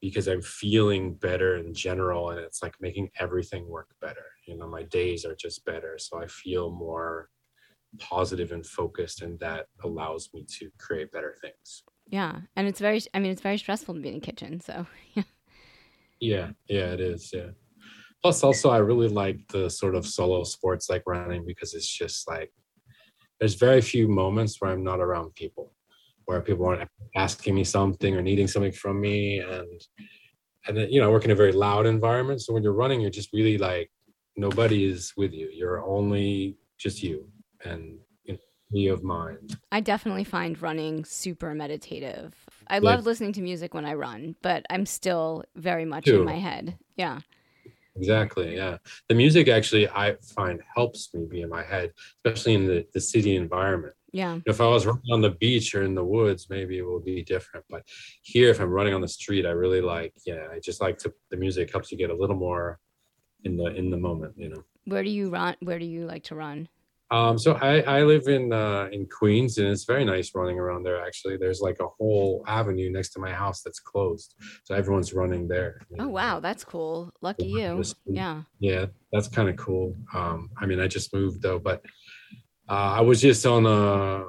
because 0.02 0.28
I'm 0.28 0.42
feeling 0.42 1.16
better 1.16 1.58
in 1.58 1.74
general 1.74 2.30
and 2.30 2.40
it's 2.40 2.62
like 2.62 2.76
making 2.80 3.10
everything 3.20 3.68
work 3.68 3.90
better. 4.02 4.26
You 4.48 4.58
know, 4.58 4.68
my 4.68 4.84
days 4.84 5.26
are 5.26 5.36
just 5.36 5.66
better. 5.66 5.98
So 5.98 6.22
I 6.22 6.28
feel 6.28 6.72
more 6.72 7.30
positive 8.00 8.52
and 8.52 8.66
focused 8.66 9.22
and 9.22 9.40
that 9.40 9.68
allows 9.84 10.30
me 10.34 10.46
to 10.60 10.70
create 10.78 11.12
better 11.12 11.36
things 11.42 11.84
yeah? 12.10 12.40
And 12.56 12.70
it's 12.70 12.80
very, 12.80 13.02
I 13.14 13.20
mean, 13.20 13.32
it's 13.32 13.42
very 13.42 13.58
stressful 13.58 13.94
to 13.94 14.00
be 14.00 14.08
in 14.08 14.16
the 14.16 14.22
kitchen. 14.22 14.62
So 14.62 14.86
yeah 15.14 15.24
yeah 16.20 16.50
yeah, 16.68 16.94
it 16.94 17.00
is 17.00 17.32
yeah 17.34 17.50
plus 18.22 18.44
also 18.44 18.70
i 18.70 18.78
really 18.78 19.08
like 19.08 19.40
the 19.50 19.70
sort 19.70 19.96
of 19.96 20.06
solo 20.06 20.44
sports 20.44 20.90
like 20.90 21.04
running 21.06 21.46
because 21.46 21.74
it's 21.74 21.88
just 21.88 22.28
like 22.28 22.52
there's 23.40 23.56
very 23.56 23.82
few 23.82 24.08
moments 24.08 24.60
where 24.60 24.72
i'm 24.72 24.84
not 24.84 25.00
around 25.00 25.34
people 25.36 25.74
where 26.28 26.42
people 26.42 26.66
aren't 26.68 26.88
asking 27.16 27.56
me 27.56 27.64
something 27.64 28.16
or 28.16 28.22
needing 28.22 28.48
something 28.48 28.72
from 28.72 29.02
me 29.02 29.40
and 29.40 29.82
and 30.68 30.78
then 30.78 30.92
you 30.92 31.00
know 31.00 31.08
I 31.08 31.12
work 31.12 31.26
in 31.26 31.32
a 31.32 31.36
very 31.36 31.54
loud 31.54 31.86
environment 31.88 32.42
so 32.42 32.54
when 32.54 32.62
you're 32.64 32.74
running 32.84 33.02
you're 33.02 33.10
just 33.10 33.34
really 33.34 33.58
like 33.58 33.90
nobody 34.36 34.86
is 34.86 35.14
with 35.18 35.34
you 35.34 35.50
you're 35.52 35.84
only 35.84 36.58
just 36.78 37.02
you 37.02 37.28
and 37.64 37.98
you 38.26 38.34
know, 38.34 38.40
me 38.72 38.88
of 38.90 39.04
mind 39.04 39.58
I 39.72 39.80
definitely 39.80 40.24
find 40.26 40.62
running 40.62 41.06
super 41.06 41.54
meditative. 41.54 42.34
I 42.68 42.76
Yeah. 42.76 42.92
love 42.92 43.06
listening 43.06 43.34
to 43.34 43.42
music 43.42 43.74
when 43.74 43.86
I 43.86 43.94
run, 43.94 44.36
but 44.42 44.66
I'm 44.70 44.86
still 44.86 45.44
very 45.56 45.86
much 45.86 46.08
in 46.08 46.24
my 46.24 46.40
head. 46.40 46.78
Yeah. 46.96 47.20
Exactly. 47.96 48.56
Yeah. 48.56 48.78
The 49.10 49.16
music 49.16 49.48
actually 49.48 49.88
I 49.90 50.16
find 50.36 50.62
helps 50.76 51.14
me 51.14 51.26
be 51.30 51.42
in 51.42 51.50
my 51.50 51.64
head, 51.64 51.92
especially 52.18 52.54
in 52.54 52.66
the, 52.68 52.86
the 52.94 53.02
city 53.02 53.36
environment. 53.36 53.94
Yeah. 54.18 54.40
If 54.48 54.60
I 54.62 54.68
was 54.68 54.86
running 54.88 55.12
on 55.12 55.22
the 55.22 55.30
beach 55.44 55.76
or 55.76 55.84
in 55.84 55.94
the 55.94 56.04
woods, 56.04 56.48
maybe 56.50 56.80
it 56.80 56.86
will 56.90 57.00
be 57.14 57.22
different. 57.24 57.66
But 57.70 57.84
here, 58.24 58.50
if 58.50 58.60
I'm 58.60 58.72
running 58.72 58.96
on 58.96 59.02
the 59.02 59.08
street, 59.08 59.46
I 59.46 59.52
really 59.64 59.82
like, 59.82 60.14
yeah, 60.26 60.48
I 60.52 60.58
just 60.60 60.82
like 60.82 60.98
to 61.04 61.14
the 61.32 61.38
music 61.38 61.72
helps 61.72 61.92
you 61.92 61.98
get 62.00 62.10
a 62.10 62.16
little 62.22 62.36
more 62.48 62.80
in 63.44 63.56
the 63.58 63.68
in 63.82 63.92
the 63.92 63.98
moment, 63.98 64.34
you 64.36 64.50
know. 64.50 64.64
Where 64.86 65.04
do 65.04 65.12
you 65.20 65.30
run? 65.30 65.56
Where 65.62 65.78
do 65.78 65.86
you 65.86 66.08
like 66.08 66.24
to 66.30 66.36
run? 66.36 66.68
Um, 67.10 67.38
so 67.38 67.54
I, 67.54 67.74
I 68.00 68.04
live 68.04 68.28
in 68.28 68.52
uh, 68.52 68.90
in 68.92 69.06
Queens, 69.06 69.58
and 69.60 69.68
it's 69.68 69.86
very 69.86 70.04
nice 70.04 70.28
running 70.36 70.60
around 70.60 70.82
there. 70.84 71.00
Actually, 71.08 71.38
there's 71.38 71.62
like 71.62 71.78
a 71.80 71.88
whole 71.98 72.44
avenue 72.48 72.90
next 72.92 73.10
to 73.14 73.20
my 73.20 73.32
house 73.32 73.62
that's 73.62 73.80
closed, 73.80 74.34
so 74.66 74.74
everyone's 74.76 75.14
running 75.14 75.48
there. 75.48 75.80
you 75.90 75.98
Oh, 76.00 76.04
know. 76.06 76.10
wow. 76.10 76.40
That's 76.42 76.64
cool. 76.66 77.14
Lucky 77.22 77.48
you. 77.48 77.78
Just- 77.78 77.96
Yeah. 78.06 78.42
yeah 78.60 78.86
that's 79.14 79.30
kind 79.30 79.48
of 79.48 79.56
cool 79.56 79.96
um 80.14 80.50
i 80.62 80.66
mean 80.66 80.82
i 80.82 80.88
just 80.98 81.14
moved 81.14 81.42
though 81.42 81.58
but 81.70 81.78
i 82.68 83.02
was 83.02 83.22
just 83.22 83.46
on 83.46 83.66
a 83.66 84.26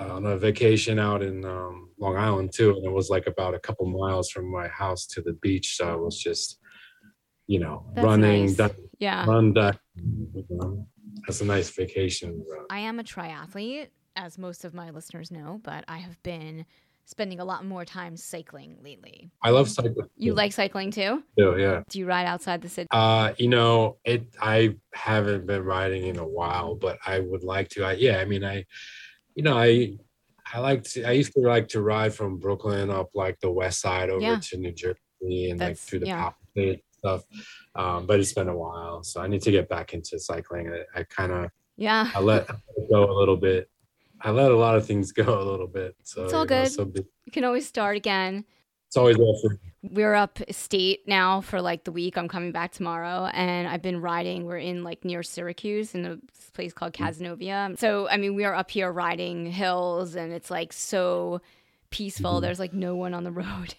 on 0.00 0.26
a 0.26 0.36
vacation 0.36 0.98
out 0.98 1.22
in 1.22 1.44
um, 1.44 1.90
long 1.98 2.16
island 2.16 2.52
too 2.52 2.70
and 2.76 2.84
it 2.84 2.90
was 2.92 3.10
like 3.10 3.26
about 3.26 3.54
a 3.54 3.58
couple 3.60 3.86
miles 3.86 4.30
from 4.30 4.50
my 4.50 4.66
house 4.68 5.06
to 5.06 5.20
the 5.22 5.32
beach 5.34 5.76
so 5.76 5.92
i 5.92 5.94
was 5.94 6.18
just 6.18 6.58
you 7.46 7.58
know 7.58 7.84
That's 7.94 8.04
running 8.04 8.46
nice. 8.46 8.56
that 8.56 8.74
Yeah. 8.98 9.24
run 9.26 9.52
that 9.54 9.78
you 9.94 10.44
know, 10.50 10.86
that's 11.26 11.40
a 11.40 11.44
nice 11.44 11.70
vacation 11.70 12.44
run. 12.50 12.64
I 12.70 12.80
am 12.80 12.98
a 12.98 13.04
triathlete, 13.04 13.88
as 14.16 14.38
most 14.38 14.64
of 14.64 14.74
my 14.74 14.90
listeners 14.90 15.30
know, 15.30 15.60
but 15.62 15.84
I 15.88 15.98
have 15.98 16.20
been 16.22 16.64
spending 17.06 17.38
a 17.40 17.44
lot 17.44 17.64
more 17.64 17.84
time 17.84 18.16
cycling 18.16 18.76
lately. 18.82 19.30
i 19.42 19.50
love 19.50 19.68
cycling 19.68 20.06
You 20.16 20.32
too, 20.32 20.36
like 20.36 20.52
cycling 20.52 20.90
too? 20.90 21.22
too, 21.38 21.56
yeah 21.58 21.82
Do 21.88 21.98
you 21.98 22.06
ride 22.06 22.26
outside 22.26 22.62
the 22.62 22.68
city? 22.68 22.88
Uh, 22.90 23.32
you 23.38 23.48
know, 23.48 23.98
it. 24.04 24.26
I 24.40 24.76
haven't 24.94 25.46
been 25.46 25.62
riding 25.64 26.06
in 26.06 26.18
a 26.18 26.26
while, 26.26 26.74
but 26.74 26.98
I 27.06 27.20
would 27.20 27.44
like 27.44 27.68
to. 27.70 27.84
I, 27.84 27.92
yeah, 27.92 28.18
I 28.18 28.24
mean, 28.24 28.42
I, 28.44 28.64
you 29.34 29.42
know, 29.42 29.56
I, 29.58 29.96
I 30.52 30.60
like 30.60 30.84
to. 30.92 31.04
I 31.04 31.12
used 31.12 31.32
to 31.34 31.40
like 31.40 31.68
to 31.68 31.82
ride 31.82 32.14
from 32.14 32.38
Brooklyn 32.38 32.90
up 32.90 33.10
like 33.14 33.38
the 33.40 33.50
west 33.50 33.80
side 33.80 34.08
over 34.10 34.20
Yeah. 34.22 34.38
to 34.40 34.56
New 34.56 34.72
Jersey 34.72 35.50
and 35.50 35.60
like 35.60 35.76
through 35.76 36.00
the 36.00 36.06
yeah. 36.06 36.30
Palisades 36.54 36.82
stuff. 36.98 37.22
Um, 37.74 38.06
but 38.06 38.20
it's 38.20 38.32
been 38.32 38.48
a 38.48 38.56
while, 38.56 39.02
so 39.02 39.20
I 39.20 39.26
need 39.26 39.42
to 39.42 39.50
get 39.50 39.68
back 39.68 39.92
into 39.94 40.18
cycling. 40.18 40.70
I, 40.72 41.00
I 41.00 41.02
kind 41.04 41.32
of 41.32 41.50
Yeah. 41.76 42.10
I 42.14 42.20
let 42.20 42.48
go 42.90 43.10
a 43.10 43.16
little 43.18 43.36
bit. 43.36 43.68
I 44.24 44.30
let 44.30 44.50
a 44.50 44.56
lot 44.56 44.74
of 44.76 44.86
things 44.86 45.12
go 45.22 45.40
a 45.40 45.44
little 45.44 45.66
bit. 45.68 45.94
So 46.02 46.24
It's 46.24 46.32
all 46.32 46.44
you 46.44 46.50
know, 46.50 46.62
good. 46.64 46.72
so 46.72 46.90
You 47.26 47.32
can 47.32 47.44
always 47.44 47.66
start 47.68 47.96
again. 47.96 48.44
it's 48.88 48.96
always 48.96 49.16
for 49.16 49.58
We're 49.82 50.14
up 50.14 50.38
state 50.50 51.00
now 51.06 51.42
for 51.42 51.60
like 51.60 51.84
the 51.84 51.92
week. 51.92 52.16
I'm 52.16 52.28
coming 52.28 52.50
back 52.50 52.72
tomorrow 52.72 53.26
and 53.34 53.68
I've 53.68 53.82
been 53.82 54.00
riding. 54.00 54.46
We're 54.46 54.58
in 54.58 54.82
like 54.82 55.04
near 55.04 55.22
Syracuse 55.22 55.94
in 55.94 56.06
a 56.06 56.18
place 56.54 56.72
called 56.72 56.94
Cazenovia. 56.94 57.78
So, 57.78 58.08
I 58.08 58.16
mean, 58.16 58.34
we 58.34 58.44
are 58.44 58.54
up 58.54 58.70
here 58.70 58.90
riding 58.90 59.46
hills 59.46 60.14
and 60.16 60.32
it's 60.32 60.50
like 60.50 60.72
so 60.72 61.40
peaceful. 61.90 62.38
Mhm. 62.38 62.40
There's 62.42 62.58
like 62.58 62.72
no 62.72 62.96
one 62.96 63.12
on 63.14 63.24
the 63.24 63.30
road, 63.42 63.74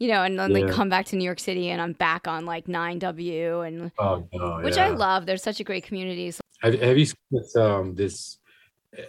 you 0.00 0.08
know, 0.08 0.24
and 0.24 0.36
then 0.38 0.52
like 0.52 0.70
come 0.72 0.88
back 0.88 1.06
to 1.06 1.16
New 1.16 1.24
York 1.24 1.38
City 1.38 1.70
and 1.70 1.80
I'm 1.80 1.92
back 1.92 2.26
on 2.26 2.46
like 2.46 2.66
9W 2.66 3.66
and 3.66 3.92
Oh 3.98 4.26
no, 4.32 4.60
which 4.62 4.76
I 4.76 4.88
love. 4.88 5.24
There's 5.26 5.42
such 5.42 5.60
a 5.60 5.64
great 5.64 5.84
community. 5.84 6.32
So, 6.32 6.40
Have, 6.62 6.74
have 6.80 6.98
you 6.98 7.04
seen 7.06 7.16
this, 7.30 7.54
um, 7.54 7.94
this 7.94 8.38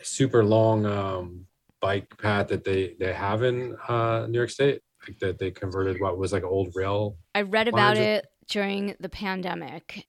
super 0.03 0.43
long 0.43 0.85
um, 0.85 1.45
bike 1.81 2.17
path 2.17 2.47
that 2.49 2.63
they 2.63 2.95
they 2.99 3.13
have 3.13 3.43
in 3.43 3.75
uh, 3.87 4.27
New 4.27 4.37
York 4.37 4.49
State? 4.49 4.81
Like 5.07 5.19
that 5.19 5.39
they 5.39 5.51
converted 5.51 6.01
what 6.01 6.17
was 6.17 6.33
like 6.33 6.43
old 6.43 6.75
rail. 6.75 7.17
I 7.35 7.41
read 7.41 7.67
about 7.67 7.97
it 7.97 8.25
during 8.47 8.95
the 8.99 9.09
pandemic. 9.09 10.07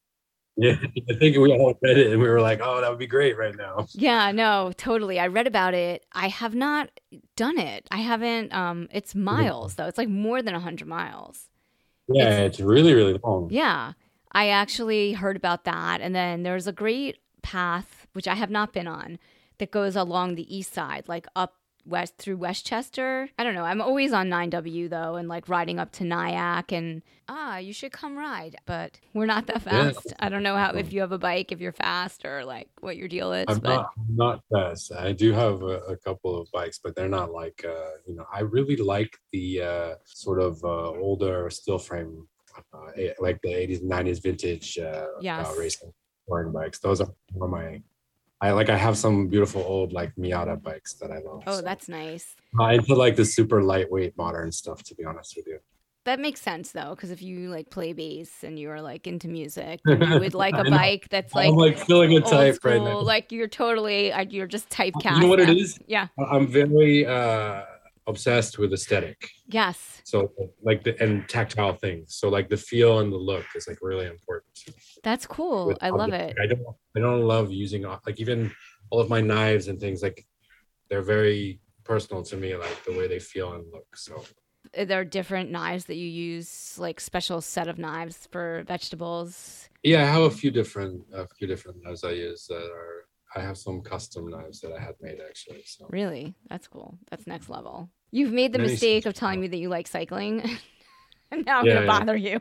Yeah, 0.56 0.76
I 1.10 1.14
think 1.14 1.36
we 1.36 1.52
all 1.52 1.78
read 1.82 1.98
it 1.98 2.12
and 2.12 2.20
we 2.20 2.28
were 2.28 2.40
like, 2.40 2.60
oh, 2.62 2.80
that 2.80 2.88
would 2.88 2.98
be 2.98 3.06
great 3.06 3.36
right 3.36 3.54
now. 3.54 3.86
Yeah, 3.94 4.32
no, 4.32 4.72
totally. 4.76 5.18
I 5.18 5.26
read 5.26 5.46
about 5.46 5.74
it. 5.74 6.04
I 6.12 6.28
have 6.28 6.54
not 6.54 6.90
done 7.36 7.58
it. 7.58 7.86
I 7.90 7.98
haven't 7.98 8.52
um 8.52 8.88
it's 8.90 9.14
miles 9.14 9.74
though. 9.74 9.86
It's 9.86 9.98
like 9.98 10.08
more 10.08 10.42
than 10.42 10.54
100 10.54 10.88
miles. 10.88 11.48
Yeah, 12.08 12.38
it's, 12.38 12.60
really 12.60 12.94
really 12.94 13.18
long. 13.22 13.48
Yeah. 13.50 13.92
I 14.32 14.48
actually 14.48 15.12
heard 15.12 15.36
about 15.36 15.64
that 15.64 16.00
and 16.00 16.14
then 16.14 16.42
there's 16.42 16.66
a 16.66 16.72
great 16.72 17.18
path 17.42 18.06
which 18.12 18.26
I 18.26 18.34
have 18.34 18.50
not 18.50 18.72
been 18.72 18.86
on 18.86 19.18
that 19.58 19.70
goes 19.70 19.96
along 19.96 20.34
the 20.34 20.56
east 20.56 20.72
side 20.72 21.08
like 21.08 21.26
up 21.36 21.54
west 21.88 22.16
through 22.18 22.36
Westchester. 22.36 23.28
I 23.38 23.44
don't 23.44 23.54
know. 23.54 23.62
I'm 23.64 23.80
always 23.80 24.12
on 24.12 24.28
9W 24.28 24.88
though 24.90 25.14
and 25.14 25.28
like 25.28 25.48
riding 25.48 25.78
up 25.78 25.92
to 25.92 26.04
Nyack 26.04 26.72
and 26.72 27.00
ah, 27.28 27.58
you 27.58 27.72
should 27.72 27.92
come 27.92 28.16
ride, 28.18 28.56
but 28.66 28.98
we're 29.14 29.26
not 29.26 29.46
that 29.46 29.62
Yeah. 29.66 29.92
fast. 29.92 30.12
I 30.18 30.28
don't 30.28 30.42
know 30.42 30.56
how 30.56 30.72
if 30.72 30.92
you 30.92 31.00
have 31.00 31.12
a 31.12 31.18
bike 31.18 31.52
if 31.52 31.60
you're 31.60 31.70
fast 31.72 32.24
or 32.24 32.44
like 32.44 32.68
what 32.80 32.96
your 32.96 33.06
deal 33.06 33.32
is, 33.32 33.44
I'm 33.48 33.60
but 33.60 33.68
not 33.76 33.90
I'm 33.98 34.16
not 34.16 34.40
fast. 34.52 34.92
I 34.92 35.12
do 35.12 35.32
have 35.32 35.62
a, 35.62 35.78
a 35.94 35.96
couple 35.98 36.36
of 36.40 36.50
bikes, 36.52 36.80
but 36.82 36.96
they're 36.96 37.08
not 37.08 37.30
like 37.30 37.64
uh, 37.64 37.90
you 38.06 38.16
know. 38.16 38.26
I 38.32 38.40
really 38.40 38.76
like 38.76 39.16
the 39.32 39.62
uh, 39.62 39.94
sort 40.04 40.40
of 40.40 40.62
uh, 40.64 40.90
older 41.06 41.48
steel 41.50 41.78
frame, 41.78 42.26
uh, 42.74 42.86
eh, 42.96 43.12
like 43.20 43.40
the 43.42 43.50
80s, 43.50 43.82
90s 43.84 44.20
vintage 44.22 44.76
uh, 44.78 45.06
Yes. 45.20 45.46
uh, 45.46 45.54
racing 45.60 45.92
touring 46.26 46.52
bikes. 46.52 46.80
Those 46.80 47.00
are 47.00 47.08
one 47.32 47.46
of 47.48 47.50
my. 47.52 47.80
I 48.40 48.50
like. 48.50 48.68
I 48.68 48.76
have 48.76 48.98
some 48.98 49.28
beautiful 49.28 49.62
old 49.62 49.92
like 49.92 50.14
Miyata 50.16 50.62
bikes 50.62 50.94
that 50.94 51.10
I 51.10 51.18
love. 51.18 51.42
Oh, 51.46 51.56
so. 51.56 51.62
that's 51.62 51.88
nice. 51.88 52.34
I 52.60 52.78
into 52.78 52.98
like 52.98 53.16
the 53.16 53.24
super 53.24 53.62
lightweight 53.62 54.16
modern 54.18 54.52
stuff. 54.52 54.82
To 54.84 54.94
be 54.94 55.04
honest 55.04 55.34
with 55.36 55.46
you. 55.46 55.58
that 56.04 56.20
makes 56.20 56.40
sense 56.40 56.72
though, 56.72 56.90
because 56.90 57.10
if 57.10 57.22
you 57.22 57.48
like 57.50 57.70
play 57.70 57.92
bass 57.92 58.44
and 58.44 58.58
you're 58.58 58.80
like 58.80 59.06
into 59.06 59.26
music, 59.28 59.80
you 59.86 59.96
would 60.20 60.34
like 60.46 60.54
a 60.54 60.64
bike 60.64 61.08
that's 61.10 61.34
like 61.34 61.48
I'm 61.48 61.56
like 61.56 61.78
feeling 61.78 62.16
a 62.16 62.20
type 62.20 62.56
school. 62.56 62.70
right 62.72 62.82
now. 62.82 63.00
Like 63.00 63.32
you're 63.32 63.48
totally, 63.48 64.12
uh, 64.12 64.26
you're 64.28 64.46
just 64.46 64.68
typecast. 64.68 65.16
you 65.16 65.22
know 65.22 65.28
what 65.28 65.40
it 65.40 65.48
is? 65.48 65.78
Yeah. 65.86 66.08
I'm 66.18 66.46
very 66.46 67.06
uh, 67.06 67.62
obsessed 68.06 68.58
with 68.58 68.72
aesthetic. 68.72 69.28
Yes. 69.48 70.02
So 70.04 70.32
like 70.62 70.84
the 70.84 71.00
and 71.02 71.28
tactile 71.28 71.74
things. 71.74 72.14
So 72.14 72.28
like 72.28 72.48
the 72.48 72.56
feel 72.56 73.00
and 73.00 73.12
the 73.12 73.16
look 73.16 73.44
is 73.54 73.66
like 73.68 73.78
really 73.82 74.06
important. 74.06 74.52
That's 75.02 75.26
cool. 75.26 75.68
with 75.68 75.78
I 75.80 75.90
love 75.90 76.12
it. 76.12 76.36
I 76.40 76.46
don't 76.46 76.62
I 76.96 77.00
don't 77.00 77.22
love 77.22 77.50
using 77.50 77.84
uh, 77.84 77.98
like 78.06 78.20
even 78.20 78.52
all 78.90 79.00
of 79.00 79.08
my 79.10 79.20
knives 79.20 79.68
and 79.68 79.80
things 79.80 80.02
like 80.02 80.24
they're 80.88 81.02
very 81.02 81.60
personal 81.84 82.22
to 82.24 82.36
me, 82.36 82.54
like 82.56 82.84
the 82.84 82.92
way 82.92 83.08
they 83.08 83.18
feel 83.18 83.52
and 83.54 83.64
look. 83.72 83.96
So 83.96 84.22
there 84.74 85.00
Are 85.00 85.04
different 85.04 85.50
knives 85.50 85.86
that 85.86 85.96
you 85.96 86.06
use, 86.08 86.78
like 86.78 87.00
special 87.00 87.40
set 87.40 87.66
of 87.68 87.78
knives 87.78 88.28
for 88.30 88.64
vegetables? 88.66 89.68
yeah, 89.82 90.02
I 90.02 90.06
have 90.06 90.22
a 90.22 90.30
few 90.30 90.50
different 90.50 91.02
a 91.12 91.26
few 91.36 91.46
different 91.48 91.78
knives 91.82 92.04
I 92.04 92.10
use 92.12 92.46
that 92.46 92.64
are 92.80 93.06
I 93.34 93.40
have 93.40 93.58
some 93.58 93.82
custom 93.82 94.28
knives 94.30 94.60
that 94.60 94.72
I 94.72 94.80
had 94.80 94.94
made 95.00 95.18
actually. 95.28 95.62
So 95.66 95.86
Really? 95.90 96.34
That's 96.48 96.68
cool. 96.68 96.98
That's 97.10 97.26
next 97.26 97.48
level. 97.50 97.90
You've 98.10 98.32
made 98.32 98.52
the 98.52 98.58
Many 98.58 98.72
mistake 98.72 99.06
of 99.06 99.14
telling 99.14 99.40
me 99.40 99.48
that 99.48 99.56
you 99.56 99.68
like 99.68 99.86
cycling. 99.86 100.40
and 101.30 101.44
now 101.44 101.60
I'm 101.60 101.66
Yeah, 101.66 101.74
going 101.74 101.86
to 101.86 101.92
yeah. 101.92 101.98
bother 101.98 102.16
you. 102.16 102.40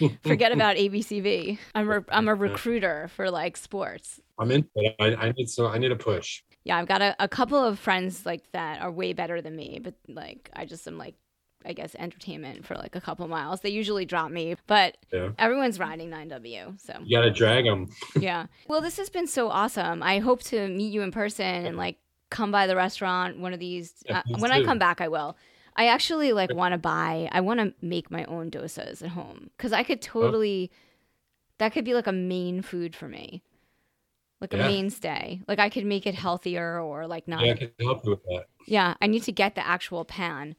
Forget 0.22 0.52
about 0.52 0.76
ABCV. 0.76 1.58
I'm 1.74 1.90
a, 1.90 2.04
I'm 2.10 2.28
a 2.28 2.34
recruiter 2.46 3.08
for 3.14 3.30
like 3.30 3.56
sports. 3.56 4.20
I'm 4.38 4.50
in 4.50 4.66
but 4.74 4.94
I, 5.00 5.14
I 5.14 5.32
need 5.32 5.48
so 5.48 5.66
I 5.66 5.78
need 5.78 5.92
a 5.92 5.96
push. 5.96 6.42
Yeah, 6.64 6.78
I've 6.78 6.88
got 6.88 7.02
a, 7.02 7.16
a 7.18 7.28
couple 7.28 7.58
of 7.62 7.78
friends 7.78 8.24
like 8.26 8.50
that 8.52 8.80
are 8.82 8.90
way 8.90 9.12
better 9.12 9.40
than 9.40 9.56
me, 9.56 9.80
but 9.82 9.94
like 10.08 10.50
I 10.54 10.64
just 10.64 10.86
am 10.86 10.98
like 10.98 11.14
I 11.64 11.74
guess 11.74 11.94
entertainment 11.98 12.64
for 12.64 12.74
like 12.76 12.96
a 12.96 13.00
couple 13.00 13.26
miles. 13.28 13.60
They 13.60 13.70
usually 13.70 14.04
drop 14.06 14.30
me, 14.30 14.56
but 14.66 14.96
Yeah. 15.12 15.30
everyone's 15.38 15.78
riding 15.78 16.10
9W. 16.10 16.80
So 16.80 16.94
You 17.04 17.18
gotta 17.18 17.30
drag 17.30 17.64
them. 17.64 17.88
yeah. 18.18 18.46
Well, 18.68 18.80
this 18.80 18.96
has 18.96 19.10
been 19.10 19.26
so 19.26 19.48
awesome. 19.50 20.02
I 20.02 20.18
hope 20.20 20.42
to 20.44 20.68
meet 20.68 20.92
you 20.92 21.02
in 21.02 21.10
person 21.12 21.44
and 21.66 21.76
like 21.76 21.98
come 22.30 22.50
by 22.50 22.66
the 22.66 22.76
restaurant 22.76 23.38
one 23.38 23.52
of 23.52 23.60
these. 23.60 23.94
Yeah, 24.06 24.18
uh, 24.18 24.38
when 24.38 24.50
I 24.52 24.62
come 24.64 24.78
back, 24.78 25.00
I 25.00 25.08
will. 25.08 25.36
I 25.76 25.86
actually 25.86 26.32
like 26.32 26.52
want 26.54 26.72
to 26.72 26.78
buy. 26.78 27.28
I 27.32 27.40
want 27.40 27.60
to 27.60 27.74
make 27.84 28.10
my 28.10 28.24
own 28.24 28.50
dosas 28.50 29.02
at 29.02 29.10
home 29.10 29.50
because 29.56 29.72
I 29.72 29.82
could 29.82 30.02
totally. 30.02 30.70
That 31.58 31.72
could 31.72 31.84
be 31.84 31.94
like 31.94 32.06
a 32.06 32.12
main 32.12 32.62
food 32.62 32.96
for 32.96 33.06
me, 33.08 33.42
like 34.40 34.54
a 34.54 34.56
mainstay. 34.56 35.42
Like 35.46 35.58
I 35.58 35.68
could 35.68 35.84
make 35.84 36.06
it 36.06 36.14
healthier 36.14 36.80
or 36.80 37.06
like 37.06 37.28
not. 37.28 37.44
Yeah, 37.44 37.52
I 37.52 37.56
can 37.56 37.70
help 37.80 38.04
you 38.04 38.10
with 38.10 38.22
that. 38.24 38.46
Yeah, 38.66 38.94
I 39.00 39.06
need 39.06 39.22
to 39.24 39.32
get 39.32 39.54
the 39.54 39.66
actual 39.66 40.04
pan, 40.04 40.56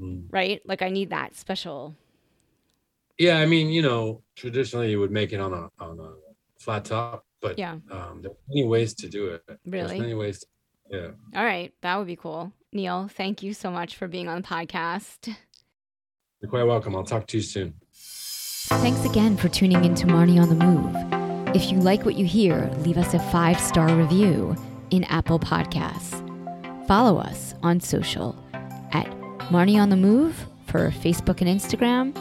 Mm. 0.00 0.26
right? 0.30 0.60
Like 0.64 0.82
I 0.82 0.90
need 0.90 1.10
that 1.10 1.36
special. 1.36 1.94
Yeah, 3.18 3.38
I 3.38 3.46
mean, 3.46 3.68
you 3.68 3.82
know, 3.82 4.22
traditionally 4.34 4.90
you 4.90 4.98
would 4.98 5.12
make 5.12 5.32
it 5.32 5.40
on 5.40 5.52
a 5.52 5.70
on 5.78 6.00
a 6.00 6.12
flat 6.58 6.84
top, 6.84 7.24
but 7.40 7.58
Yeah. 7.58 7.78
um, 7.90 8.22
there 8.22 8.32
are 8.32 8.36
many 8.48 8.64
ways 8.66 8.94
to 8.94 9.08
do 9.08 9.28
it. 9.28 9.42
Really? 9.64 9.86
There's 9.86 10.00
many 10.00 10.14
ways. 10.14 10.40
To, 10.40 10.46
yeah. 10.94 11.38
All 11.38 11.44
right, 11.44 11.72
that 11.82 11.96
would 11.96 12.06
be 12.06 12.16
cool. 12.16 12.52
Neal, 12.72 13.08
thank 13.08 13.42
you 13.42 13.54
so 13.54 13.70
much 13.70 13.96
for 13.96 14.08
being 14.08 14.28
on 14.28 14.42
the 14.42 14.46
podcast. 14.46 15.34
You're 16.40 16.50
quite 16.50 16.64
welcome. 16.64 16.94
I'll 16.94 17.04
talk 17.04 17.26
to 17.28 17.38
you 17.38 17.42
soon. 17.42 17.74
Thanks 17.92 19.04
again 19.04 19.36
for 19.36 19.48
tuning 19.48 19.84
in 19.84 19.94
to 19.96 20.06
Marnie 20.06 20.40
on 20.40 20.48
the 20.48 20.64
Move. 20.64 21.54
If 21.54 21.70
you 21.70 21.78
like 21.78 22.04
what 22.04 22.16
you 22.16 22.24
hear, 22.26 22.70
leave 22.78 22.98
us 22.98 23.14
a 23.14 23.18
five 23.30 23.60
star 23.60 23.94
review 23.94 24.56
in 24.90 25.04
Apple 25.04 25.38
Podcasts. 25.38 26.20
Follow 26.86 27.18
us 27.18 27.54
on 27.62 27.80
social 27.80 28.36
at 28.92 29.06
Marnie 29.50 29.80
on 29.80 29.90
the 29.90 29.96
Move 29.96 30.46
for 30.66 30.90
Facebook 30.90 31.40
and 31.40 31.48
Instagram, 31.48 32.16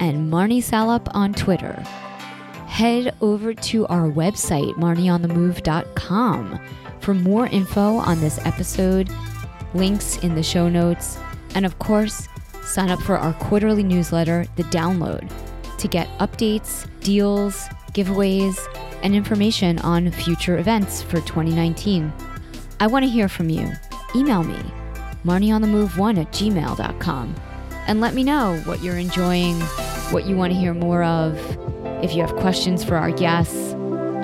and 0.00 0.32
Marnie 0.32 0.62
Salop 0.62 1.08
on 1.14 1.32
Twitter. 1.32 1.74
Head 2.66 3.14
over 3.20 3.54
to 3.54 3.86
our 3.86 4.10
website, 4.10 4.74
marnieonthemove.com, 4.74 6.60
for 7.02 7.14
more 7.14 7.46
info 7.46 7.96
on 7.96 8.20
this 8.20 8.38
episode, 8.46 9.10
links 9.74 10.18
in 10.18 10.34
the 10.34 10.42
show 10.42 10.68
notes, 10.68 11.18
and 11.54 11.66
of 11.66 11.78
course, 11.78 12.28
sign 12.64 12.90
up 12.90 13.00
for 13.00 13.18
our 13.18 13.32
quarterly 13.34 13.82
newsletter, 13.82 14.46
The 14.56 14.62
Download, 14.64 15.30
to 15.78 15.88
get 15.88 16.08
updates, 16.18 16.88
deals, 17.00 17.66
giveaways, 17.92 18.58
and 19.02 19.14
information 19.14 19.78
on 19.80 20.10
future 20.12 20.58
events 20.58 21.02
for 21.02 21.16
2019. 21.20 22.12
I 22.80 22.86
want 22.86 23.04
to 23.04 23.10
hear 23.10 23.28
from 23.28 23.50
you. 23.50 23.70
Email 24.14 24.44
me, 24.44 24.58
marnieonthemove1 25.24 26.20
at 26.20 26.32
gmail.com, 26.32 27.34
and 27.86 28.00
let 28.00 28.14
me 28.14 28.22
know 28.22 28.58
what 28.64 28.82
you're 28.82 28.98
enjoying, 28.98 29.60
what 30.10 30.26
you 30.26 30.36
want 30.36 30.52
to 30.52 30.58
hear 30.58 30.74
more 30.74 31.02
of. 31.02 31.36
If 32.02 32.14
you 32.14 32.22
have 32.22 32.34
questions 32.36 32.84
for 32.84 32.96
our 32.96 33.10
guests, 33.10 33.74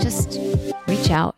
just 0.03 0.39
reach 0.87 1.11
out. 1.11 1.35